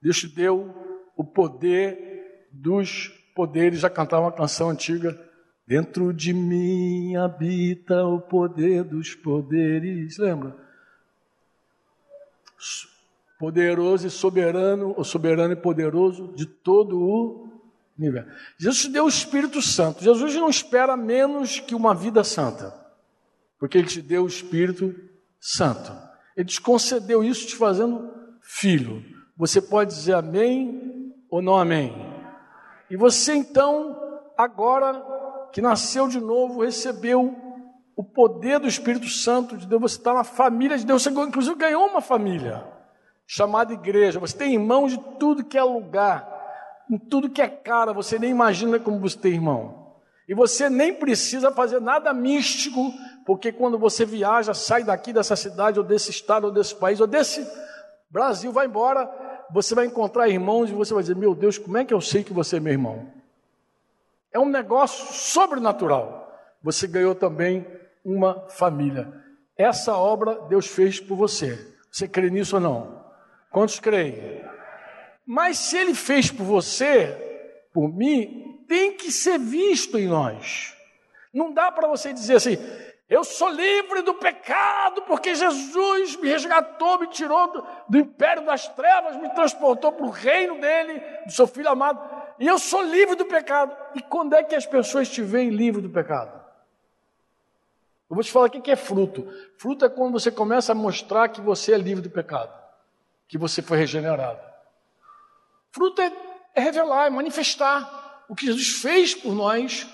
Deus 0.00 0.18
te 0.18 0.28
deu 0.28 0.74
o 1.16 1.24
poder 1.24 2.48
dos 2.52 3.08
poderes. 3.34 3.80
Já 3.80 3.90
cantava 3.90 4.22
uma 4.22 4.32
canção 4.32 4.70
antiga. 4.70 5.18
Dentro 5.66 6.14
de 6.14 6.32
mim 6.32 7.16
habita 7.16 8.04
o 8.06 8.20
poder 8.20 8.84
dos 8.84 9.14
poderes. 9.14 10.16
Lembra? 10.18 10.56
Poderoso 13.38 14.06
e 14.06 14.10
soberano, 14.10 14.94
ou 14.96 15.04
soberano 15.04 15.52
e 15.52 15.56
poderoso 15.56 16.32
de 16.34 16.46
todo 16.46 16.98
o 16.98 17.48
universo. 17.98 18.30
Jesus 18.56 18.82
te 18.82 18.88
deu 18.88 19.04
o 19.04 19.08
Espírito 19.08 19.60
Santo. 19.60 20.02
Jesus 20.02 20.34
não 20.36 20.48
espera 20.48 20.96
menos 20.96 21.60
que 21.60 21.74
uma 21.74 21.94
vida 21.94 22.22
santa. 22.22 22.72
Porque 23.58 23.76
ele 23.76 23.88
te 23.88 24.00
deu 24.00 24.24
o 24.24 24.28
Espírito 24.28 24.94
Santo. 25.40 25.92
Ele 26.36 26.46
te 26.46 26.60
concedeu 26.60 27.22
isso 27.24 27.46
te 27.46 27.56
fazendo 27.56 28.10
filho. 28.40 29.02
Você 29.36 29.60
pode 29.60 29.90
dizer 29.90 30.14
amém 30.14 31.12
ou 31.30 31.42
não 31.42 31.56
amém. 31.56 31.94
E 32.90 32.96
você 32.96 33.34
então, 33.34 33.96
agora 34.36 35.04
que 35.52 35.60
nasceu 35.60 36.08
de 36.08 36.20
novo, 36.20 36.62
recebeu 36.62 37.36
o 37.96 38.04
poder 38.04 38.60
do 38.60 38.68
Espírito 38.68 39.08
Santo 39.08 39.56
de 39.56 39.66
Deus, 39.66 39.82
você 39.82 39.98
está 39.98 40.14
na 40.14 40.22
família 40.22 40.78
de 40.78 40.86
Deus, 40.86 41.02
você 41.02 41.10
inclusive 41.10 41.56
ganhou 41.56 41.86
uma 41.86 42.00
família 42.00 42.64
chamada 43.26 43.72
igreja. 43.72 44.20
Você 44.20 44.36
tem 44.36 44.54
irmãos 44.54 44.92
de 44.92 44.98
tudo 45.18 45.44
que 45.44 45.58
é 45.58 45.62
lugar, 45.62 46.26
em 46.90 46.96
tudo 46.96 47.28
que 47.28 47.42
é 47.42 47.48
cara, 47.48 47.92
você 47.92 48.18
nem 48.18 48.30
imagina 48.30 48.78
como 48.78 49.00
você 49.00 49.18
tem 49.18 49.32
irmão. 49.32 49.94
E 50.28 50.34
você 50.34 50.70
nem 50.70 50.94
precisa 50.94 51.50
fazer 51.50 51.80
nada 51.80 52.12
místico, 52.12 52.92
porque 53.28 53.52
quando 53.52 53.78
você 53.78 54.06
viaja, 54.06 54.54
sai 54.54 54.82
daqui 54.82 55.12
dessa 55.12 55.36
cidade, 55.36 55.78
ou 55.78 55.84
desse 55.84 56.10
estado, 56.10 56.44
ou 56.44 56.50
desse 56.50 56.74
país, 56.74 56.98
ou 56.98 57.06
desse 57.06 57.46
Brasil, 58.08 58.50
vai 58.50 58.64
embora, 58.64 59.06
você 59.52 59.74
vai 59.74 59.84
encontrar 59.84 60.30
irmãos 60.30 60.70
e 60.70 60.72
você 60.72 60.94
vai 60.94 61.02
dizer: 61.02 61.14
Meu 61.14 61.34
Deus, 61.34 61.58
como 61.58 61.76
é 61.76 61.84
que 61.84 61.92
eu 61.92 62.00
sei 62.00 62.24
que 62.24 62.32
você 62.32 62.56
é 62.56 62.60
meu 62.60 62.72
irmão? 62.72 63.12
É 64.32 64.38
um 64.38 64.48
negócio 64.48 65.12
sobrenatural. 65.12 66.40
Você 66.62 66.86
ganhou 66.86 67.14
também 67.14 67.66
uma 68.02 68.48
família. 68.48 69.12
Essa 69.58 69.94
obra 69.94 70.46
Deus 70.48 70.66
fez 70.66 70.98
por 70.98 71.14
você. 71.14 71.76
Você 71.92 72.08
crê 72.08 72.30
nisso 72.30 72.56
ou 72.56 72.62
não? 72.62 73.04
Quantos 73.50 73.78
creem? 73.78 74.42
Mas 75.26 75.58
se 75.58 75.76
Ele 75.76 75.92
fez 75.92 76.30
por 76.30 76.44
você, 76.44 77.68
por 77.74 77.94
mim, 77.94 78.64
tem 78.66 78.94
que 78.94 79.12
ser 79.12 79.38
visto 79.38 79.98
em 79.98 80.08
nós. 80.08 80.74
Não 81.30 81.52
dá 81.52 81.70
para 81.70 81.86
você 81.86 82.10
dizer 82.10 82.36
assim, 82.36 82.56
eu 83.08 83.24
sou 83.24 83.48
livre 83.48 84.02
do 84.02 84.14
pecado 84.14 85.02
porque 85.02 85.34
Jesus 85.34 86.16
me 86.16 86.28
resgatou, 86.28 86.98
me 86.98 87.06
tirou 87.08 87.50
do, 87.52 87.66
do 87.88 87.98
império 87.98 88.44
das 88.44 88.68
trevas, 88.68 89.16
me 89.16 89.30
transportou 89.30 89.92
para 89.92 90.04
o 90.04 90.10
reino 90.10 90.60
dele, 90.60 91.00
do 91.24 91.32
seu 91.32 91.46
filho 91.46 91.70
amado, 91.70 92.00
e 92.38 92.46
eu 92.46 92.58
sou 92.58 92.82
livre 92.82 93.16
do 93.16 93.24
pecado. 93.24 93.74
E 93.94 94.02
quando 94.02 94.34
é 94.34 94.42
que 94.42 94.54
as 94.54 94.66
pessoas 94.66 95.08
te 95.08 95.22
veem 95.22 95.50
livre 95.50 95.80
do 95.80 95.88
pecado? 95.88 96.38
Eu 98.10 98.14
vou 98.14 98.22
te 98.22 98.30
falar 98.30 98.46
o 98.46 98.50
que 98.50 98.70
é 98.70 98.76
fruto. 98.76 99.26
Fruto 99.58 99.84
é 99.84 99.88
quando 99.88 100.12
você 100.12 100.30
começa 100.30 100.72
a 100.72 100.74
mostrar 100.74 101.28
que 101.28 101.40
você 101.40 101.72
é 101.72 101.78
livre 101.78 102.02
do 102.02 102.10
pecado, 102.10 102.52
que 103.26 103.38
você 103.38 103.62
foi 103.62 103.78
regenerado. 103.78 104.40
Fruto 105.70 106.00
é, 106.00 106.12
é 106.54 106.60
revelar, 106.60 107.06
é 107.06 107.10
manifestar 107.10 108.24
o 108.28 108.34
que 108.34 108.46
Jesus 108.46 108.80
fez 108.80 109.14
por 109.14 109.34
nós 109.34 109.86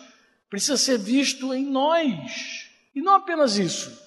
precisa 0.50 0.76
ser 0.76 0.98
visto 0.98 1.52
em 1.52 1.64
nós. 1.64 2.63
E 2.94 3.02
não 3.02 3.14
apenas 3.14 3.58
isso. 3.58 4.02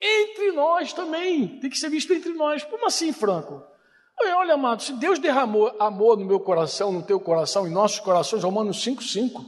Entre 0.00 0.52
nós 0.52 0.92
também. 0.92 1.58
Tem 1.60 1.70
que 1.70 1.78
ser 1.78 1.88
visto 1.88 2.12
entre 2.12 2.32
nós. 2.34 2.62
Como 2.64 2.86
assim, 2.86 3.12
Franco? 3.12 3.62
Olha, 4.18 4.54
amado, 4.54 4.82
se 4.82 4.92
Deus 4.94 5.18
derramou 5.18 5.74
amor 5.78 6.16
no 6.16 6.24
meu 6.24 6.40
coração, 6.40 6.90
no 6.90 7.02
teu 7.02 7.20
coração, 7.20 7.66
em 7.66 7.70
nossos 7.70 8.00
corações, 8.00 8.42
Romanos 8.42 8.84
5,5. 8.84 9.44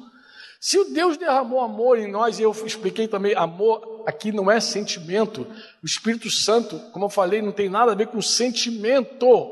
Se 0.61 0.79
o 0.79 0.85
Deus 0.85 1.17
derramou 1.17 1.61
amor 1.61 1.99
em 1.99 2.11
nós, 2.11 2.39
e 2.39 2.43
eu 2.43 2.51
expliquei 2.51 3.07
também, 3.07 3.35
amor 3.35 4.03
aqui 4.07 4.33
não 4.33 4.51
é 4.51 4.61
sentimento. 4.61 5.47
O 5.83 5.87
Espírito 5.87 6.31
Santo, 6.31 6.79
como 6.93 7.05
eu 7.05 7.11
falei, 7.11 7.41
não 7.41 7.53
tem 7.53 7.69
nada 7.69 7.93
a 7.93 7.95
ver 7.95 8.09
com 8.09 8.21
sentimento, 8.21 9.51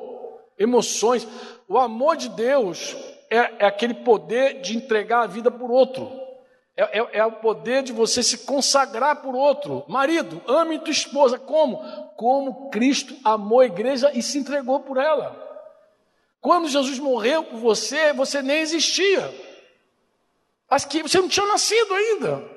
emoções. 0.59 1.27
O 1.69 1.79
amor 1.79 2.17
de 2.17 2.29
Deus 2.29 2.97
é, 3.31 3.65
é 3.65 3.67
aquele 3.67 3.95
poder 3.95 4.61
de 4.61 4.77
entregar 4.77 5.23
a 5.23 5.27
vida 5.27 5.51
por 5.51 5.71
outro. 5.71 6.26
É, 6.77 6.99
é, 6.99 7.19
é, 7.19 7.25
o 7.25 7.33
poder 7.33 7.83
de 7.83 7.93
você 7.93 8.23
se 8.23 8.39
consagrar 8.39 9.23
por 9.23 9.35
outro. 9.35 9.83
Marido, 9.89 10.43
ame 10.47 10.79
tua 10.79 10.91
esposa. 10.91 11.39
Como? 11.39 11.79
Como 12.17 12.69
Cristo 12.69 13.17
amou 13.25 13.61
a 13.61 13.67
igreja 13.67 14.11
e 14.13 14.23
se 14.23 14.39
entregou 14.39 14.81
por 14.81 14.99
ela. 14.99 15.43
Quando 16.39 16.69
Jesus 16.69 16.99
morreu 16.99 17.43
por 17.43 17.59
você, 17.59 18.13
você 18.13 18.43
nem 18.43 18.59
existia. 18.59 19.35
Acho 20.69 20.87
que 20.89 21.03
você 21.03 21.19
não 21.19 21.29
tinha 21.29 21.47
nascido 21.47 21.95
ainda. 21.95 22.57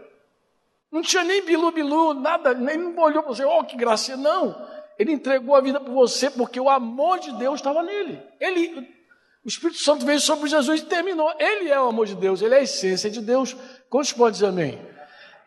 Não 0.92 1.02
tinha 1.02 1.24
nem 1.24 1.42
bilu-bilu, 1.44 2.14
nada, 2.14 2.54
nem 2.54 2.98
olhou 2.98 3.24
para 3.24 3.34
você, 3.34 3.46
oh 3.46 3.64
que 3.64 3.78
graça. 3.78 4.18
Não. 4.18 4.68
Ele 4.98 5.14
entregou 5.14 5.56
a 5.56 5.62
vida 5.62 5.80
por 5.80 5.94
você 5.94 6.30
porque 6.30 6.60
o 6.60 6.70
amor 6.70 7.20
de 7.20 7.32
Deus 7.34 7.60
estava 7.60 7.82
nele. 7.82 8.22
Ele 8.38 8.99
o 9.50 9.52
Espírito 9.52 9.80
Santo 9.80 10.06
veio 10.06 10.20
sobre 10.20 10.48
Jesus 10.48 10.80
e 10.80 10.86
terminou. 10.86 11.34
Ele 11.40 11.72
é 11.72 11.82
o 11.82 11.88
amor 11.88 12.06
de 12.06 12.14
Deus, 12.14 12.40
ele 12.40 12.54
é 12.54 12.60
a 12.60 12.62
essência 12.62 13.10
de 13.10 13.20
Deus. 13.20 13.58
Quantos 13.90 14.14
podem 14.14 14.34
dizer 14.34 14.46
amém? 14.46 14.80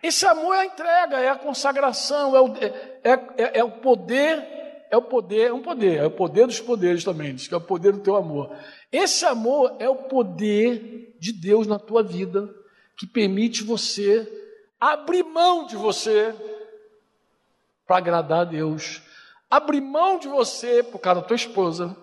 Esse 0.03 0.26
amor 0.26 0.57
é 0.57 0.62
a 0.62 0.64
entrega, 0.64 1.20
é 1.20 1.28
a 1.28 1.36
consagração, 1.36 2.34
é 2.34 2.40
o, 2.40 2.48
é, 2.57 3.11
é, 3.36 3.59
é 3.61 3.64
o 3.64 3.70
poder, 3.70 4.44
é 4.90 4.96
o 4.96 5.03
poder, 5.03 5.50
é 5.50 5.53
um 5.53 5.62
poder, 5.62 5.98
é 5.98 6.05
o 6.05 6.11
poder 6.11 6.48
dos 6.48 6.59
poderes 6.59 7.05
também, 7.05 7.32
diz 7.32 7.46
que 7.46 7.55
é 7.55 7.57
o 7.57 7.61
poder 7.61 7.92
do 7.92 8.00
teu 8.00 8.16
amor. 8.16 8.53
Esse 8.90 9.24
amor 9.24 9.76
é 9.78 9.88
o 9.88 9.94
poder 9.94 11.16
de 11.20 11.32
Deus 11.32 11.68
na 11.68 11.78
tua 11.78 12.03
vida, 12.03 12.53
que 12.96 13.07
permite 13.07 13.62
você 13.62 14.28
abrir 14.80 15.22
mão 15.22 15.64
de 15.64 15.76
você 15.76 16.34
para 17.86 17.98
agradar 17.98 18.40
a 18.40 18.44
Deus, 18.44 19.00
abrir 19.48 19.80
mão 19.80 20.18
de 20.18 20.26
você 20.26 20.82
por 20.82 20.98
causa 20.98 21.20
da 21.20 21.26
tua 21.28 21.36
esposa, 21.36 21.96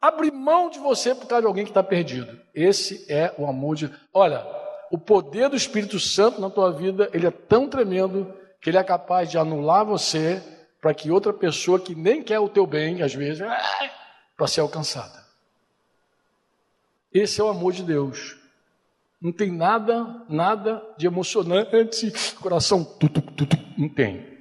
Abre 0.00 0.30
mão 0.30 0.70
de 0.70 0.78
você 0.78 1.14
por 1.14 1.26
causa 1.26 1.42
de 1.42 1.46
alguém 1.46 1.64
que 1.64 1.70
está 1.70 1.82
perdido. 1.82 2.38
Esse 2.54 3.04
é 3.12 3.34
o 3.36 3.46
amor 3.46 3.74
de. 3.76 3.90
Olha, 4.14 4.46
o 4.90 4.98
poder 4.98 5.48
do 5.48 5.56
Espírito 5.56 5.98
Santo 5.98 6.40
na 6.40 6.48
tua 6.48 6.72
vida, 6.72 7.10
ele 7.12 7.26
é 7.26 7.30
tão 7.30 7.68
tremendo 7.68 8.32
que 8.60 8.70
ele 8.70 8.78
é 8.78 8.84
capaz 8.84 9.30
de 9.30 9.38
anular 9.38 9.84
você 9.84 10.42
para 10.80 10.94
que 10.94 11.10
outra 11.10 11.32
pessoa 11.32 11.80
que 11.80 11.94
nem 11.94 12.22
quer 12.22 12.38
o 12.38 12.48
teu 12.48 12.66
bem, 12.66 13.02
às 13.02 13.14
vezes, 13.14 13.44
para 14.36 14.46
ser 14.46 14.60
alcançada. 14.60 15.26
Esse 17.12 17.40
é 17.40 17.44
o 17.44 17.48
amor 17.48 17.72
de 17.72 17.82
Deus. 17.82 18.36
Não 19.20 19.32
tem 19.32 19.50
nada, 19.50 20.24
nada 20.28 20.80
de 20.96 21.06
emocionante, 21.06 22.12
coração, 22.40 22.84
tutu, 22.84 23.20
tutu, 23.20 23.58
não 23.76 23.88
tem. 23.88 24.38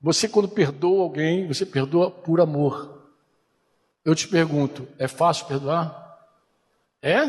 Você, 0.00 0.28
quando 0.28 0.48
perdoa 0.48 1.02
alguém, 1.02 1.48
você 1.48 1.66
perdoa 1.66 2.10
por 2.10 2.40
amor. 2.40 3.01
Eu 4.04 4.14
te 4.14 4.26
pergunto, 4.26 4.88
é 4.98 5.06
fácil 5.06 5.46
perdoar? 5.46 6.00
É? 7.00 7.22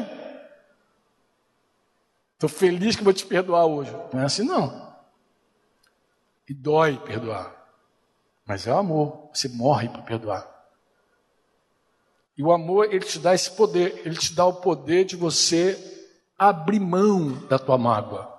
Estou 2.34 2.50
feliz 2.50 2.96
que 2.96 3.04
vou 3.04 3.14
te 3.14 3.26
perdoar 3.26 3.66
hoje. 3.66 3.92
Não 4.12 4.22
é 4.22 4.26
assim, 4.26 4.44
não. 4.44 4.94
E 6.50 6.54
dói 6.54 6.98
perdoar. 6.98 7.56
Mas 8.46 8.68
é 8.68 8.74
o 8.74 8.78
amor. 8.78 9.30
Você 9.34 9.48
morre 9.48 9.88
para 9.88 10.02
perdoar. 10.02 10.50
E 12.36 12.44
o 12.44 12.52
amor, 12.52 12.92
ele 12.92 13.06
te 13.06 13.20
dá 13.20 13.34
esse 13.34 13.52
poder. 13.52 14.02
Ele 14.04 14.18
te 14.18 14.34
dá 14.34 14.46
o 14.46 14.56
poder 14.56 15.06
de 15.06 15.16
você 15.16 16.12
abrir 16.38 16.80
mão 16.80 17.48
da 17.48 17.60
tua 17.60 17.78
mágoa. 17.78 18.32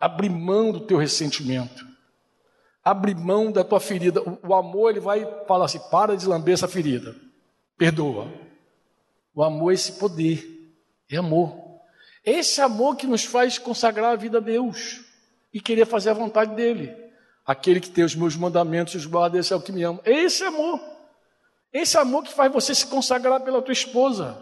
Abrir 0.00 0.30
mão 0.30 0.72
do 0.72 0.80
teu 0.80 0.98
ressentimento 0.98 1.85
abre 2.86 3.16
mão 3.16 3.50
da 3.50 3.64
tua 3.64 3.80
ferida. 3.80 4.22
O, 4.46 4.54
amor, 4.54 4.90
ele 4.90 5.00
vai 5.00 5.26
falar 5.48 5.64
assim: 5.64 5.80
para 5.90 6.16
de 6.16 6.24
lamber 6.24 6.54
essa 6.54 6.68
ferida, 6.68 7.16
perdoa. 7.76 8.32
O 9.34 9.42
amor 9.42 9.72
é 9.72 9.74
esse 9.74 9.92
poder 9.92 10.72
É 11.10 11.16
amor. 11.16 11.52
Esse 12.24 12.60
amor 12.60 12.96
que 12.96 13.06
nos 13.06 13.24
faz 13.24 13.58
consagrar 13.58 14.12
a 14.12 14.16
vida 14.16 14.38
a 14.38 14.40
Deus 14.40 15.00
e 15.52 15.60
querer 15.60 15.84
fazer 15.84 16.10
a 16.10 16.14
vontade 16.14 16.54
dele. 16.54 16.94
Aquele 17.44 17.80
que 17.80 17.90
tem 17.90 18.04
os 18.04 18.14
meus 18.14 18.36
mandamentos 18.36 18.94
e 18.94 18.96
os 18.96 19.06
guarda, 19.06 19.38
esse 19.38 19.52
é 19.52 19.56
o 19.56 19.60
que 19.60 19.72
me 19.72 19.82
ama. 19.82 20.00
Esse 20.04 20.44
amor. 20.44 20.80
Esse 21.72 21.98
amor 21.98 22.22
que 22.22 22.32
faz 22.32 22.52
você 22.52 22.74
se 22.74 22.86
consagrar 22.86 23.40
pela 23.40 23.60
tua 23.62 23.72
esposa, 23.72 24.38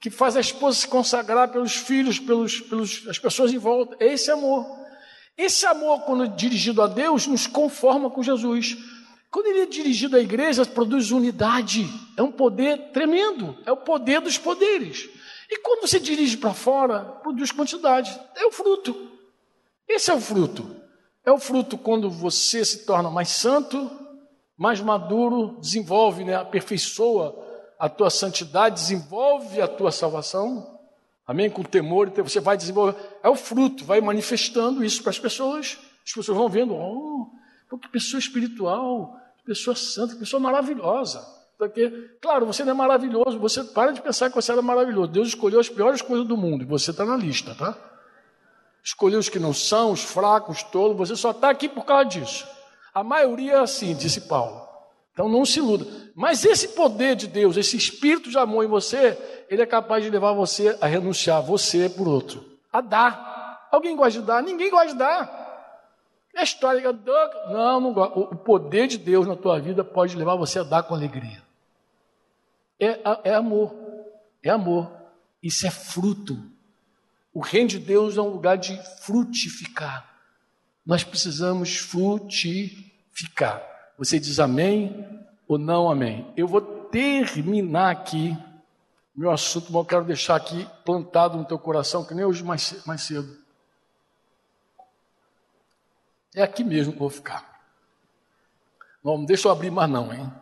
que 0.00 0.10
faz 0.10 0.36
a 0.36 0.40
esposa 0.40 0.78
se 0.78 0.88
consagrar 0.88 1.48
pelos 1.50 1.74
filhos, 1.74 2.18
pelos, 2.18 2.60
pelos 2.60 3.08
as 3.08 3.18
pessoas 3.18 3.52
em 3.52 3.58
volta. 3.58 3.96
Esse 4.04 4.30
amor. 4.30 4.83
Esse 5.36 5.66
amor, 5.66 6.02
quando 6.02 6.28
dirigido 6.28 6.80
a 6.82 6.86
Deus, 6.86 7.26
nos 7.26 7.46
conforma 7.46 8.08
com 8.08 8.22
Jesus. 8.22 8.76
Quando 9.30 9.46
ele 9.46 9.62
é 9.62 9.66
dirigido 9.66 10.16
à 10.16 10.20
igreja, 10.20 10.64
produz 10.64 11.10
unidade. 11.10 11.88
É 12.16 12.22
um 12.22 12.30
poder 12.30 12.92
tremendo. 12.92 13.58
É 13.66 13.72
o 13.72 13.76
poder 13.76 14.20
dos 14.20 14.38
poderes. 14.38 15.08
E 15.50 15.58
quando 15.58 15.82
você 15.82 15.98
dirige 15.98 16.36
para 16.36 16.54
fora, 16.54 17.00
produz 17.22 17.50
quantidade. 17.50 18.16
É 18.36 18.46
o 18.46 18.52
fruto. 18.52 19.10
Esse 19.88 20.10
é 20.10 20.14
o 20.14 20.20
fruto. 20.20 20.76
É 21.24 21.32
o 21.32 21.38
fruto 21.38 21.76
quando 21.76 22.08
você 22.08 22.64
se 22.64 22.84
torna 22.86 23.10
mais 23.10 23.30
santo, 23.30 23.90
mais 24.56 24.80
maduro, 24.80 25.58
desenvolve, 25.60 26.24
né, 26.24 26.36
aperfeiçoa 26.36 27.34
a 27.78 27.88
tua 27.88 28.10
santidade, 28.10 28.80
desenvolve 28.80 29.60
a 29.60 29.66
tua 29.66 29.90
salvação. 29.90 30.73
Amém? 31.26 31.48
Com 31.48 31.62
temor, 31.62 32.08
então 32.08 32.24
você 32.24 32.40
vai 32.40 32.56
desenvolver. 32.56 32.96
É 33.22 33.28
o 33.28 33.34
fruto, 33.34 33.84
vai 33.84 34.00
manifestando 34.00 34.84
isso 34.84 35.02
para 35.02 35.10
as 35.10 35.18
pessoas. 35.18 35.78
As 36.04 36.12
pessoas 36.12 36.36
vão 36.36 36.48
vendo, 36.48 36.74
oh, 36.74 37.30
que 37.78 37.88
pessoa 37.88 38.18
espiritual, 38.18 39.16
que 39.38 39.44
pessoa 39.44 39.74
santa, 39.74 40.14
que 40.14 40.20
pessoa 40.20 40.40
maravilhosa. 40.40 41.26
Porque, 41.58 41.90
claro, 42.20 42.44
você 42.44 42.64
não 42.64 42.72
é 42.72 42.74
maravilhoso, 42.74 43.38
você 43.38 43.64
para 43.64 43.92
de 43.92 44.02
pensar 44.02 44.28
que 44.28 44.36
você 44.36 44.52
era 44.52 44.60
maravilhoso. 44.60 45.08
Deus 45.08 45.28
escolheu 45.28 45.60
as 45.60 45.68
piores 45.68 46.02
coisas 46.02 46.26
do 46.26 46.36
mundo 46.36 46.62
e 46.62 46.66
você 46.66 46.90
está 46.90 47.04
na 47.04 47.16
lista, 47.16 47.54
tá? 47.54 47.76
Escolheu 48.82 49.18
os 49.18 49.28
que 49.28 49.38
não 49.38 49.54
são, 49.54 49.92
os 49.92 50.02
fracos, 50.02 50.58
os 50.58 50.62
tolos, 50.64 50.96
você 50.96 51.16
só 51.16 51.30
está 51.30 51.48
aqui 51.48 51.68
por 51.68 51.84
causa 51.84 52.04
disso. 52.04 52.46
A 52.92 53.02
maioria 53.02 53.54
é 53.54 53.58
assim, 53.60 53.94
disse 53.94 54.22
Paulo. 54.22 54.63
Então 55.14 55.28
não 55.28 55.46
se 55.46 55.60
iluda. 55.60 55.86
Mas 56.14 56.44
esse 56.44 56.68
poder 56.68 57.14
de 57.14 57.28
Deus, 57.28 57.56
esse 57.56 57.76
espírito 57.76 58.28
de 58.28 58.36
amor 58.36 58.64
em 58.64 58.68
você, 58.68 59.16
ele 59.48 59.62
é 59.62 59.66
capaz 59.66 60.02
de 60.02 60.10
levar 60.10 60.32
você 60.32 60.76
a 60.80 60.86
renunciar 60.86 61.40
você 61.40 61.88
por 61.88 62.08
outro, 62.08 62.44
a 62.70 62.80
dar. 62.80 63.68
Alguém 63.70 63.96
gosta 63.96 64.20
de 64.20 64.26
dar? 64.26 64.42
Ninguém 64.42 64.70
gosta 64.70 64.88
de 64.88 64.98
dar. 64.98 65.44
É 66.34 66.42
história 66.42 66.80
que. 66.80 66.88
Não, 67.52 67.80
não 67.80 67.92
gosto. 67.92 68.20
O 68.20 68.36
poder 68.36 68.88
de 68.88 68.98
Deus 68.98 69.24
na 69.26 69.36
tua 69.36 69.60
vida 69.60 69.84
pode 69.84 70.16
levar 70.16 70.34
você 70.34 70.58
a 70.58 70.64
dar 70.64 70.82
com 70.82 70.94
alegria. 70.94 71.40
É, 72.78 73.30
é 73.30 73.34
amor. 73.34 73.72
É 74.42 74.50
amor. 74.50 74.90
Isso 75.40 75.64
é 75.64 75.70
fruto. 75.70 76.36
O 77.32 77.40
reino 77.40 77.68
de 77.68 77.78
Deus 77.78 78.16
é 78.16 78.20
um 78.20 78.30
lugar 78.30 78.58
de 78.58 78.76
frutificar. 79.00 80.12
Nós 80.84 81.04
precisamos 81.04 81.76
frutificar. 81.76 83.73
Você 83.96 84.18
diz 84.18 84.40
amém 84.40 85.24
ou 85.46 85.58
não 85.58 85.90
amém? 85.90 86.32
Eu 86.36 86.48
vou 86.48 86.60
terminar 86.60 87.90
aqui 87.90 88.36
meu 89.14 89.30
assunto, 89.30 89.66
mas 89.66 89.74
eu 89.76 89.84
quero 89.84 90.04
deixar 90.04 90.34
aqui 90.34 90.68
plantado 90.84 91.38
no 91.38 91.44
teu 91.44 91.58
coração, 91.58 92.04
que 92.04 92.14
nem 92.14 92.24
hoje 92.24 92.42
mais, 92.42 92.84
mais 92.84 93.02
cedo. 93.02 93.36
É 96.34 96.42
aqui 96.42 96.64
mesmo 96.64 96.92
que 96.92 96.96
eu 96.96 97.00
vou 97.00 97.10
ficar. 97.10 97.62
Não, 99.04 99.24
deixa 99.24 99.46
eu 99.46 99.52
abrir 99.52 99.70
mais 99.70 99.88
não, 99.88 100.12
hein? 100.12 100.32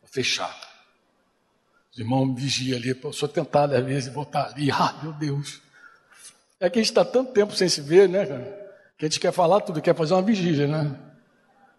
Vou 0.00 0.10
fechar. 0.10 0.52
Os 1.92 1.98
irmãos 1.98 2.34
vigiam 2.34 2.76
ali, 2.76 2.98
eu 3.00 3.12
sou 3.12 3.28
tentado 3.28 3.76
às 3.76 3.84
vezes 3.84 4.12
voltar 4.12 4.46
ali. 4.46 4.70
Ah, 4.74 4.98
meu 5.00 5.12
Deus. 5.12 5.62
É 6.58 6.68
que 6.68 6.80
a 6.80 6.82
gente 6.82 6.90
está 6.90 7.04
tanto 7.04 7.32
tempo 7.32 7.54
sem 7.54 7.68
se 7.68 7.80
ver, 7.80 8.08
né, 8.08 8.26
cara? 8.26 8.70
Que 8.98 9.06
a 9.06 9.08
gente 9.08 9.20
quer 9.20 9.30
falar 9.30 9.60
tudo, 9.60 9.80
quer 9.80 9.94
fazer 9.94 10.14
uma 10.14 10.22
vigília, 10.22 10.66
né? 10.66 10.98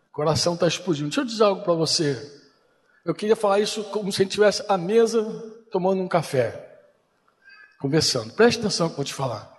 O 0.10 0.14
coração 0.14 0.56
está 0.56 0.68
explodindo. 0.68 1.10
Deixa 1.10 1.22
eu 1.22 1.26
dizer 1.26 1.44
algo 1.44 1.64
para 1.64 1.74
você. 1.74 2.40
Eu 3.06 3.16
queria 3.16 3.36
falar 3.36 3.60
isso 3.60 3.84
como 3.86 4.12
se 4.12 4.22
a 4.22 4.24
gente 4.24 4.32
estivesse 4.32 4.64
à 4.68 4.78
mesa 4.78 5.24
tomando 5.72 6.02
um 6.02 6.08
café, 6.08 6.80
conversando. 7.80 8.34
Preste 8.34 8.60
atenção 8.60 8.88
no 8.88 8.90
que 8.92 8.94
eu 8.96 8.98
vou 8.98 9.06
te 9.06 9.14
falar. 9.14 9.58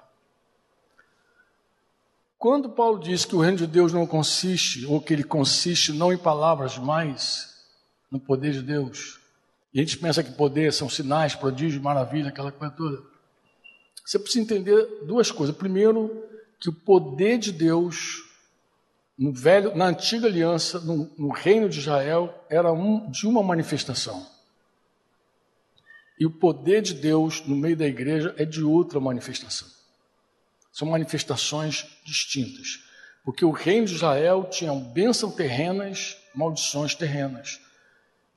Quando 2.38 2.70
Paulo 2.70 2.98
diz 2.98 3.24
que 3.24 3.36
o 3.36 3.40
reino 3.40 3.58
de 3.58 3.66
Deus 3.66 3.92
não 3.92 4.06
consiste, 4.06 4.86
ou 4.86 5.00
que 5.00 5.12
ele 5.12 5.24
consiste 5.24 5.92
não 5.92 6.12
em 6.12 6.18
palavras, 6.18 6.78
mas 6.78 7.66
no 8.10 8.18
poder 8.18 8.52
de 8.52 8.62
Deus, 8.62 9.20
e 9.72 9.80
a 9.80 9.82
gente 9.82 9.98
pensa 9.98 10.22
que 10.22 10.32
poder 10.32 10.72
são 10.72 10.88
sinais, 10.88 11.34
prodígios, 11.34 11.82
maravilha, 11.82 12.30
aquela 12.30 12.50
coisa 12.50 12.74
toda. 12.74 13.02
Você 14.04 14.18
precisa 14.18 14.42
entender 14.42 15.04
duas 15.04 15.30
coisas. 15.30 15.54
Primeiro, 15.54 16.24
que 16.58 16.68
o 16.68 16.72
poder 16.72 17.38
de 17.38 17.52
Deus 17.52 18.24
no 19.20 19.34
velho, 19.34 19.76
na 19.76 19.84
antiga 19.84 20.26
aliança, 20.26 20.80
no, 20.80 21.10
no 21.18 21.28
reino 21.28 21.68
de 21.68 21.78
Israel, 21.78 22.42
era 22.48 22.72
um, 22.72 23.10
de 23.10 23.26
uma 23.26 23.42
manifestação. 23.42 24.26
E 26.18 26.24
o 26.24 26.30
poder 26.30 26.80
de 26.80 26.94
Deus 26.94 27.46
no 27.46 27.54
meio 27.54 27.76
da 27.76 27.86
igreja 27.86 28.34
é 28.38 28.46
de 28.46 28.62
outra 28.62 28.98
manifestação. 28.98 29.68
São 30.72 30.88
manifestações 30.88 31.86
distintas. 32.02 32.82
Porque 33.22 33.44
o 33.44 33.50
reino 33.50 33.86
de 33.86 33.94
Israel 33.94 34.48
tinha 34.50 34.74
bênçãos 34.74 35.34
terrenas, 35.34 36.16
maldições 36.34 36.94
terrenas. 36.94 37.60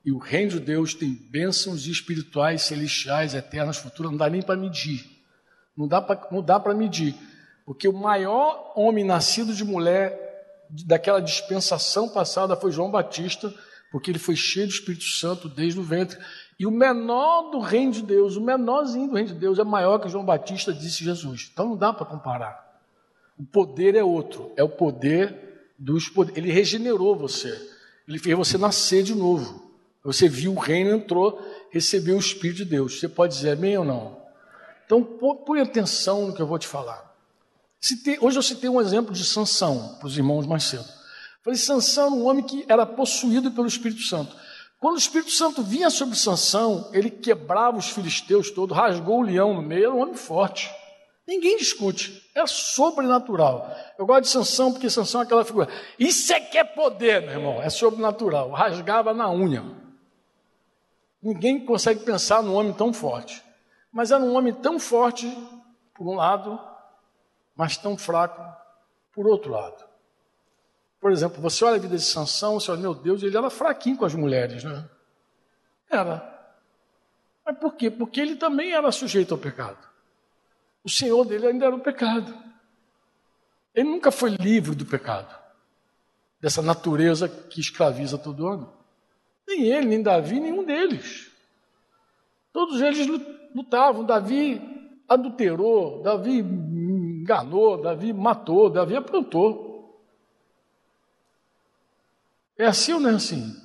E 0.04 0.12
o 0.12 0.18
reino 0.18 0.52
de 0.52 0.60
Deus 0.60 0.94
tem 0.94 1.14
bênçãos 1.14 1.88
espirituais, 1.88 2.64
celestiais, 2.64 3.34
eternas, 3.34 3.78
futuras, 3.78 4.12
não 4.12 4.18
dá 4.18 4.30
nem 4.30 4.42
para 4.42 4.58
medir. 4.58 5.02
Não 5.78 5.88
dá 5.88 6.60
para 6.60 6.74
medir. 6.74 7.16
Porque 7.66 7.88
o 7.88 7.94
maior 7.94 8.74
homem 8.76 9.06
nascido 9.06 9.54
de 9.54 9.64
mulher 9.64 10.33
daquela 10.86 11.22
dispensação 11.22 12.10
passada 12.10 12.56
foi 12.56 12.72
João 12.72 12.90
Batista, 12.90 13.54
porque 13.92 14.10
ele 14.10 14.20
foi 14.20 14.36
cheio 14.36 14.66
do 14.66 14.74
Espírito 14.74 15.04
Santo 15.04 15.48
desde 15.48 15.80
o 15.80 15.84
ventre. 15.84 16.18
E 16.60 16.66
o 16.66 16.72
menor 16.72 17.52
do 17.52 17.60
reino 17.60 17.92
de 17.92 18.02
Deus, 18.02 18.36
o 18.36 18.42
menorzinho 18.42 19.08
do 19.08 19.14
reino 19.14 19.30
de 19.30 19.36
Deus 19.36 19.60
é 19.60 19.64
maior 19.64 20.00
que 20.00 20.10
João 20.10 20.26
Batista, 20.26 20.74
disse 20.74 21.04
Jesus. 21.04 21.50
Então 21.52 21.70
não 21.70 21.78
dá 21.78 21.94
para 21.94 22.06
comparar. 22.06 22.64
O 23.38 23.44
poder 23.44 23.96
é 23.96 24.04
outro, 24.04 24.52
é 24.56 24.64
o 24.64 24.70
poder 24.70 25.72
dos 25.78 26.10
poderes. 26.10 26.38
Ele 26.38 26.52
regenerou 26.52 27.16
você, 27.16 27.50
ele 28.08 28.18
fez 28.18 28.36
você 28.36 28.58
nascer 28.58 29.04
de 29.04 29.14
novo. 29.14 29.72
Você 30.04 30.28
viu 30.28 30.54
o 30.54 30.60
reino, 30.60 30.92
entrou, 30.92 31.40
recebeu 31.72 32.16
o 32.16 32.20
Espírito 32.20 32.58
de 32.58 32.66
Deus. 32.66 33.00
Você 33.00 33.08
pode 33.08 33.36
dizer 33.36 33.52
amém 33.52 33.78
ou 33.78 33.86
não? 33.86 34.22
Então 34.86 35.04
põe 35.04 35.62
atenção 35.62 36.28
no 36.28 36.36
que 36.36 36.42
eu 36.42 36.48
vou 36.48 36.60
te 36.60 36.68
falar. 36.68 37.13
Citei, 37.84 38.18
hoje 38.22 38.40
eu 38.40 38.42
citei 38.42 38.70
um 38.70 38.80
exemplo 38.80 39.14
de 39.14 39.26
Sansão 39.26 39.98
para 40.00 40.08
os 40.08 40.18
irmãos 40.18 40.48
mais 40.48 40.64
cedo. 40.64 40.86
Falei, 41.44 41.60
Sansão 41.60 42.06
era 42.06 42.16
um 42.16 42.26
homem 42.26 42.42
que 42.42 42.64
era 42.70 42.86
possuído 42.86 43.52
pelo 43.52 43.68
Espírito 43.68 44.04
Santo. 44.04 44.34
Quando 44.80 44.96
o 44.96 45.00
Espírito 45.00 45.32
Santo 45.32 45.62
vinha 45.62 45.90
sobre 45.90 46.16
Sansão, 46.16 46.90
ele 46.94 47.10
quebrava 47.10 47.78
os 47.78 47.90
filisteus 47.90 48.50
todos, 48.50 48.78
rasgou 48.78 49.20
o 49.20 49.24
leão 49.24 49.54
no 49.54 49.62
meio, 49.62 49.84
era 49.84 49.94
um 49.94 50.02
homem 50.02 50.16
forte. 50.16 50.72
Ninguém 51.28 51.58
discute, 51.58 52.24
é 52.34 52.48
sobrenatural. 52.48 53.70
Eu 54.00 54.06
gosto 54.06 54.22
de 54.22 54.30
Sansão 54.30 54.72
porque 54.72 54.90
Sansão 54.90 55.20
é 55.20 55.26
aquela 55.26 55.44
figura. 55.44 55.68
Isso 56.00 56.32
é 56.32 56.40
que 56.40 56.58
é 56.58 56.64
poder, 56.64 57.22
meu 57.24 57.32
irmão, 57.32 57.62
é 57.62 57.70
sobrenatural. 57.70 58.50
Rasgava 58.52 59.14
na 59.14 59.30
unha. 59.30 59.62
Ninguém 61.22 61.66
consegue 61.66 62.06
pensar 62.06 62.42
num 62.42 62.56
homem 62.56 62.72
tão 62.72 62.94
forte. 62.94 63.44
Mas 63.92 64.10
era 64.10 64.24
um 64.24 64.38
homem 64.38 64.54
tão 64.54 64.80
forte, 64.80 65.28
por 65.94 66.08
um 66.08 66.16
lado, 66.16 66.58
mas 67.56 67.78
tão 67.78 67.98
fraco, 67.98 68.42
por 69.12 69.28
outro 69.28 69.52
lado. 69.52 69.84
Por 71.00 71.12
exemplo, 71.12 71.42
você 71.42 71.66
olha 71.66 71.76
a 71.76 71.80
vida 71.80 71.98
de 71.98 72.04
Sansão, 72.04 72.60
você 72.60 72.72
olha, 72.72 72.82
meu 72.82 72.96
Deus, 72.96 73.22
ele 73.22 73.36
era 73.36 73.50
fraquinho 73.50 73.98
com 73.98 74.06
as 74.06 74.16
mulheres, 74.16 74.64
né? 74.64 74.90
Era. 75.90 76.32
Mas 77.46 77.58
por 77.58 77.76
quê? 77.76 77.92
Porque 77.92 78.22
ele 78.22 78.36
também 78.36 78.72
era 78.72 78.92
sujeito 78.92 79.34
ao 79.34 79.38
pecado. 79.38 79.78
O 80.84 80.90
Senhor 80.90 81.26
dele 81.26 81.48
ainda 81.48 81.66
era 81.66 81.76
o 81.76 81.82
pecado. 81.82 82.34
Ele 83.76 83.90
nunca 83.90 84.12
foi 84.12 84.32
livre 84.32 84.76
do 84.76 84.86
pecado, 84.86 85.36
dessa 86.40 86.62
natureza 86.62 87.28
que 87.28 87.60
escraviza 87.60 88.18
todo 88.18 88.46
homem. 88.46 88.70
Nem 89.48 89.64
ele, 89.66 89.88
nem 89.88 90.02
Davi, 90.02 90.40
nenhum 90.40 90.64
deles. 90.64 91.32
Todos 92.52 92.82
eles 92.82 93.08
lutavam. 93.54 94.06
Davi 94.06 94.62
adulterou, 95.08 96.02
Davi 96.02 96.42
enganou, 97.24 97.82
Davi 97.82 98.12
matou, 98.12 98.70
Davi 98.70 98.98
aprontou. 98.98 99.98
É 102.58 102.66
assim 102.66 102.94
ou 102.94 103.00
não 103.00 103.12
é 103.12 103.16
assim? 103.16 103.56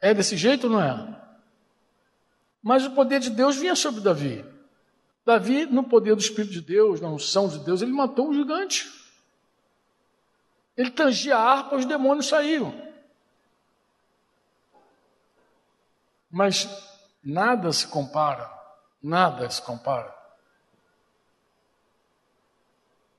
É 0.00 0.14
desse 0.14 0.36
jeito 0.36 0.68
ou 0.68 0.72
não 0.72 0.80
é? 0.80 1.16
Mas 2.62 2.86
o 2.86 2.92
poder 2.92 3.20
de 3.20 3.30
Deus 3.30 3.56
vinha 3.56 3.74
sobre 3.74 4.00
Davi. 4.00 4.44
Davi, 5.24 5.66
no 5.66 5.82
poder 5.84 6.14
do 6.14 6.20
Espírito 6.20 6.52
de 6.52 6.60
Deus, 6.60 7.00
na 7.00 7.08
unção 7.08 7.48
de 7.48 7.58
Deus, 7.58 7.82
ele 7.82 7.92
matou 7.92 8.28
um 8.28 8.34
gigante. 8.34 8.88
Ele 10.76 10.90
tangia 10.90 11.36
a 11.36 11.42
harpa, 11.42 11.76
os 11.76 11.84
demônios 11.84 12.28
saíram. 12.28 12.72
Mas 16.30 16.68
nada 17.24 17.72
se 17.72 17.88
compara, 17.88 18.48
nada 19.02 19.48
se 19.50 19.60
compara 19.62 20.15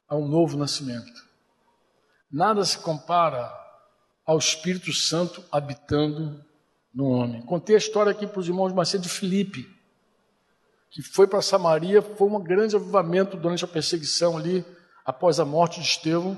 a 0.08 0.16
um 0.16 0.28
novo 0.28 0.58
nascimento. 0.58 1.26
Nada 2.32 2.64
se 2.64 2.78
compara 2.78 3.52
ao 4.26 4.38
Espírito 4.38 4.94
Santo 4.94 5.44
habitando 5.52 6.44
no 6.94 7.06
homem. 7.06 7.42
Contei 7.44 7.76
a 7.76 7.80
história 7.80 8.12
aqui 8.12 8.28
para 8.28 8.40
os 8.40 8.48
irmãos 8.48 8.74
Macedo 8.74 9.04
de 9.04 9.10
Filipe, 9.10 9.68
que 10.90 11.02
foi 11.02 11.28
para 11.28 11.42
Samaria, 11.42 12.02
foi 12.02 12.28
um 12.28 12.42
grande 12.42 12.76
avivamento 12.76 13.38
durante 13.38 13.64
a 13.64 13.68
perseguição 13.68 14.38
ali, 14.38 14.66
após 15.06 15.40
a 15.40 15.46
morte 15.46 15.80
de 15.80 15.88
Estevão. 15.88 16.38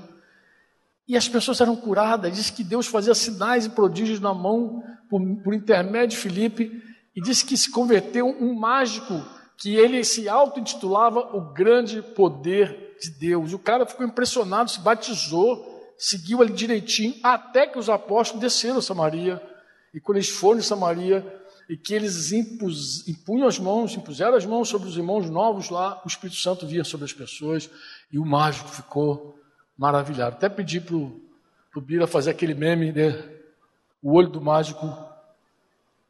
E 1.08 1.16
as 1.16 1.28
pessoas 1.28 1.60
eram 1.60 1.74
curadas. 1.74 2.36
Diz 2.36 2.50
que 2.50 2.62
Deus 2.62 2.86
fazia 2.86 3.14
sinais 3.14 3.66
e 3.66 3.70
prodígios 3.70 4.20
na 4.20 4.32
mão 4.32 4.82
por, 5.08 5.20
por 5.42 5.54
intermédio 5.54 6.16
de 6.16 6.16
Filipe. 6.16 6.82
E 7.16 7.20
disse 7.20 7.44
que 7.44 7.56
se 7.56 7.70
converteu 7.70 8.26
um 8.26 8.54
mágico 8.54 9.14
que 9.56 9.74
ele 9.74 10.04
se 10.04 10.28
auto-intitulava 10.28 11.36
o 11.36 11.52
grande 11.52 12.00
poder 12.00 12.89
de 13.00 13.10
Deus. 13.10 13.52
E 13.52 13.54
o 13.54 13.58
cara 13.58 13.86
ficou 13.86 14.06
impressionado, 14.06 14.70
se 14.70 14.80
batizou, 14.80 15.94
seguiu 15.98 16.40
ali 16.42 16.52
direitinho, 16.52 17.14
até 17.22 17.66
que 17.66 17.78
os 17.78 17.88
apóstolos 17.88 18.40
desceram 18.40 18.78
a 18.78 18.82
Samaria. 18.82 19.42
E 19.92 20.00
quando 20.00 20.18
eles 20.18 20.28
foram 20.28 20.60
em 20.60 20.62
Samaria, 20.62 21.24
e 21.68 21.76
que 21.76 21.94
eles 21.94 22.32
impus, 22.32 23.06
impunham 23.08 23.46
as 23.46 23.58
mãos, 23.58 23.94
impuseram 23.94 24.34
as 24.34 24.44
mãos 24.44 24.68
sobre 24.68 24.88
os 24.88 24.96
irmãos 24.96 25.30
novos 25.30 25.70
lá, 25.70 26.00
o 26.04 26.08
Espírito 26.08 26.38
Santo 26.38 26.66
via 26.66 26.82
sobre 26.82 27.04
as 27.04 27.12
pessoas, 27.12 27.70
e 28.12 28.18
o 28.18 28.24
mágico 28.24 28.68
ficou 28.68 29.38
maravilhado. 29.78 30.36
Até 30.36 30.48
pedi 30.48 30.80
para 30.80 30.96
o 30.96 31.80
Bira 31.80 32.06
fazer 32.06 32.30
aquele 32.30 32.54
meme, 32.54 32.92
né? 32.92 33.40
o 34.02 34.14
olho 34.14 34.28
do 34.28 34.40
mágico. 34.40 34.86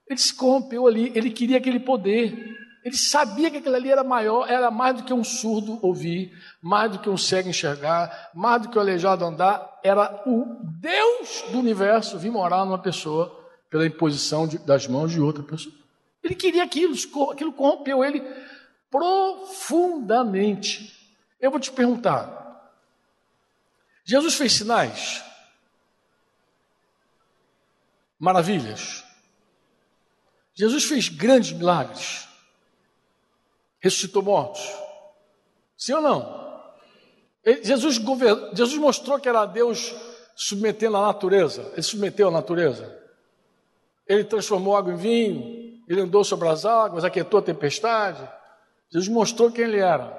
Ele 0.08 0.18
se 0.18 0.34
corrompeu 0.34 0.86
ali, 0.86 1.12
ele 1.14 1.30
queria 1.30 1.58
aquele 1.58 1.80
poder. 1.80 2.49
Ele 2.82 2.96
sabia 2.96 3.50
que 3.50 3.58
aquilo 3.58 3.76
ali 3.76 3.90
era 3.90 4.02
maior, 4.02 4.48
era 4.48 4.70
mais 4.70 4.96
do 4.96 5.02
que 5.02 5.12
um 5.12 5.22
surdo 5.22 5.78
ouvir, 5.82 6.32
mais 6.62 6.90
do 6.90 6.98
que 6.98 7.10
um 7.10 7.16
cego 7.16 7.50
enxergar, 7.50 8.30
mais 8.34 8.62
do 8.62 8.70
que 8.70 8.78
o 8.78 8.80
aleijado 8.80 9.24
andar. 9.24 9.78
Era 9.82 10.22
o 10.26 10.56
Deus 10.62 11.44
do 11.50 11.58
universo 11.58 12.18
vir 12.18 12.30
morar 12.30 12.64
numa 12.64 12.78
pessoa 12.78 13.38
pela 13.68 13.86
imposição 13.86 14.48
de, 14.48 14.58
das 14.58 14.86
mãos 14.86 15.12
de 15.12 15.20
outra 15.20 15.42
pessoa. 15.42 15.74
Ele 16.22 16.34
queria 16.34 16.64
aquilo, 16.64 16.94
aquilo 17.30 17.52
corrompeu 17.52 18.02
ele 18.02 18.24
profundamente. 18.90 20.98
Eu 21.38 21.50
vou 21.50 21.60
te 21.60 21.70
perguntar: 21.70 22.72
Jesus 24.04 24.34
fez 24.34 24.54
sinais? 24.54 25.22
Maravilhas? 28.18 29.04
Jesus 30.54 30.84
fez 30.84 31.08
grandes 31.08 31.52
milagres? 31.52 32.29
Ressuscitou 33.80 34.22
mortos? 34.22 34.62
Sim 35.76 35.94
ou 35.94 36.02
não? 36.02 36.40
Jesus, 37.62 37.98
govern... 37.98 38.54
Jesus 38.54 38.78
mostrou 38.78 39.18
que 39.18 39.28
era 39.28 39.46
Deus 39.46 39.94
submetendo 40.36 40.96
a 40.96 41.02
natureza. 41.02 41.70
Ele 41.72 41.82
submeteu 41.82 42.28
a 42.28 42.30
natureza. 42.30 42.98
Ele 44.06 44.24
transformou 44.24 44.76
água 44.76 44.92
em 44.92 44.96
vinho. 44.96 45.80
Ele 45.88 46.02
andou 46.02 46.22
sobre 46.22 46.48
as 46.48 46.64
águas, 46.64 47.04
aquietou 47.04 47.40
a 47.40 47.42
tempestade. 47.42 48.28
Jesus 48.92 49.08
mostrou 49.08 49.50
quem 49.50 49.64
ele 49.64 49.78
era. 49.78 50.16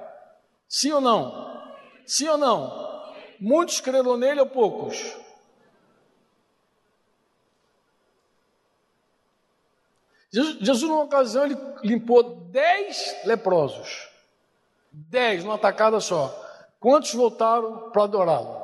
Sim 0.68 0.91
ou 0.93 1.01
não? 1.01 1.62
Sim 2.05 2.28
ou 2.30 2.38
não? 2.38 2.91
Muitos 3.39 3.80
creram 3.80 4.18
nele 4.18 4.39
ou 4.39 4.47
poucos? 4.47 4.97
Jesus, 10.32 10.82
numa 10.84 11.03
ocasião, 11.03 11.45
ele 11.45 11.57
limpou 11.84 12.23
dez 12.23 13.17
leprosos. 13.25 14.09
Dez, 14.91 15.43
numa 15.43 15.57
tacada 15.57 15.99
só. 15.99 16.34
Quantos 16.79 17.13
voltaram 17.13 17.91
para 17.91 18.03
adorá-lo? 18.03 18.61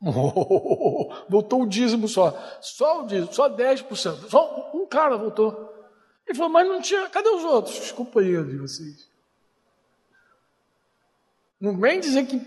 Voltou 1.28 1.62
o 1.62 1.68
dízimo 1.68 2.06
só. 2.06 2.32
Só 2.60 3.02
o 3.02 3.06
dízimo, 3.06 3.32
só 3.32 3.50
10%. 3.50 4.28
Só 4.28 4.70
um 4.72 4.86
cara 4.86 5.16
voltou. 5.16 5.74
Ele 6.24 6.36
falou, 6.36 6.52
mas 6.52 6.68
não 6.68 6.80
tinha. 6.80 7.08
Cadê 7.10 7.28
os 7.28 7.42
outros? 7.42 7.74
Desculpa 7.74 8.20
aí 8.20 8.44
de 8.44 8.56
vocês. 8.56 9.08
Não 11.60 11.76
vem 11.76 11.98
dizer 11.98 12.26
que. 12.26 12.40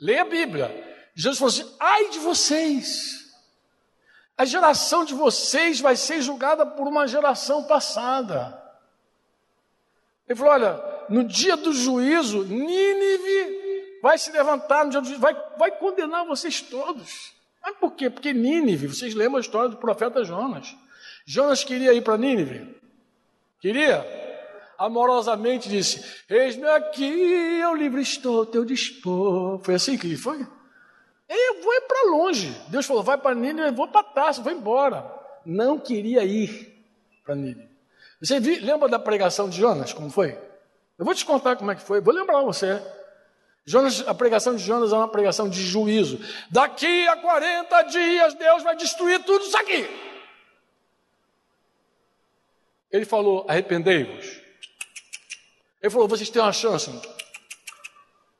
Leia 0.00 0.22
a 0.22 0.24
Bíblia. 0.24 0.84
Jesus 1.14 1.38
falou 1.38 1.54
assim: 1.54 1.76
ai 1.78 2.10
de 2.10 2.18
vocês 2.18 3.23
a 4.36 4.44
geração 4.44 5.04
de 5.04 5.14
vocês 5.14 5.80
vai 5.80 5.96
ser 5.96 6.20
julgada 6.20 6.66
por 6.66 6.86
uma 6.88 7.06
geração 7.06 7.64
passada. 7.64 8.60
Ele 10.28 10.38
falou: 10.38 10.52
olha, 10.52 10.82
no 11.08 11.24
dia 11.24 11.56
do 11.56 11.72
juízo, 11.72 12.44
Nínive 12.44 14.00
vai 14.02 14.18
se 14.18 14.32
levantar, 14.32 14.84
no 14.84 14.90
dia 14.90 15.00
do 15.00 15.06
juízo, 15.06 15.20
vai, 15.20 15.36
vai 15.56 15.70
condenar 15.70 16.26
vocês 16.26 16.60
todos. 16.60 17.32
Mas 17.62 17.76
por 17.76 17.92
quê? 17.92 18.10
Porque 18.10 18.32
Nínive, 18.32 18.88
vocês 18.88 19.14
lembram 19.14 19.38
a 19.38 19.40
história 19.40 19.68
do 19.68 19.76
profeta 19.76 20.24
Jonas. 20.24 20.76
Jonas 21.24 21.64
queria 21.64 21.94
ir 21.94 22.02
para 22.02 22.18
Nínive? 22.18 22.74
Queria? 23.60 24.04
Amorosamente 24.76 25.68
disse: 25.68 26.04
Eis-me 26.28 26.68
aqui, 26.68 27.04
eu 27.04 27.74
livre 27.74 28.02
estou, 28.02 28.44
teu 28.44 28.64
dispor. 28.64 29.60
Foi 29.60 29.74
assim 29.74 29.96
que 29.96 30.16
foi? 30.16 30.44
Eu 31.28 31.62
vou 31.62 31.80
para 31.82 32.10
longe. 32.10 32.50
Deus 32.68 32.86
falou: 32.86 33.02
vai 33.02 33.16
para 33.16 33.34
Nínive, 33.34 33.68
eu 33.68 33.72
vou 33.72 33.88
para 33.88 34.02
Tarso, 34.02 34.42
vou 34.42 34.52
embora. 34.52 35.04
Não 35.44 35.78
queria 35.78 36.24
ir 36.24 36.84
para 37.24 37.34
Nínive. 37.34 37.68
Você 38.20 38.40
viu, 38.40 38.64
lembra 38.64 38.88
da 38.88 38.98
pregação 38.98 39.48
de 39.48 39.58
Jonas, 39.58 39.92
como 39.92 40.10
foi? 40.10 40.38
Eu 40.98 41.04
vou 41.04 41.14
te 41.14 41.24
contar 41.24 41.56
como 41.56 41.70
é 41.70 41.74
que 41.74 41.82
foi, 41.82 42.00
vou 42.00 42.14
lembrar 42.14 42.42
você. 42.42 42.80
Jonas, 43.66 44.06
a 44.06 44.14
pregação 44.14 44.54
de 44.54 44.62
Jonas 44.62 44.92
é 44.92 44.96
uma 44.96 45.08
pregação 45.08 45.48
de 45.48 45.60
juízo. 45.62 46.20
Daqui 46.50 47.08
a 47.08 47.16
40 47.16 47.82
dias 47.82 48.34
Deus 48.34 48.62
vai 48.62 48.76
destruir 48.76 49.24
tudo 49.24 49.44
isso 49.44 49.56
aqui. 49.56 49.88
Ele 52.90 53.04
falou: 53.04 53.46
arrependei-vos. 53.48 54.40
Ele 55.82 55.90
falou: 55.90 56.06
vocês 56.06 56.28
têm 56.28 56.42
uma 56.42 56.52
chance. 56.52 56.90
O 56.90 57.00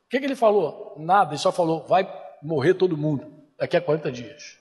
que, 0.09 0.19
que 0.19 0.25
ele 0.25 0.35
falou? 0.35 0.95
Nada, 0.97 1.31
ele 1.31 1.39
só 1.39 1.51
falou: 1.51 1.83
vai 1.83 2.24
morrer 2.45 2.73
todo 2.75 2.97
mundo 2.97 3.31
daqui 3.57 3.75
a 3.75 3.81
40 3.81 4.11
dias. 4.11 4.57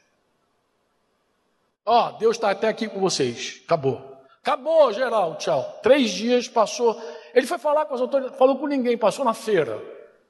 Ó, 1.85 2.09
oh, 2.09 2.13
Deus 2.19 2.37
está 2.37 2.51
até 2.51 2.69
aqui 2.69 2.89
com 2.89 2.99
vocês. 2.99 3.61
Acabou. 3.65 4.15
Acabou, 4.41 4.93
geral. 4.93 5.37
Tchau. 5.37 5.81
Três 5.83 6.11
dias 6.11 6.49
passou. 6.49 7.01
Ele 7.35 7.47
foi 7.47 7.59
falar 7.59 7.87
com 7.87 7.95
as 7.95 8.01
autoridades, 8.01 8.39
falou 8.39 8.59
com 8.59 8.67
ninguém, 8.67 8.97
passou 8.97 9.25
na 9.25 9.35
feira 9.35 9.83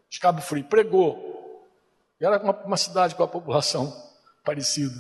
de 0.09 0.19
Cabo 0.19 0.41
Frio, 0.41 0.65
pregou. 0.65 1.65
E 2.21 2.25
era 2.25 2.43
uma, 2.43 2.53
uma 2.65 2.77
cidade 2.77 3.15
com 3.15 3.23
a 3.23 3.29
população 3.29 3.95
parecida. 4.45 4.95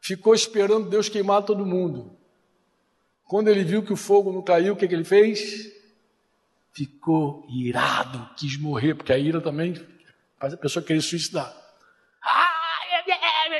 Ficou 0.00 0.34
esperando 0.34 0.88
Deus 0.88 1.08
queimar 1.08 1.42
todo 1.42 1.66
mundo. 1.66 2.16
Quando 3.24 3.48
ele 3.48 3.64
viu 3.64 3.82
que 3.82 3.92
o 3.92 3.96
fogo 3.96 4.32
não 4.32 4.40
caiu, 4.40 4.74
o 4.74 4.76
que, 4.76 4.86
que 4.86 4.94
ele 4.94 5.04
fez? 5.04 5.75
Ficou 6.76 7.46
irado, 7.48 8.28
quis 8.36 8.58
morrer, 8.60 8.94
porque 8.94 9.12
a 9.12 9.18
ira 9.18 9.40
também 9.40 9.74
faz 10.38 10.52
a 10.52 10.58
pessoa 10.58 10.84
querer 10.84 11.00
suicidar. 11.00 11.50
Ah, 12.22 12.80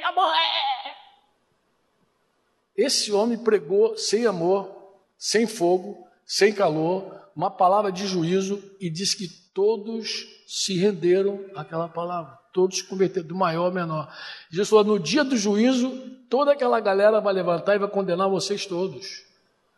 eu 0.06 0.14
morrer. 0.14 0.94
Esse 2.76 3.10
homem 3.12 3.38
pregou 3.38 3.96
sem 3.96 4.26
amor, 4.26 4.70
sem 5.16 5.46
fogo, 5.46 6.06
sem 6.26 6.52
calor, 6.52 7.30
uma 7.34 7.50
palavra 7.50 7.90
de 7.90 8.06
juízo 8.06 8.62
e 8.78 8.90
disse 8.90 9.16
que 9.16 9.28
todos 9.54 10.26
se 10.46 10.76
renderam 10.76 11.42
àquela 11.54 11.88
palavra. 11.88 12.38
Todos 12.52 12.78
se 12.78 12.84
converteram, 12.84 13.26
do 13.26 13.34
maior 13.34 13.66
ao 13.66 13.72
menor. 13.72 14.14
Jesus 14.50 14.68
falou: 14.68 14.84
no 14.84 14.98
dia 14.98 15.24
do 15.24 15.36
juízo, 15.38 15.90
toda 16.28 16.52
aquela 16.52 16.80
galera 16.80 17.18
vai 17.18 17.32
levantar 17.32 17.76
e 17.76 17.78
vai 17.78 17.88
condenar 17.88 18.28
vocês 18.28 18.66
todos 18.66 19.25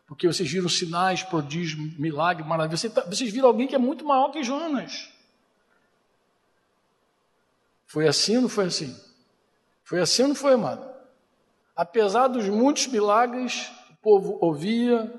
porque 0.09 0.27
vocês 0.27 0.51
viram 0.51 0.71
sinais, 0.71 1.23
prodígios, 1.23 1.99
milagres, 1.99 2.49
maravilhas. 2.49 2.81
Vocês, 2.81 2.93
tá, 2.93 3.03
vocês 3.03 3.31
viram 3.31 3.49
alguém 3.49 3.69
que 3.69 3.75
é 3.75 3.79
muito 3.79 4.07
maior 4.07 4.31
que 4.31 4.43
Jonas. 4.43 5.13
Foi 7.85 8.09
assim 8.09 8.37
ou 8.37 8.43
não 8.43 8.49
foi 8.49 8.65
assim? 8.65 8.99
Foi 9.85 10.01
assim 10.01 10.23
ou 10.23 10.29
não 10.29 10.35
foi, 10.35 10.55
amado? 10.55 10.89
Apesar 11.77 12.27
dos 12.29 12.49
muitos 12.49 12.87
milagres, 12.87 13.71
o 13.91 13.97
povo 13.97 14.39
ouvia, 14.41 15.13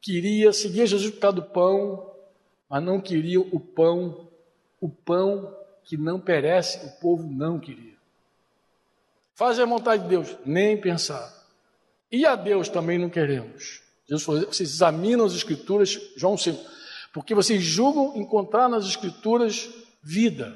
queria, 0.00 0.52
seguia 0.52 0.86
Jesus 0.86 1.12
por 1.12 1.20
causa 1.20 1.36
do 1.36 1.42
pão, 1.42 2.14
mas 2.70 2.82
não 2.82 3.00
queria 3.00 3.40
o 3.40 3.58
pão, 3.58 4.28
o 4.80 4.88
pão 4.88 5.52
que 5.82 5.96
não 5.96 6.20
perece, 6.20 6.86
o 6.86 7.00
povo 7.00 7.28
não 7.28 7.58
queria. 7.58 7.96
Fazer 9.34 9.62
a 9.62 9.66
vontade 9.66 10.04
de 10.04 10.08
Deus, 10.08 10.36
nem 10.46 10.80
pensar. 10.80 11.28
E 12.10 12.24
a 12.24 12.36
Deus 12.36 12.68
também 12.68 12.98
não 12.98 13.10
queremos. 13.10 13.81
Jesus 14.12 14.24
falou: 14.24 14.40
vocês 14.42 14.68
examinam 14.68 15.24
as 15.24 15.32
Escrituras, 15.32 15.98
João 16.16 16.36
5, 16.36 16.62
porque 17.14 17.34
vocês 17.34 17.62
julgam 17.62 18.14
encontrar 18.16 18.68
nas 18.68 18.84
Escrituras 18.84 19.70
vida. 20.02 20.54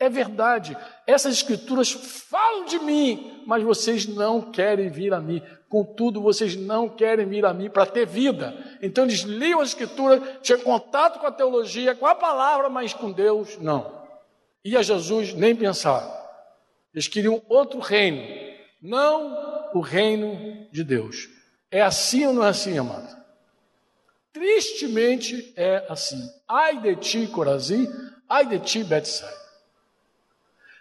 É 0.00 0.08
verdade, 0.08 0.76
essas 1.06 1.34
Escrituras 1.34 1.92
falam 1.92 2.64
de 2.64 2.80
mim, 2.80 3.44
mas 3.46 3.62
vocês 3.62 4.04
não 4.06 4.40
querem 4.50 4.90
vir 4.90 5.14
a 5.14 5.20
mim. 5.20 5.40
contudo 5.68 6.20
vocês 6.20 6.54
não 6.56 6.88
querem 6.88 7.24
vir 7.24 7.46
a 7.46 7.54
mim 7.54 7.70
para 7.70 7.86
ter 7.86 8.04
vida. 8.04 8.52
Então 8.82 9.04
eles 9.04 9.20
liam 9.20 9.60
a 9.60 9.64
Escritura, 9.64 10.40
tinham 10.42 10.60
contato 10.60 11.20
com 11.20 11.26
a 11.26 11.32
teologia, 11.32 11.94
com 11.94 12.06
a 12.06 12.16
palavra, 12.16 12.68
mas 12.68 12.92
com 12.92 13.12
Deus, 13.12 13.58
não. 13.58 14.02
E 14.64 14.76
a 14.76 14.82
Jesus 14.82 15.32
nem 15.34 15.54
pensar. 15.54 16.04
Eles 16.92 17.06
queriam 17.06 17.40
outro 17.48 17.78
reino, 17.78 18.22
não 18.82 19.70
o 19.72 19.80
reino 19.80 20.66
de 20.70 20.82
Deus. 20.82 21.41
É 21.72 21.80
assim 21.80 22.26
ou 22.26 22.34
não 22.34 22.44
é 22.44 22.50
assim, 22.50 22.76
amado? 22.76 23.16
Tristemente 24.30 25.54
é 25.56 25.86
assim. 25.88 26.30
Ai 26.46 26.78
de 26.78 26.94
ti, 26.96 27.26
Corazim, 27.26 27.88
ai 28.28 28.44
de 28.44 28.58
ti, 28.60 28.84
Betsaida. 28.84 29.40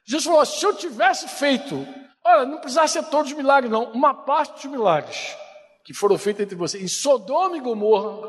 Jesus 0.03 0.25
falou: 0.25 0.45
se 0.45 0.65
eu 0.65 0.75
tivesse 0.75 1.29
feito, 1.29 1.87
olha, 2.21 2.45
não 2.45 2.59
precisasse 2.59 2.93
ser 2.93 3.05
todos 3.05 3.31
os 3.31 3.37
milagres, 3.37 3.71
não, 3.71 3.85
uma 3.93 4.13
parte 4.13 4.53
dos 4.55 4.65
milagres 4.65 5.37
que 5.85 5.93
foram 5.93 6.17
feitos 6.17 6.43
entre 6.43 6.55
vocês, 6.55 6.83
em 6.83 6.87
Sodoma 6.89 7.55
e 7.55 7.61
Gomorra, 7.61 8.27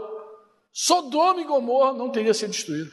Sodoma 0.73 1.41
e 1.41 1.45
Gomorra 1.45 1.93
não 1.93 2.11
teria 2.11 2.33
sido 2.33 2.51
destruído. 2.51 2.93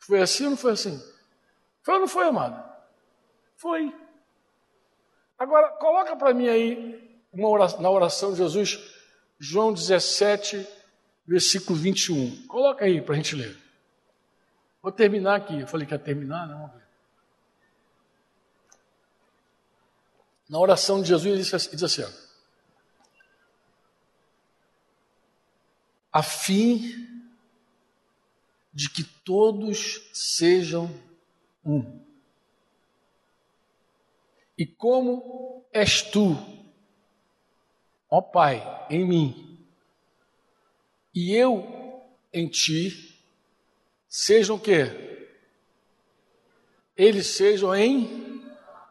Foi 0.00 0.20
assim 0.20 0.44
ou 0.44 0.50
não 0.50 0.56
foi 0.56 0.72
assim? 0.72 1.00
Foi 1.82 1.94
ou 1.94 2.00
não 2.00 2.08
foi, 2.08 2.26
amado? 2.26 2.62
Foi. 3.56 4.01
Agora, 5.38 5.70
coloca 5.70 6.14
para 6.16 6.32
mim 6.34 6.48
aí, 6.48 7.20
oração, 7.34 7.80
na 7.80 7.90
oração 7.90 8.32
de 8.32 8.38
Jesus, 8.38 8.78
João 9.38 9.72
17, 9.72 10.66
versículo 11.26 11.78
21. 11.78 12.46
Coloca 12.46 12.84
aí 12.84 13.00
para 13.00 13.14
a 13.14 13.16
gente 13.16 13.34
ler. 13.34 13.56
Vou 14.82 14.92
terminar 14.92 15.36
aqui. 15.36 15.60
Eu 15.60 15.66
falei 15.66 15.86
que 15.86 15.94
ia 15.94 15.98
terminar, 15.98 16.46
não. 16.46 16.82
Na 20.48 20.58
oração 20.58 21.00
de 21.00 21.08
Jesus, 21.08 21.26
ele 21.26 21.60
diz 21.70 21.82
assim: 21.82 22.04
a 26.12 26.22
fim 26.22 27.08
de 28.72 28.90
que 28.90 29.02
todos 29.02 30.10
sejam 30.12 30.90
um. 31.64 32.01
E 34.56 34.66
como 34.66 35.66
és 35.72 36.02
tu, 36.02 36.36
ó 38.10 38.20
Pai, 38.20 38.86
em 38.90 39.06
mim, 39.06 39.66
e 41.14 41.34
eu 41.34 42.02
em 42.32 42.48
ti, 42.48 43.18
sejam 44.08 44.56
o 44.56 44.60
quê? 44.60 45.28
Eles 46.96 47.28
sejam 47.28 47.74
em 47.74 48.42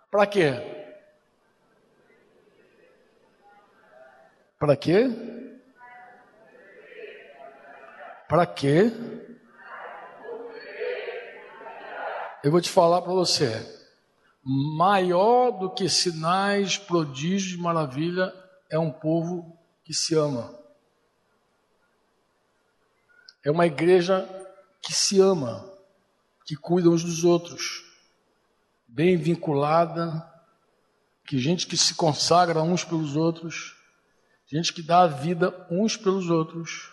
para 0.10 0.26
quê? 0.28 0.52
Para 4.60 4.76
quê? 4.76 5.08
Para 8.28 8.46
quê? 8.46 8.92
Eu 12.44 12.52
vou 12.52 12.62
te 12.62 12.70
falar 12.70 13.02
para 13.02 13.12
você. 13.12 13.81
Maior 14.44 15.52
do 15.52 15.70
que 15.70 15.88
sinais, 15.88 16.78
prodígios, 16.78 17.60
maravilha 17.60 18.34
é 18.70 18.80
um 18.80 18.92
povo 18.92 19.58
que 19.84 19.94
se 19.94 20.16
ama. 20.16 20.58
É 23.44 23.52
uma 23.52 23.68
igreja 23.68 24.28
que 24.82 24.94
se 24.94 25.20
ama, 25.20 25.70
que 26.46 26.56
cuida 26.56 26.90
uns 26.90 27.04
dos 27.04 27.24
outros, 27.24 27.84
bem 28.88 29.16
vinculada, 29.18 30.28
que 31.26 31.38
gente 31.38 31.68
que 31.68 31.78
se 31.78 31.94
consagra 31.94 32.62
uns 32.62 32.84
pelos 32.84 33.16
outros, 33.16 33.76
gente 34.48 34.74
que 34.74 34.82
dá 34.82 35.02
a 35.02 35.08
vida 35.08 35.68
uns 35.70 35.96
pelos 35.96 36.30
outros. 36.30 36.92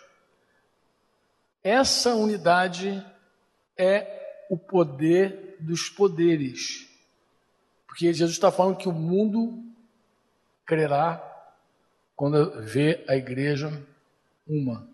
Essa 1.63 2.15
unidade 2.15 3.05
é 3.77 4.45
o 4.49 4.57
poder 4.57 5.57
dos 5.59 5.89
poderes. 5.89 6.88
Porque 7.89 8.13
Jesus 8.13 8.31
está 8.31 8.49
falando 8.51 8.77
que 8.77 8.87
o 8.87 8.93
mundo 8.93 9.61
crerá 10.65 11.21
quando 12.15 12.61
vê 12.61 13.03
a 13.09 13.17
igreja 13.17 13.69
uma. 14.47 14.87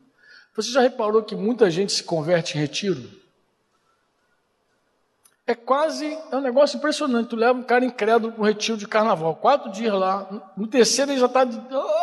Você 0.55 0.71
já 0.71 0.81
reparou 0.81 1.21
que 1.21 1.35
muita 1.35 1.69
gente 1.69 1.91
se 1.91 2.03
converte 2.03 2.57
em 2.57 2.61
retiro? 2.61 3.07
É 5.45 5.53
quase, 5.53 6.17
é 6.31 6.35
um 6.35 6.41
negócio 6.41 6.77
impressionante. 6.77 7.29
Tu 7.29 7.35
leva 7.35 7.59
um 7.59 7.63
cara 7.63 7.85
incrédulo 7.85 8.33
para 8.33 8.41
um 8.41 8.45
retiro 8.45 8.77
de 8.77 8.87
carnaval, 8.87 9.35
quatro 9.35 9.71
dias 9.71 9.93
lá, 9.93 10.51
no 10.57 10.65
terceiro 10.65 11.11
ele 11.11 11.19
já 11.19 11.27
está 11.27 11.43
de... 11.43 11.55
Ah! 11.71 11.95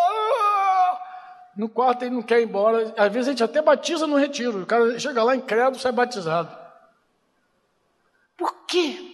no 1.57 1.68
quarto 1.68 2.03
ele 2.03 2.14
não 2.14 2.22
quer 2.22 2.40
ir 2.40 2.45
embora. 2.45 2.95
Às 2.97 3.12
vezes 3.12 3.28
a 3.28 3.30
gente 3.32 3.45
até 3.45 3.61
batiza 3.61 4.07
no 4.07 4.16
retiro. 4.16 4.62
O 4.62 4.66
cara 4.66 4.99
chega 4.99 5.22
lá 5.22 5.36
incrédulo, 5.36 5.78
sai 5.78 5.93
batizado. 5.93 6.57
Por 8.36 8.66
quê? 8.66 9.12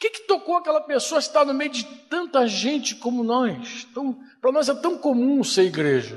Que, 0.00 0.08
que 0.08 0.20
tocou 0.20 0.56
aquela 0.56 0.80
pessoa 0.80 1.18
estar 1.18 1.44
no 1.44 1.52
meio 1.52 1.70
de 1.70 1.84
tanta 1.84 2.46
gente 2.48 2.94
como 2.94 3.22
nós? 3.22 3.86
Para 4.40 4.50
nós 4.50 4.70
é 4.70 4.74
tão 4.74 4.96
comum 4.96 5.44
ser 5.44 5.64
igreja. 5.64 6.16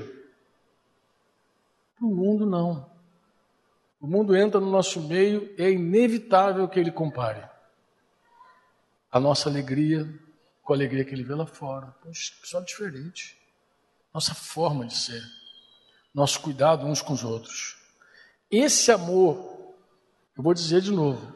Para 1.97 2.07
o 2.07 2.15
mundo, 2.15 2.45
não. 2.45 2.89
O 3.99 4.07
mundo 4.07 4.37
entra 4.37 4.61
no 4.61 4.71
nosso 4.71 5.01
meio, 5.01 5.53
é 5.57 5.69
inevitável 5.69 6.65
que 6.69 6.79
ele 6.79 6.91
compare 6.91 7.43
a 9.11 9.19
nossa 9.19 9.49
alegria 9.49 10.07
com 10.63 10.71
a 10.71 10.75
alegria 10.77 11.03
que 11.03 11.13
ele 11.13 11.23
vê 11.23 11.35
lá 11.35 11.45
fora. 11.45 11.93
Poxa, 12.01 12.31
pessoal 12.39 12.63
diferente. 12.63 13.37
Nossa 14.13 14.33
forma 14.33 14.85
de 14.85 14.95
ser, 14.95 15.21
nosso 16.13 16.39
cuidado 16.39 16.85
uns 16.85 17.01
com 17.01 17.11
os 17.11 17.23
outros. 17.23 17.77
Esse 18.49 18.91
amor, 18.93 19.73
eu 20.37 20.43
vou 20.43 20.53
dizer 20.53 20.79
de 20.79 20.91
novo, 20.91 21.33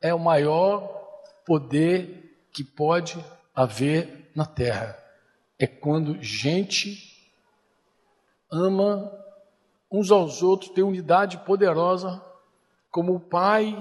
é 0.00 0.14
o 0.14 0.18
maior 0.18 1.01
poder 1.44 2.46
que 2.52 2.62
pode 2.64 3.22
haver 3.54 4.30
na 4.34 4.46
terra. 4.46 4.96
É 5.58 5.66
quando 5.66 6.22
gente 6.22 7.12
ama 8.50 9.12
uns 9.90 10.10
aos 10.10 10.42
outros, 10.42 10.70
tem 10.70 10.82
unidade 10.82 11.38
poderosa, 11.38 12.22
como 12.90 13.14
o 13.14 13.20
Pai, 13.20 13.76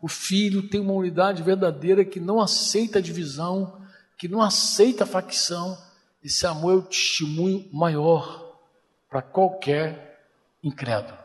o 0.00 0.08
Filho 0.08 0.68
tem 0.68 0.80
uma 0.80 0.92
unidade 0.92 1.42
verdadeira 1.42 2.04
que 2.04 2.20
não 2.20 2.40
aceita 2.40 3.02
divisão, 3.02 3.80
que 4.16 4.28
não 4.28 4.40
aceita 4.40 5.06
facção. 5.06 5.76
Esse 6.22 6.46
amor 6.46 6.72
é 6.72 6.76
o 6.76 6.82
testemunho 6.82 7.68
maior 7.72 8.56
para 9.08 9.22
qualquer 9.22 10.28
incrédulo. 10.62 11.18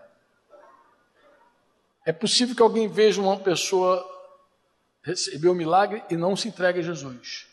É 2.06 2.12
possível 2.12 2.56
que 2.56 2.62
alguém 2.62 2.88
veja 2.88 3.22
uma 3.22 3.38
pessoa 3.38 4.13
receber 5.04 5.50
o 5.50 5.56
milagre 5.56 6.04
e 6.10 6.16
não 6.16 6.36
se 6.36 6.48
entregue 6.48 6.80
a 6.80 6.84
Jesus. 6.84 7.48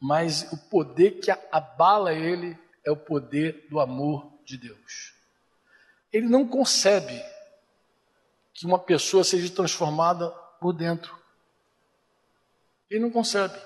Mas 0.00 0.50
o 0.52 0.56
poder 0.56 1.20
que 1.20 1.30
abala 1.52 2.14
ele 2.14 2.56
é 2.84 2.90
o 2.90 2.96
poder 2.96 3.66
do 3.68 3.80
amor 3.80 4.32
de 4.44 4.56
Deus. 4.56 5.12
Ele 6.12 6.28
não 6.28 6.46
concebe 6.46 7.22
que 8.54 8.64
uma 8.64 8.78
pessoa 8.78 9.22
seja 9.22 9.52
transformada 9.52 10.30
por 10.60 10.72
dentro. 10.72 11.18
Ele 12.88 13.00
não 13.00 13.10
concebe. 13.10 13.58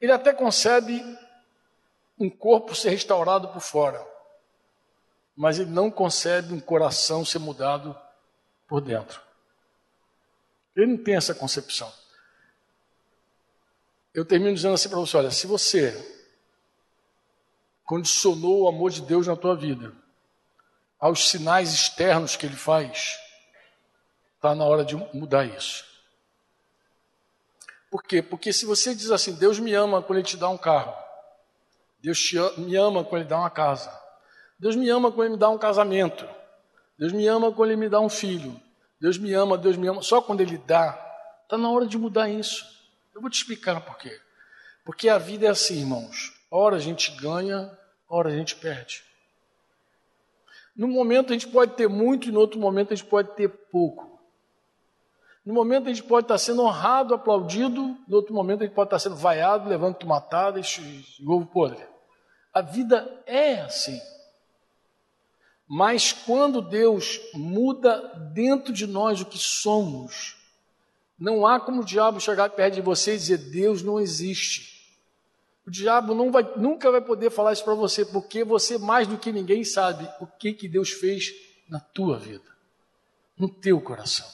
Ele 0.00 0.12
até 0.12 0.32
concebe 0.32 1.02
um 2.18 2.30
corpo 2.30 2.74
ser 2.74 2.90
restaurado 2.90 3.48
por 3.48 3.60
fora, 3.60 4.04
mas 5.36 5.58
ele 5.58 5.70
não 5.70 5.90
concebe 5.90 6.52
um 6.52 6.60
coração 6.60 7.24
ser 7.24 7.38
mudado 7.38 7.98
por 8.66 8.80
dentro. 8.80 9.20
Ele 10.76 10.86
não 10.86 10.96
tem 10.96 11.16
essa 11.16 11.34
concepção. 11.34 11.92
Eu 14.14 14.24
termino 14.24 14.54
dizendo 14.54 14.74
assim 14.74 14.88
para 14.88 14.98
você: 14.98 15.16
olha, 15.16 15.30
se 15.30 15.46
você 15.46 15.92
condicionou 17.84 18.62
o 18.62 18.68
amor 18.68 18.90
de 18.90 19.02
Deus 19.02 19.26
na 19.26 19.36
tua 19.36 19.56
vida, 19.56 19.92
aos 20.98 21.28
sinais 21.28 21.72
externos 21.72 22.36
que 22.36 22.46
ele 22.46 22.56
faz, 22.56 23.18
está 24.36 24.54
na 24.54 24.64
hora 24.64 24.84
de 24.84 24.96
mudar 25.12 25.44
isso. 25.44 25.84
Por 27.92 28.02
quê? 28.02 28.22
Porque 28.22 28.54
se 28.54 28.64
você 28.64 28.94
diz 28.94 29.10
assim, 29.10 29.34
Deus 29.34 29.58
me 29.58 29.74
ama 29.74 30.00
quando 30.00 30.20
Ele 30.20 30.26
te 30.26 30.38
dá 30.38 30.48
um 30.48 30.56
carro, 30.56 30.96
Deus 32.00 32.18
me 32.56 32.74
ama 32.74 33.04
quando 33.04 33.20
Ele 33.20 33.28
dá 33.28 33.38
uma 33.38 33.50
casa, 33.50 33.92
Deus 34.58 34.74
me 34.74 34.88
ama 34.88 35.12
quando 35.12 35.26
Ele 35.26 35.34
me 35.34 35.38
dá 35.38 35.50
um 35.50 35.58
casamento, 35.58 36.26
Deus 36.98 37.12
me 37.12 37.26
ama 37.26 37.52
quando 37.52 37.70
Ele 37.70 37.80
me 37.80 37.90
dá 37.90 38.00
um 38.00 38.08
filho, 38.08 38.58
Deus 39.02 39.18
me 39.18 39.34
ama, 39.34 39.58
Deus 39.58 39.76
me 39.76 39.88
ama, 39.88 40.00
só 40.00 40.22
quando 40.22 40.42
Ele 40.42 40.56
dá, 40.56 40.96
está 41.42 41.58
na 41.58 41.68
hora 41.68 41.84
de 41.88 41.98
mudar 41.98 42.28
isso. 42.28 42.64
Eu 43.12 43.20
vou 43.20 43.28
te 43.28 43.34
explicar 43.34 43.80
por 43.80 43.98
quê. 43.98 44.16
Porque 44.84 45.08
a 45.08 45.18
vida 45.18 45.44
é 45.44 45.50
assim, 45.50 45.80
irmãos. 45.80 46.32
Ora 46.48 46.76
a 46.76 46.78
gente 46.78 47.10
ganha, 47.20 47.76
ora 48.08 48.28
a 48.28 48.36
gente 48.36 48.54
perde. 48.54 49.02
Num 50.76 50.86
momento 50.86 51.30
a 51.30 51.32
gente 51.32 51.48
pode 51.48 51.72
ter 51.72 51.88
muito 51.88 52.28
e 52.28 52.30
no 52.30 52.38
outro 52.38 52.60
momento 52.60 52.92
a 52.92 52.96
gente 52.96 53.08
pode 53.08 53.34
ter 53.34 53.48
pouco. 53.48 54.20
No 55.44 55.52
momento 55.52 55.88
a 55.88 55.92
gente 55.92 56.04
pode 56.04 56.26
estar 56.26 56.38
sendo 56.38 56.62
honrado, 56.62 57.12
aplaudido, 57.12 57.98
no 58.06 58.16
outro 58.16 58.32
momento 58.32 58.62
a 58.62 58.66
gente 58.66 58.74
pode 58.74 58.86
estar 58.86 59.00
sendo 59.00 59.16
vaiado, 59.16 59.68
levando 59.68 59.96
tomatada 59.96 60.60
e 60.60 61.26
ovo 61.26 61.46
podre. 61.46 61.84
A 62.54 62.62
vida 62.62 63.20
é 63.26 63.62
assim. 63.62 64.00
Mas 65.74 66.12
quando 66.12 66.60
Deus 66.60 67.18
muda 67.32 67.96
dentro 68.34 68.74
de 68.74 68.86
nós 68.86 69.22
o 69.22 69.24
que 69.24 69.38
somos, 69.38 70.36
não 71.18 71.46
há 71.46 71.58
como 71.58 71.80
o 71.80 71.84
diabo 71.84 72.20
chegar 72.20 72.50
perto 72.50 72.74
de 72.74 72.82
você 72.82 73.14
e 73.14 73.16
dizer 73.16 73.38
Deus 73.38 73.82
não 73.82 73.98
existe. 73.98 74.86
O 75.66 75.70
diabo 75.70 76.14
não 76.14 76.30
vai, 76.30 76.42
nunca 76.58 76.90
vai 76.90 77.00
poder 77.00 77.30
falar 77.30 77.54
isso 77.54 77.64
para 77.64 77.72
você, 77.72 78.04
porque 78.04 78.44
você 78.44 78.76
mais 78.76 79.08
do 79.08 79.16
que 79.16 79.32
ninguém 79.32 79.64
sabe 79.64 80.06
o 80.20 80.26
que, 80.26 80.52
que 80.52 80.68
Deus 80.68 80.90
fez 80.90 81.32
na 81.70 81.80
tua 81.80 82.18
vida, 82.18 82.50
no 83.38 83.48
teu 83.48 83.80
coração. 83.80 84.26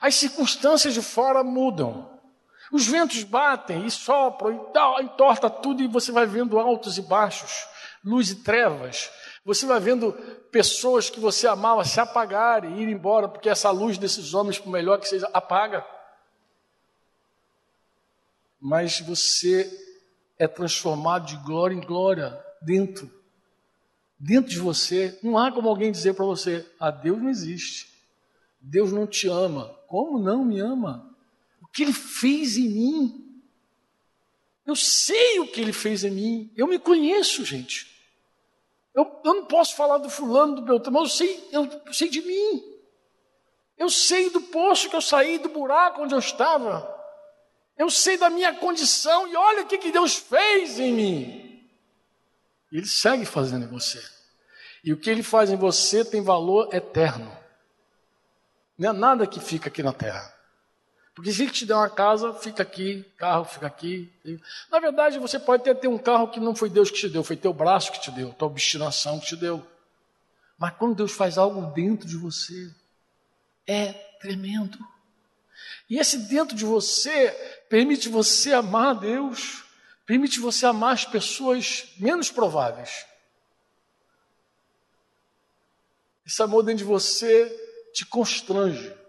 As 0.00 0.14
circunstâncias 0.14 0.94
de 0.94 1.02
fora 1.02 1.42
mudam. 1.42 2.08
Os 2.70 2.86
ventos 2.86 3.24
batem 3.24 3.86
e 3.86 3.90
sopram 3.90 4.52
e 4.52 5.02
entorta 5.02 5.50
tudo 5.50 5.82
e 5.82 5.88
você 5.88 6.12
vai 6.12 6.26
vendo 6.26 6.60
altos 6.60 6.96
e 6.96 7.02
baixos, 7.02 7.66
luz 8.04 8.30
e 8.30 8.36
trevas. 8.36 9.10
Você 9.44 9.66
vai 9.66 9.78
vendo 9.78 10.12
pessoas 10.50 11.10
que 11.10 11.20
você 11.20 11.46
amava 11.46 11.84
se 11.84 12.00
apagarem 12.00 12.78
e 12.78 12.82
ir 12.82 12.88
embora, 12.88 13.28
porque 13.28 13.48
essa 13.48 13.70
luz 13.70 13.98
desses 13.98 14.32
homens, 14.32 14.58
por 14.58 14.70
melhor 14.70 14.98
que 14.98 15.08
seja, 15.08 15.28
apaga. 15.32 15.86
Mas 18.58 19.00
você 19.00 19.70
é 20.38 20.48
transformado 20.48 21.26
de 21.26 21.36
glória 21.44 21.74
em 21.74 21.80
glória 21.80 22.42
dentro. 22.62 23.10
Dentro 24.18 24.50
de 24.50 24.58
você, 24.58 25.18
não 25.22 25.36
há 25.36 25.52
como 25.52 25.68
alguém 25.68 25.92
dizer 25.92 26.14
para 26.14 26.24
você: 26.24 26.66
ah, 26.80 26.90
Deus 26.90 27.20
não 27.20 27.28
existe. 27.28 27.92
Deus 28.58 28.90
não 28.90 29.06
te 29.06 29.28
ama. 29.28 29.68
Como 29.86 30.18
não 30.18 30.42
me 30.42 30.58
ama? 30.58 31.14
O 31.60 31.66
que 31.66 31.82
ele 31.82 31.92
fez 31.92 32.56
em 32.56 32.70
mim? 32.70 33.42
Eu 34.64 34.74
sei 34.74 35.40
o 35.40 35.46
que 35.46 35.60
ele 35.60 35.74
fez 35.74 36.02
em 36.02 36.10
mim. 36.10 36.52
Eu 36.56 36.66
me 36.66 36.78
conheço, 36.78 37.44
gente. 37.44 37.93
Eu, 38.94 39.20
eu 39.24 39.34
não 39.34 39.46
posso 39.46 39.74
falar 39.74 39.98
do 39.98 40.08
fulano, 40.08 40.56
do 40.56 40.62
Beltrano, 40.62 41.00
mas 41.00 41.10
eu 41.10 41.16
sei, 41.16 41.48
eu, 41.50 41.92
sei 41.92 42.08
de 42.08 42.22
mim. 42.22 42.62
Eu 43.76 43.90
sei 43.90 44.30
do 44.30 44.40
poço 44.40 44.88
que 44.88 44.94
eu 44.94 45.00
saí, 45.00 45.38
do 45.38 45.48
buraco 45.48 46.02
onde 46.02 46.14
eu 46.14 46.18
estava. 46.18 46.92
Eu 47.76 47.90
sei 47.90 48.16
da 48.16 48.30
minha 48.30 48.54
condição 48.54 49.26
e 49.26 49.34
olha 49.34 49.62
o 49.62 49.66
que, 49.66 49.78
que 49.78 49.90
Deus 49.90 50.14
fez 50.14 50.78
em 50.78 50.92
mim. 50.92 51.68
Ele 52.70 52.86
segue 52.86 53.24
fazendo 53.24 53.64
em 53.64 53.68
você. 53.68 54.00
E 54.84 54.92
o 54.92 55.00
que 55.00 55.10
ele 55.10 55.22
faz 55.22 55.50
em 55.50 55.56
você 55.56 56.04
tem 56.04 56.22
valor 56.22 56.72
eterno. 56.72 57.36
Não 58.78 58.90
é 58.90 58.92
nada 58.92 59.26
que 59.26 59.40
fica 59.40 59.68
aqui 59.68 59.82
na 59.82 59.92
terra. 59.92 60.33
Porque 61.14 61.32
se 61.32 61.42
ele 61.42 61.52
te 61.52 61.64
der 61.64 61.74
uma 61.74 61.88
casa, 61.88 62.34
fica 62.34 62.62
aqui, 62.62 63.04
carro 63.16 63.44
fica 63.44 63.66
aqui. 63.66 64.12
Na 64.70 64.80
verdade, 64.80 65.18
você 65.18 65.38
pode 65.38 65.62
até 65.62 65.72
ter 65.72 65.86
um 65.86 65.96
carro 65.96 66.28
que 66.28 66.40
não 66.40 66.56
foi 66.56 66.68
Deus 66.68 66.90
que 66.90 66.98
te 66.98 67.08
deu, 67.08 67.22
foi 67.22 67.36
teu 67.36 67.52
braço 67.52 67.92
que 67.92 68.00
te 68.00 68.10
deu, 68.10 68.32
tua 68.32 68.48
obstinação 68.48 69.20
que 69.20 69.26
te 69.26 69.36
deu. 69.36 69.64
Mas 70.58 70.74
quando 70.76 70.96
Deus 70.96 71.12
faz 71.12 71.38
algo 71.38 71.72
dentro 71.72 72.08
de 72.08 72.16
você, 72.16 72.72
é 73.66 73.92
tremendo. 74.20 74.78
E 75.88 75.98
esse 75.98 76.18
dentro 76.18 76.56
de 76.56 76.64
você 76.64 77.30
permite 77.68 78.08
você 78.08 78.52
amar 78.52 78.88
a 78.88 78.94
Deus, 78.94 79.64
permite 80.04 80.40
você 80.40 80.66
amar 80.66 80.94
as 80.94 81.04
pessoas 81.04 81.92
menos 81.96 82.30
prováveis. 82.30 83.06
Esse 86.26 86.42
amor 86.42 86.64
dentro 86.64 86.78
de 86.78 86.84
você 86.84 87.48
te 87.92 88.04
constrange. 88.04 89.03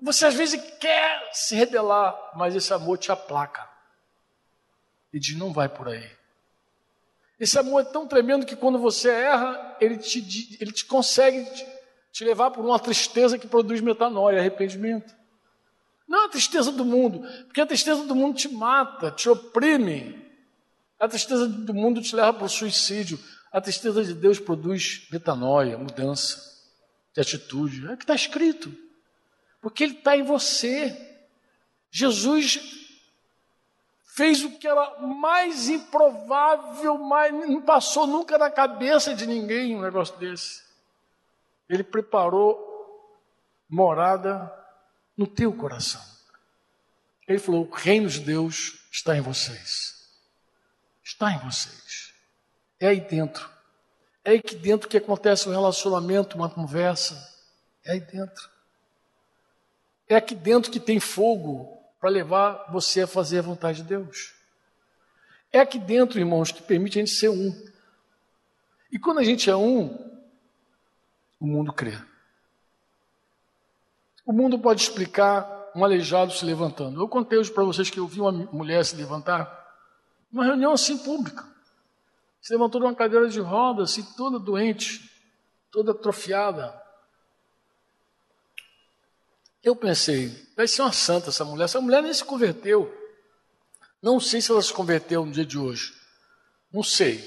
Você 0.00 0.26
às 0.26 0.34
vezes 0.34 0.60
quer 0.78 1.30
se 1.32 1.54
rebelar, 1.54 2.14
mas 2.36 2.54
esse 2.54 2.72
amor 2.72 2.98
te 2.98 3.10
aplaca. 3.10 3.68
E 5.12 5.18
diz: 5.18 5.36
não 5.36 5.52
vai 5.52 5.68
por 5.68 5.88
aí. 5.88 6.10
Esse 7.38 7.58
amor 7.58 7.82
é 7.82 7.84
tão 7.84 8.06
tremendo 8.06 8.46
que 8.46 8.56
quando 8.56 8.78
você 8.78 9.10
erra, 9.10 9.76
ele 9.80 9.98
te, 9.98 10.56
ele 10.60 10.72
te 10.72 10.84
consegue 10.84 11.44
te, 11.50 11.66
te 12.12 12.24
levar 12.24 12.50
por 12.50 12.64
uma 12.64 12.78
tristeza 12.78 13.38
que 13.38 13.46
produz 13.46 13.80
metanoia, 13.80 14.38
arrependimento. 14.38 15.14
Não 16.08 16.22
é 16.22 16.26
a 16.26 16.30
tristeza 16.30 16.70
do 16.70 16.84
mundo, 16.84 17.20
porque 17.44 17.60
a 17.60 17.66
tristeza 17.66 18.04
do 18.04 18.14
mundo 18.14 18.36
te 18.36 18.48
mata, 18.48 19.10
te 19.10 19.28
oprime. 19.28 20.24
A 20.98 21.08
tristeza 21.08 21.46
do 21.46 21.74
mundo 21.74 22.00
te 22.00 22.14
leva 22.14 22.32
para 22.32 22.46
o 22.46 22.48
suicídio. 22.48 23.18
A 23.52 23.60
tristeza 23.60 24.02
de 24.04 24.14
Deus 24.14 24.38
produz 24.38 25.06
metanoia, 25.10 25.76
mudança 25.76 26.40
de 27.14 27.20
atitude. 27.20 27.86
É 27.86 27.92
o 27.92 27.96
que 27.96 28.04
está 28.04 28.14
escrito. 28.14 28.85
Porque 29.66 29.82
Ele 29.82 29.94
está 29.94 30.16
em 30.16 30.22
você. 30.22 30.96
Jesus 31.90 32.60
fez 34.14 34.44
o 34.44 34.52
que 34.52 34.68
era 34.68 35.00
mais 35.00 35.68
improvável, 35.68 36.96
mais, 36.98 37.32
não 37.32 37.60
passou 37.60 38.06
nunca 38.06 38.38
na 38.38 38.48
cabeça 38.48 39.12
de 39.12 39.26
ninguém 39.26 39.74
um 39.74 39.82
negócio 39.82 40.16
desse. 40.18 40.62
Ele 41.68 41.82
preparou 41.82 42.56
morada 43.68 44.54
no 45.16 45.26
teu 45.26 45.52
coração. 45.52 46.00
Ele 47.26 47.40
falou: 47.40 47.66
o 47.66 47.74
reino 47.74 48.08
de 48.08 48.20
Deus 48.20 48.86
está 48.92 49.16
em 49.16 49.20
vocês. 49.20 50.08
Está 51.02 51.32
em 51.32 51.38
vocês. 51.40 52.14
É 52.78 52.86
aí 52.86 53.00
dentro. 53.00 53.50
É 54.24 54.30
aí 54.30 54.40
que 54.40 54.54
dentro 54.54 54.88
que 54.88 54.96
acontece 54.96 55.48
um 55.48 55.52
relacionamento, 55.52 56.36
uma 56.36 56.48
conversa. 56.48 57.16
É 57.84 57.94
aí 57.94 58.00
dentro. 58.00 58.54
É 60.08 60.16
aqui 60.16 60.34
dentro 60.34 60.70
que 60.70 60.80
tem 60.80 61.00
fogo 61.00 61.76
para 62.00 62.10
levar 62.10 62.70
você 62.70 63.02
a 63.02 63.06
fazer 63.06 63.40
a 63.40 63.42
vontade 63.42 63.82
de 63.82 63.88
Deus. 63.88 64.34
É 65.52 65.60
aqui 65.60 65.78
dentro, 65.78 66.18
irmãos, 66.18 66.52
que 66.52 66.62
permite 66.62 66.98
a 66.98 67.04
gente 67.04 67.14
ser 67.14 67.28
um. 67.28 67.52
E 68.92 68.98
quando 68.98 69.18
a 69.18 69.24
gente 69.24 69.50
é 69.50 69.56
um, 69.56 69.86
o 71.40 71.46
mundo 71.46 71.72
crê. 71.72 71.98
O 74.24 74.32
mundo 74.32 74.58
pode 74.58 74.82
explicar 74.82 75.70
um 75.74 75.84
aleijado 75.84 76.32
se 76.32 76.44
levantando. 76.44 77.00
Eu 77.00 77.08
contei 77.08 77.38
hoje 77.38 77.52
para 77.52 77.64
vocês 77.64 77.90
que 77.90 77.98
eu 77.98 78.06
vi 78.06 78.20
uma 78.20 78.32
mulher 78.32 78.84
se 78.84 78.96
levantar 78.96 79.64
numa 80.32 80.44
reunião 80.44 80.72
assim 80.72 80.98
pública. 80.98 81.44
Se 82.40 82.52
levantou 82.52 82.80
de 82.80 82.86
uma 82.86 82.94
cadeira 82.94 83.28
de 83.28 83.40
rodas, 83.40 83.90
assim, 83.90 84.02
toda 84.16 84.38
doente, 84.38 85.10
toda 85.70 85.92
atrofiada. 85.92 86.80
Eu 89.66 89.74
pensei, 89.74 90.28
vai 90.56 90.68
ser 90.68 90.82
uma 90.82 90.92
santa 90.92 91.30
essa 91.30 91.44
mulher. 91.44 91.64
Essa 91.64 91.80
mulher 91.80 92.00
nem 92.00 92.14
se 92.14 92.24
converteu. 92.24 92.88
Não 94.00 94.20
sei 94.20 94.40
se 94.40 94.52
ela 94.52 94.62
se 94.62 94.72
converteu 94.72 95.26
no 95.26 95.32
dia 95.32 95.44
de 95.44 95.58
hoje. 95.58 95.92
Não 96.72 96.84
sei. 96.84 97.18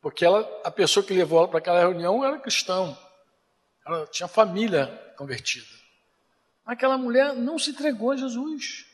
Porque 0.00 0.24
ela, 0.24 0.48
a 0.62 0.70
pessoa 0.70 1.04
que 1.04 1.12
levou 1.12 1.40
ela 1.40 1.48
para 1.48 1.58
aquela 1.58 1.80
reunião 1.80 2.24
era 2.24 2.38
cristão. 2.38 2.96
Ela 3.84 4.06
tinha 4.06 4.28
família 4.28 4.86
convertida. 5.16 5.66
Aquela 6.64 6.96
mulher 6.96 7.34
não 7.34 7.58
se 7.58 7.70
entregou 7.70 8.12
a 8.12 8.16
Jesus. 8.16 8.86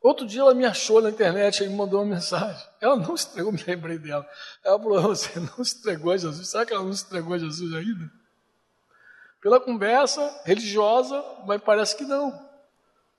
Outro 0.00 0.26
dia 0.26 0.40
ela 0.40 0.54
me 0.54 0.64
achou 0.64 1.02
na 1.02 1.10
internet 1.10 1.62
e 1.62 1.68
me 1.68 1.76
mandou 1.76 2.00
uma 2.00 2.14
mensagem. 2.14 2.66
Ela 2.80 2.96
não 2.96 3.14
se 3.18 3.28
entregou, 3.28 3.52
me 3.52 3.62
lembrei 3.62 3.98
dela. 3.98 4.26
Ela 4.64 4.78
falou: 4.78 5.02
Você 5.02 5.38
não 5.38 5.62
se 5.62 5.76
entregou 5.76 6.10
a 6.10 6.16
Jesus? 6.16 6.48
Será 6.48 6.64
que 6.64 6.72
ela 6.72 6.82
não 6.82 6.94
se 6.94 7.04
entregou 7.04 7.34
a 7.34 7.38
Jesus 7.38 7.74
ainda? 7.74 8.21
Pela 9.42 9.58
conversa 9.58 10.40
religiosa, 10.44 11.22
mas 11.44 11.60
parece 11.60 11.96
que 11.96 12.04
não. 12.04 12.32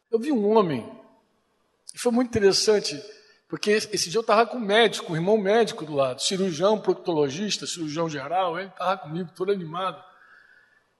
Eu 0.09 0.17
vi 0.17 0.31
um 0.31 0.49
homem, 0.49 0.89
e 1.93 1.99
foi 1.99 2.13
muito 2.13 2.29
interessante, 2.29 2.99
porque 3.49 3.71
esse 3.71 4.09
dia 4.09 4.19
eu 4.19 4.21
estava 4.21 4.45
com 4.45 4.57
um 4.57 4.61
médico, 4.61 5.11
um 5.11 5.15
irmão 5.15 5.37
médico 5.37 5.85
do 5.85 5.93
lado, 5.93 6.21
cirurgião, 6.21 6.79
proctologista, 6.79 7.67
cirurgião 7.67 8.07
geral, 8.07 8.57
ele 8.57 8.69
estava 8.69 8.97
comigo, 8.97 9.31
todo 9.35 9.51
animado. 9.51 10.01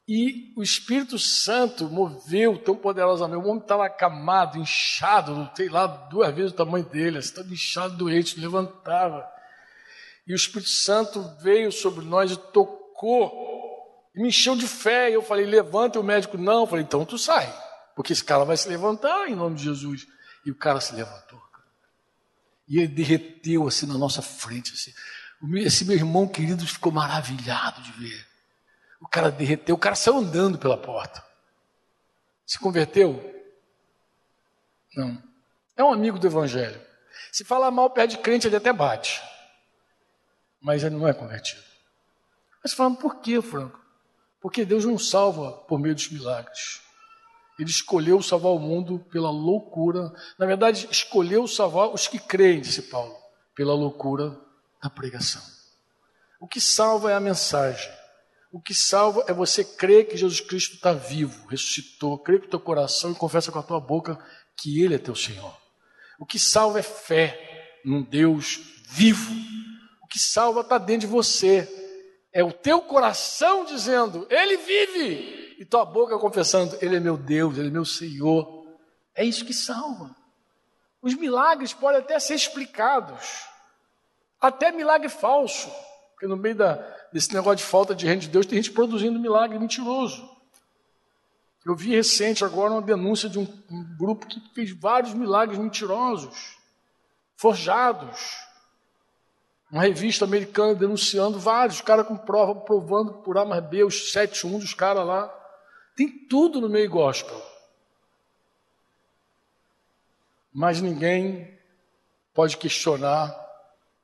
E 0.05 0.51
o 0.57 0.61
Espírito 0.61 1.17
Santo 1.17 1.85
moveu 1.85 2.57
tão 2.57 2.75
poderosamente. 2.75 3.41
O 3.41 3.47
homem 3.47 3.61
estava 3.61 3.85
acamado, 3.85 4.57
inchado, 4.57 5.49
sei 5.55 5.69
lá, 5.69 5.87
duas 5.87 6.35
vezes 6.35 6.51
o 6.51 6.55
tamanho 6.55 6.83
dele, 6.83 7.19
assim, 7.19 7.39
inchado, 7.49 7.95
doente, 7.95 8.37
levantava. 8.37 9.25
E 10.27 10.33
o 10.33 10.35
Espírito 10.35 10.69
Santo 10.69 11.21
veio 11.41 11.71
sobre 11.71 12.03
nós 12.03 12.31
e 12.31 12.35
tocou 12.35 13.52
me 14.21 14.29
encheu 14.29 14.55
de 14.55 14.67
fé. 14.67 15.09
E 15.09 15.13
eu 15.13 15.21
falei, 15.21 15.45
levanta. 15.45 15.97
E 15.97 16.01
o 16.01 16.03
médico, 16.03 16.37
não. 16.37 16.61
Eu 16.61 16.67
falei, 16.67 16.83
então 16.83 17.05
tu 17.05 17.17
sai. 17.17 17.51
Porque 17.95 18.13
esse 18.13 18.23
cara 18.23 18.43
vai 18.43 18.57
se 18.57 18.67
levantar 18.67 19.27
em 19.27 19.35
nome 19.35 19.55
de 19.55 19.63
Jesus. 19.63 20.07
E 20.45 20.51
o 20.51 20.55
cara 20.55 20.79
se 20.81 20.93
levantou. 20.93 21.41
E 22.67 22.79
ele 22.79 22.87
derreteu 22.87 23.67
assim 23.67 23.85
na 23.85 23.97
nossa 23.97 24.21
frente. 24.21 24.73
Assim. 24.73 24.93
Esse 25.57 25.85
meu 25.85 25.95
irmão 25.95 26.27
querido 26.27 26.65
ficou 26.65 26.91
maravilhado 26.91 27.81
de 27.81 27.91
ver. 27.93 28.27
O 29.01 29.07
cara 29.07 29.29
derreteu, 29.29 29.75
o 29.75 29.77
cara 29.77 29.95
saiu 29.95 30.17
andando 30.17 30.57
pela 30.57 30.77
porta. 30.77 31.23
Se 32.45 32.57
converteu? 32.57 33.21
Não. 34.95 35.21
É 35.75 35.83
um 35.83 35.91
amigo 35.91 36.17
do 36.17 36.25
Evangelho. 36.25 36.81
Se 37.31 37.43
falar 37.43 37.69
mal 37.69 37.89
perto 37.89 38.11
de 38.11 38.17
crente, 38.19 38.47
ele 38.47 38.55
até 38.55 38.71
bate. 38.71 39.21
Mas 40.61 40.83
ele 40.83 40.95
não 40.95 41.07
é 41.07 41.13
convertido. 41.13 41.61
Mas 42.63 42.73
falando, 42.73 42.97
por 42.97 43.19
que, 43.19 43.41
Franco? 43.41 43.82
Porque 44.43 44.65
Deus 44.65 44.83
não 44.83 44.99
salva 44.99 45.53
por 45.53 45.79
meio 45.79 45.95
dos 45.95 46.09
milagres. 46.09 46.81
Ele 47.57 47.69
escolheu 47.69 48.21
salvar 48.21 48.51
o 48.51 48.59
mundo 48.59 48.99
pela 49.09 49.31
loucura. 49.31 50.11
Na 50.37 50.45
verdade, 50.45 50.85
escolheu 50.91 51.47
salvar 51.47 51.87
os 51.87 52.09
que 52.09 52.19
creem, 52.19 52.59
disse 52.59 52.81
Paulo, 52.81 53.15
pela 53.55 53.73
loucura 53.73 54.37
da 54.83 54.89
pregação. 54.89 55.41
O 56.41 56.47
que 56.47 56.59
salva 56.59 57.09
é 57.09 57.15
a 57.15 57.21
mensagem. 57.21 57.89
O 58.51 58.59
que 58.59 58.73
salva 58.73 59.23
é 59.29 59.33
você 59.33 59.63
crer 59.63 60.09
que 60.09 60.17
Jesus 60.17 60.41
Cristo 60.41 60.75
está 60.75 60.91
vivo, 60.91 61.47
ressuscitou, 61.47 62.19
crer 62.19 62.41
com 62.41 62.47
o 62.47 62.49
teu 62.49 62.59
coração 62.59 63.13
e 63.13 63.15
confessa 63.15 63.49
com 63.49 63.59
a 63.59 63.63
tua 63.63 63.79
boca 63.79 64.19
que 64.57 64.83
Ele 64.83 64.95
é 64.95 64.99
teu 64.99 65.15
Senhor. 65.15 65.57
O 66.19 66.25
que 66.25 66.37
salva 66.37 66.79
é 66.79 66.83
fé 66.83 67.79
num 67.85 68.03
Deus 68.03 68.59
vivo. 68.89 69.33
O 70.01 70.07
que 70.07 70.19
salva 70.19 70.59
está 70.59 70.77
dentro 70.77 71.07
de 71.07 71.13
você. 71.13 71.82
É 72.33 72.43
o 72.43 72.51
teu 72.51 72.81
coração 72.81 73.63
dizendo, 73.63 74.27
Ele 74.29 74.57
vive, 74.57 75.55
e 75.59 75.63
tua 75.63 75.85
boca 75.85 76.17
confessando, 76.17 76.75
Ele 76.81 76.95
é 76.95 76.99
meu 76.99 77.15
Deus, 77.15 77.57
Ele 77.57 77.67
é 77.67 77.71
meu 77.71 77.85
Senhor. 77.85 78.65
É 79.13 79.23
isso 79.23 79.45
que 79.45 79.53
salva. 79.53 80.15
Os 81.01 81.13
milagres 81.13 81.73
podem 81.73 81.99
até 81.99 82.19
ser 82.19 82.33
explicados, 82.33 83.45
até 84.41 84.71
milagre 84.71 85.09
falso, 85.09 85.69
porque 86.11 86.27
no 86.27 86.35
meio 86.35 86.55
da, 86.55 86.75
desse 87.11 87.33
negócio 87.33 87.57
de 87.57 87.63
falta 87.63 87.93
de 87.93 88.05
reino 88.05 88.21
de 88.21 88.29
Deus, 88.29 88.45
tem 88.45 88.55
gente 88.55 88.71
produzindo 88.71 89.19
milagre 89.19 89.59
mentiroso. 89.59 90.33
Eu 91.65 91.75
vi 91.75 91.91
recente 91.91 92.43
agora 92.43 92.73
uma 92.73 92.81
denúncia 92.81 93.29
de 93.29 93.39
um, 93.39 93.47
um 93.69 93.97
grupo 93.97 94.27
que 94.27 94.41
fez 94.53 94.71
vários 94.71 95.13
milagres 95.13 95.57
mentirosos, 95.57 96.57
forjados. 97.37 98.37
Uma 99.73 99.81
revista 99.81 100.23
americana 100.23 100.75
denunciando 100.75 101.39
vários, 101.39 101.81
caras 101.81 102.05
com 102.07 102.15
prova, 102.15 102.53
provando 102.61 103.11
por 103.23 103.39
A 103.39 103.43
mais 103.43 103.65
B, 103.65 103.83
os 103.83 104.11
sete 104.11 104.45
um 104.45 104.59
dos 104.59 104.71
caras 104.71 105.03
lá. 105.03 105.27
Tem 105.95 106.07
tudo 106.27 106.61
no 106.61 106.69
meio 106.69 106.87
gospel. 106.91 107.43
Mas 110.53 110.79
ninguém 110.79 111.59
pode 112.35 112.55
questionar 112.55 113.35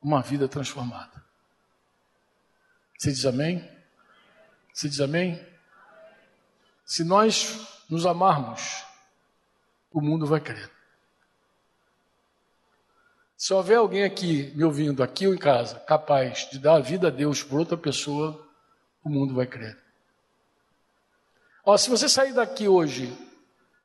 uma 0.01 0.23
vida 0.23 0.47
transformada. 0.47 1.23
Você 2.97 3.11
diz 3.11 3.23
amém? 3.27 3.63
Você 4.73 4.89
diz 4.89 4.99
amém? 4.99 5.39
Se 6.83 7.03
nós 7.03 7.83
nos 7.87 8.07
amarmos, 8.07 8.83
o 9.91 10.01
mundo 10.01 10.25
vai 10.25 10.39
crer. 10.39 10.78
Se 13.39 13.53
houver 13.53 13.77
alguém 13.77 14.03
aqui 14.03 14.51
me 14.53 14.65
ouvindo, 14.65 15.01
aqui 15.01 15.25
ou 15.25 15.33
em 15.33 15.37
casa, 15.37 15.79
capaz 15.79 16.49
de 16.51 16.59
dar 16.59 16.75
a 16.75 16.79
vida 16.81 17.07
a 17.07 17.09
Deus 17.09 17.41
por 17.41 17.57
outra 17.57 17.77
pessoa, 17.77 18.45
o 19.01 19.09
mundo 19.09 19.33
vai 19.33 19.47
crer. 19.47 19.77
Ó, 21.63 21.77
se 21.77 21.89
você 21.89 22.09
sair 22.09 22.33
daqui 22.33 22.67
hoje 22.67 23.17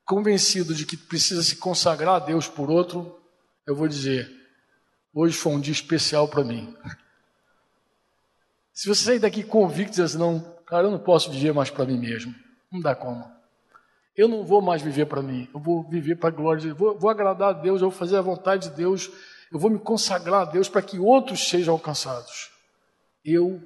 convencido 0.03 0.75
de 0.75 0.85
que 0.85 0.97
precisa 0.97 1.41
se 1.41 1.55
consagrar 1.55 2.15
a 2.15 2.19
Deus 2.19 2.49
por 2.49 2.69
outro, 2.69 3.17
eu 3.65 3.73
vou 3.73 3.87
dizer: 3.87 4.29
hoje 5.13 5.37
foi 5.37 5.53
um 5.53 5.61
dia 5.61 5.71
especial 5.71 6.27
para 6.27 6.43
mim. 6.43 6.75
Se 8.73 8.89
você 8.89 9.05
sair 9.05 9.19
daqui 9.19 9.41
convicto 9.41 9.91
dizer 9.91 10.03
assim, 10.03 10.17
não, 10.17 10.41
cara, 10.65 10.87
eu 10.87 10.91
não 10.91 10.99
posso 10.99 11.31
viver 11.31 11.53
mais 11.53 11.69
para 11.69 11.85
mim 11.85 11.97
mesmo, 11.97 12.35
não 12.69 12.81
dá 12.81 12.93
como. 12.93 13.25
Eu 14.17 14.27
não 14.27 14.43
vou 14.43 14.61
mais 14.61 14.81
viver 14.81 15.05
para 15.05 15.21
mim, 15.21 15.47
eu 15.53 15.61
vou 15.61 15.81
viver 15.81 16.17
para 16.17 16.27
a 16.27 16.33
glória 16.33 16.59
de 16.59 16.67
Deus, 16.67 16.77
vou, 16.77 16.99
vou 16.99 17.09
agradar 17.09 17.51
a 17.51 17.53
Deus, 17.53 17.81
eu 17.81 17.89
vou 17.89 17.97
fazer 17.97 18.17
a 18.17 18.21
vontade 18.21 18.69
de 18.69 18.75
Deus, 18.75 19.09
eu 19.55 19.59
vou 19.59 19.69
me 19.69 19.79
consagrar 19.79 20.41
a 20.41 20.51
Deus 20.51 20.67
para 20.67 20.81
que 20.81 20.99
outros 20.99 21.47
sejam 21.47 21.73
alcançados. 21.75 22.51
Eu 23.23 23.63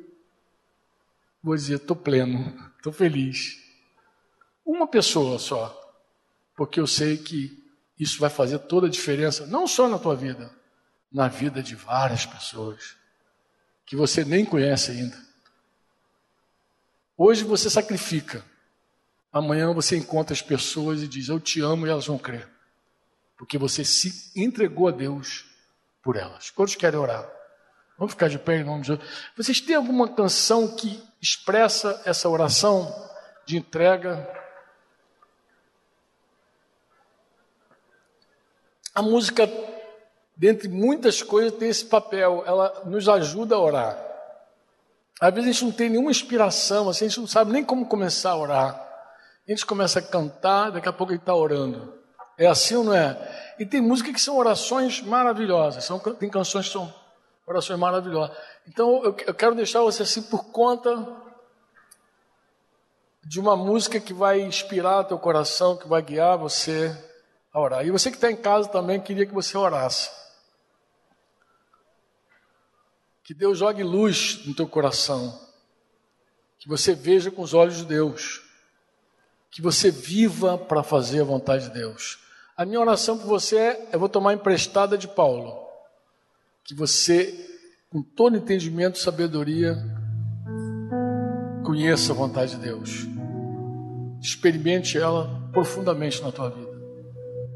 vou 1.41 1.55
dizer, 1.55 1.77
estou 1.77 1.95
pleno, 1.95 2.71
estou 2.77 2.93
feliz. 2.93 3.57
Uma 4.63 4.87
pessoa 4.87 5.39
só, 5.39 5.75
porque 6.55 6.79
eu 6.79 6.85
sei 6.85 7.17
que 7.17 7.59
isso 7.99 8.19
vai 8.19 8.29
fazer 8.29 8.59
toda 8.59 8.85
a 8.85 8.89
diferença, 8.89 9.47
não 9.47 9.65
só 9.65 9.89
na 9.89 9.97
tua 9.97 10.15
vida, 10.15 10.55
na 11.11 11.27
vida 11.27 11.63
de 11.63 11.73
várias 11.73 12.23
pessoas 12.23 12.95
que 13.83 13.95
você 13.95 14.23
nem 14.23 14.45
conhece 14.45 14.91
ainda. 14.91 15.17
Hoje 17.17 17.43
você 17.43 17.67
sacrifica, 17.67 18.45
amanhã 19.33 19.73
você 19.73 19.97
encontra 19.97 20.35
as 20.35 20.41
pessoas 20.43 21.01
e 21.01 21.07
diz: 21.07 21.29
Eu 21.29 21.39
te 21.39 21.61
amo, 21.61 21.87
e 21.87 21.89
elas 21.89 22.05
vão 22.05 22.19
crer, 22.19 22.47
porque 23.35 23.57
você 23.57 23.83
se 23.83 24.31
entregou 24.39 24.87
a 24.87 24.91
Deus 24.91 25.48
por 26.09 26.17
elas. 26.17 26.49
Quantos 26.49 26.75
querem 26.75 26.99
orar? 26.99 27.29
Vamos 27.95 28.13
ficar 28.13 28.29
de 28.29 28.39
pé 28.39 28.55
em 28.55 28.63
nome 28.63 28.81
de 28.81 28.87
Jesus. 28.87 29.07
Vocês 29.37 29.61
têm 29.61 29.75
alguma 29.75 30.07
canção 30.07 30.75
que 30.75 30.99
expressa 31.21 32.01
essa 32.03 32.27
oração 32.27 32.91
de 33.45 33.57
entrega? 33.57 34.27
A 38.95 39.03
música 39.03 39.47
dentre 40.35 40.67
muitas 40.67 41.21
coisas, 41.21 41.59
tem 41.59 41.69
esse 41.69 41.85
papel. 41.85 42.43
Ela 42.43 42.81
nos 42.85 43.07
ajuda 43.07 43.53
a 43.53 43.59
orar. 43.59 44.05
Às 45.21 45.31
vezes 45.31 45.47
a 45.47 45.51
gente 45.51 45.65
não 45.65 45.71
tem 45.71 45.89
nenhuma 45.91 46.09
inspiração, 46.09 46.89
assim, 46.89 47.05
a 47.05 47.07
gente 47.07 47.19
não 47.19 47.27
sabe 47.27 47.51
nem 47.51 47.63
como 47.63 47.85
começar 47.85 48.31
a 48.31 48.37
orar. 48.37 48.89
A 49.47 49.51
gente 49.51 49.63
começa 49.63 49.99
a 49.99 50.01
cantar, 50.01 50.71
daqui 50.71 50.89
a 50.89 50.93
pouco 50.93 51.13
ele 51.13 51.19
está 51.19 51.35
orando. 51.35 51.98
É 52.39 52.47
assim 52.47 52.75
ou 52.75 52.85
não 52.85 52.93
é? 52.93 53.55
E 53.59 53.65
tem 53.65 53.81
música 53.81 54.13
que 54.13 54.21
são 54.21 54.37
orações 54.37 55.01
maravilhosas. 55.01 55.83
São, 55.83 55.99
tem 55.99 56.29
canções 56.29 56.67
que 56.67 56.71
são 56.71 56.91
orações 57.45 57.77
maravilhosas. 57.77 58.35
Então 58.65 59.03
eu, 59.03 59.15
eu 59.27 59.33
quero 59.33 59.53
deixar 59.53 59.81
você 59.81 60.03
assim 60.03 60.21
por 60.21 60.45
conta 60.45 61.05
de 63.25 63.41
uma 63.41 63.57
música 63.57 63.99
que 63.99 64.13
vai 64.13 64.39
inspirar 64.39 65.03
teu 65.03 65.19
coração, 65.19 65.75
que 65.75 65.85
vai 65.85 66.01
guiar 66.01 66.37
você 66.37 66.97
a 67.51 67.59
orar. 67.59 67.85
E 67.85 67.91
você 67.91 68.09
que 68.09 68.15
está 68.15 68.31
em 68.31 68.37
casa 68.37 68.69
também, 68.69 69.01
queria 69.01 69.25
que 69.25 69.33
você 69.33 69.57
orasse. 69.57 70.09
Que 73.21 73.33
Deus 73.33 73.57
jogue 73.57 73.83
luz 73.83 74.45
no 74.45 74.55
teu 74.55 74.67
coração. 74.67 75.37
Que 76.57 76.69
você 76.69 76.95
veja 76.95 77.29
com 77.29 77.41
os 77.41 77.53
olhos 77.53 77.75
de 77.75 77.85
Deus. 77.85 78.41
Que 79.51 79.61
você 79.61 79.91
viva 79.91 80.57
para 80.57 80.83
fazer 80.83 81.19
a 81.19 81.25
vontade 81.25 81.65
de 81.65 81.71
Deus. 81.71 82.28
A 82.59 82.65
minha 82.65 82.81
oração 82.81 83.17
por 83.17 83.25
você 83.25 83.55
é: 83.55 83.89
eu 83.93 83.99
vou 83.99 84.09
tomar 84.09 84.33
emprestada 84.33 84.97
de 84.97 85.07
Paulo. 85.07 85.55
Que 86.65 86.73
você, 86.73 87.33
com 87.89 88.03
todo 88.03 88.35
entendimento 88.35 88.97
e 88.97 89.01
sabedoria, 89.01 89.77
conheça 91.63 92.11
a 92.11 92.15
vontade 92.15 92.57
de 92.57 92.61
Deus. 92.61 93.07
Experimente 94.21 94.97
ela 94.97 95.49
profundamente 95.53 96.21
na 96.21 96.33
tua 96.33 96.49
vida. 96.49 96.69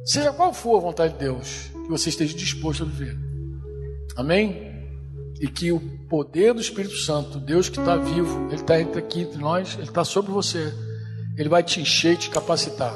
Seja 0.06 0.32
qual 0.32 0.54
for 0.54 0.78
a 0.78 0.82
vontade 0.82 1.12
de 1.12 1.20
Deus, 1.20 1.70
que 1.84 1.89
você 1.89 2.08
esteja 2.08 2.34
disposto 2.38 2.84
a 2.84 2.86
viver. 2.86 3.18
Amém? 4.16 4.72
e 5.41 5.47
que 5.49 5.74
o 5.74 5.80
poder 6.08 6.54
do 6.54 6.62
Espírito 6.62 6.95
Santo, 6.95 7.38
Deus 7.38 7.68
que 7.68 7.78
está 7.78 7.97
vivo, 7.97 8.45
Ele 8.45 8.62
está 8.62 8.76
aqui 8.76 9.24
entre 9.24 9.39
nós, 9.39 9.74
Ele 9.74 9.84
está 9.84 10.06
sobre 10.06 10.32
você, 10.32 10.74
Ele 11.38 11.49
vai 11.49 11.62
te 11.62 11.82
encher 11.82 12.14
e 12.14 12.18
te 12.18 12.30
capacitar 12.30 12.93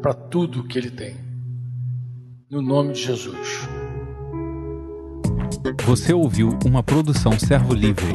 para 0.00 0.14
tudo 0.14 0.66
que 0.66 0.78
Ele 0.78 0.90
tem. 0.90 1.29
No 2.50 2.60
nome 2.60 2.94
de 2.94 3.02
Jesus. 3.04 3.68
Você 5.86 6.12
ouviu 6.12 6.58
uma 6.66 6.82
produção 6.82 7.38
Servo 7.38 7.72
Livre. 7.72 8.12